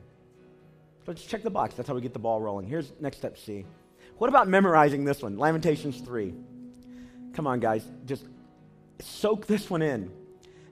So 1.06 1.14
just 1.14 1.30
check 1.30 1.44
the 1.44 1.50
box. 1.50 1.76
That's 1.76 1.88
how 1.88 1.96
we 1.96 2.02
get 2.02 2.14
the 2.14 2.20
ball 2.20 2.42
rolling. 2.42 2.68
Here's 2.68 2.92
next 3.00 3.18
step 3.18 3.38
C. 3.38 3.66
What 4.18 4.30
about 4.30 4.48
memorizing 4.48 5.04
this 5.04 5.22
one? 5.22 5.38
Lamentations 5.38 6.00
3. 6.00 6.34
Come 7.34 7.48
on, 7.48 7.60
guys. 7.60 7.84
Just 8.06 8.26
soak 9.00 9.48
this 9.48 9.70
one 9.70 9.82
in. 9.82 10.12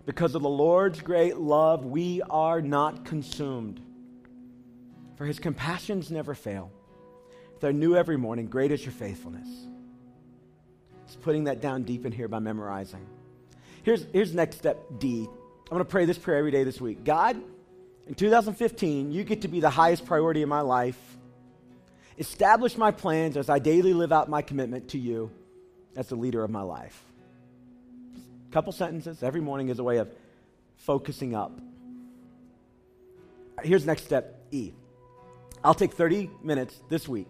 Because 0.06 0.36
of 0.36 0.42
the 0.42 0.50
Lord's 0.50 1.02
great 1.02 1.38
love, 1.38 1.86
we 1.86 2.22
are 2.30 2.62
not 2.62 3.06
consumed. 3.06 3.82
For 5.18 5.26
his 5.26 5.40
compassions 5.40 6.10
never 6.12 6.34
fail. 6.34 6.72
They're 7.60 7.74
new 7.74 7.96
every 7.96 8.18
morning. 8.18 8.48
Great 8.48 8.72
is 8.72 8.84
your 8.84 8.94
faithfulness. 8.94 9.48
Just 11.08 11.22
putting 11.22 11.46
that 11.46 11.60
down 11.62 11.84
deep 11.84 12.06
in 12.06 12.12
here 12.12 12.28
by 12.28 12.40
memorizing. 12.40 13.06
Here's, 13.84 14.06
here's 14.14 14.34
next 14.34 14.58
step 14.58 14.80
D. 15.00 15.28
I'm 15.28 15.70
going 15.70 15.80
to 15.80 15.86
pray 15.86 16.06
this 16.06 16.18
prayer 16.18 16.38
every 16.38 16.52
day 16.52 16.64
this 16.64 16.80
week. 16.80 17.04
God, 17.04 17.42
in 18.10 18.16
2015, 18.16 19.12
you 19.12 19.24
get 19.24 19.44
to 19.44 19.48
be 19.48 19.60
the 19.60 19.70
highest 19.70 20.06
priority 20.06 20.42
in 20.42 20.50
my 20.50 20.62
life 20.62 20.98
establish 22.18 22.78
my 22.78 22.92
plans 22.92 23.38
as 23.38 23.50
I 23.50 23.60
daily 23.60 23.94
live 23.94 24.12
out 24.12 24.28
my 24.28 24.42
commitment 24.42 24.90
to 24.90 24.98
you 24.98 25.32
as 25.96 26.10
the 26.10 26.16
leader 26.16 26.44
of 26.44 26.50
my 26.52 26.62
life. 26.62 27.02
A 28.50 28.52
couple 28.52 28.74
sentences 28.74 29.24
every 29.24 29.40
morning 29.40 29.70
is 29.70 29.80
a 29.80 29.84
way 29.84 29.98
of 29.98 30.10
focusing 30.76 31.34
up. 31.34 31.58
Here's 33.64 33.86
next 33.86 34.04
step 34.04 34.44
E. 34.52 34.74
I'll 35.64 35.74
take 35.74 35.94
30 35.94 36.30
minutes 36.44 36.82
this 36.90 37.08
week 37.08 37.30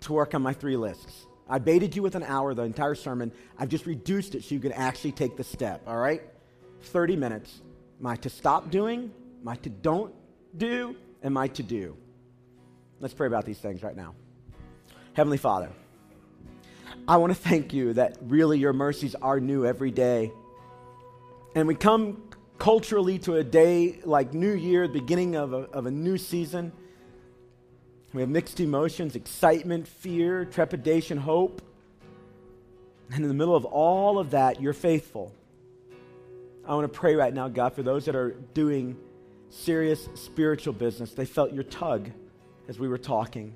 to 0.00 0.12
work 0.12 0.34
on 0.34 0.42
my 0.42 0.52
three 0.52 0.76
lists. 0.76 1.26
I 1.48 1.58
baited 1.58 1.96
you 1.96 2.02
with 2.02 2.14
an 2.14 2.24
hour, 2.24 2.52
the 2.52 2.62
entire 2.62 2.94
sermon. 2.94 3.32
I've 3.58 3.70
just 3.70 3.86
reduced 3.86 4.34
it 4.34 4.44
so 4.44 4.54
you 4.54 4.60
can 4.60 4.72
actually 4.72 5.12
take 5.12 5.36
the 5.36 5.44
step, 5.44 5.82
all 5.86 5.96
right? 5.96 6.22
30 6.82 7.16
minutes. 7.16 7.62
My 8.00 8.16
to 8.16 8.28
stop 8.28 8.70
doing, 8.70 9.12
my 9.42 9.56
to 9.56 9.70
don't 9.70 10.14
do, 10.56 10.96
and 11.22 11.34
my 11.34 11.48
to 11.48 11.62
do. 11.62 11.96
Let's 13.00 13.14
pray 13.14 13.26
about 13.26 13.44
these 13.44 13.58
things 13.58 13.82
right 13.82 13.96
now. 13.96 14.14
Heavenly 15.12 15.38
Father, 15.38 15.70
I 17.06 17.16
want 17.16 17.32
to 17.32 17.38
thank 17.38 17.72
you 17.72 17.94
that 17.94 18.16
really 18.22 18.58
your 18.58 18.72
mercies 18.72 19.14
are 19.14 19.40
new 19.40 19.64
every 19.64 19.90
day. 19.90 20.32
And 21.54 21.66
we 21.66 21.74
come 21.74 22.22
culturally 22.58 23.18
to 23.20 23.36
a 23.36 23.44
day 23.44 24.00
like 24.04 24.34
New 24.34 24.52
Year, 24.52 24.86
the 24.86 24.94
beginning 24.94 25.36
of 25.36 25.52
a, 25.52 25.56
of 25.56 25.86
a 25.86 25.90
new 25.90 26.18
season. 26.18 26.72
We 28.12 28.20
have 28.20 28.30
mixed 28.30 28.60
emotions 28.60 29.16
excitement, 29.16 29.86
fear, 29.86 30.44
trepidation, 30.44 31.18
hope. 31.18 31.62
And 33.10 33.22
in 33.22 33.28
the 33.28 33.34
middle 33.34 33.56
of 33.56 33.64
all 33.64 34.18
of 34.18 34.30
that, 34.30 34.60
you're 34.60 34.72
faithful. 34.72 35.32
I 36.66 36.74
want 36.74 36.92
to 36.92 36.98
pray 36.98 37.14
right 37.14 37.32
now, 37.32 37.48
God, 37.48 37.72
for 37.72 37.82
those 37.82 38.04
that 38.04 38.14
are 38.14 38.32
doing 38.52 38.96
serious 39.50 40.08
spiritual 40.14 40.72
business. 40.72 41.12
They 41.12 41.24
felt 41.24 41.52
your 41.52 41.64
tug 41.64 42.10
as 42.68 42.78
we 42.78 42.88
were 42.88 42.98
talking. 42.98 43.54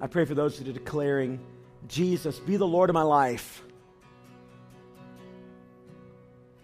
I 0.00 0.06
pray 0.06 0.24
for 0.24 0.34
those 0.34 0.58
that 0.58 0.68
are 0.68 0.72
declaring, 0.72 1.40
Jesus, 1.88 2.38
be 2.38 2.56
the 2.56 2.66
Lord 2.66 2.90
of 2.90 2.94
my 2.94 3.02
life. 3.02 3.62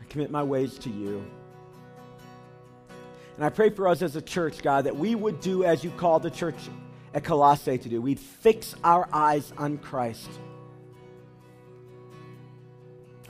I 0.00 0.04
commit 0.04 0.30
my 0.30 0.42
ways 0.42 0.78
to 0.80 0.90
you. 0.90 1.24
And 3.36 3.44
I 3.44 3.50
pray 3.50 3.70
for 3.70 3.86
us 3.86 4.02
as 4.02 4.16
a 4.16 4.22
church, 4.22 4.62
God, 4.62 4.84
that 4.84 4.96
we 4.96 5.14
would 5.14 5.40
do 5.40 5.62
as 5.62 5.84
you 5.84 5.90
called 5.92 6.24
the 6.24 6.30
church 6.30 6.56
at 7.14 7.22
Colossae 7.22 7.78
to 7.78 7.88
do. 7.88 8.02
We'd 8.02 8.18
fix 8.18 8.74
our 8.82 9.08
eyes 9.12 9.52
on 9.56 9.78
Christ. 9.78 10.28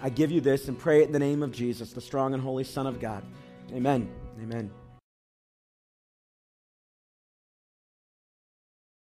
I 0.01 0.09
give 0.09 0.31
you 0.31 0.41
this 0.41 0.69
and 0.69 0.79
pray 0.79 1.03
it 1.03 1.07
in 1.07 1.13
the 1.13 1.19
name 1.19 1.43
of 1.43 1.53
Jesus, 1.53 1.93
the 1.93 2.01
strong 2.01 2.33
and 2.33 2.43
holy 2.43 2.65
Son 2.65 2.87
of 2.87 3.01
God. 3.01 3.23
Amen. 3.73 4.09
Amen. 4.43 4.71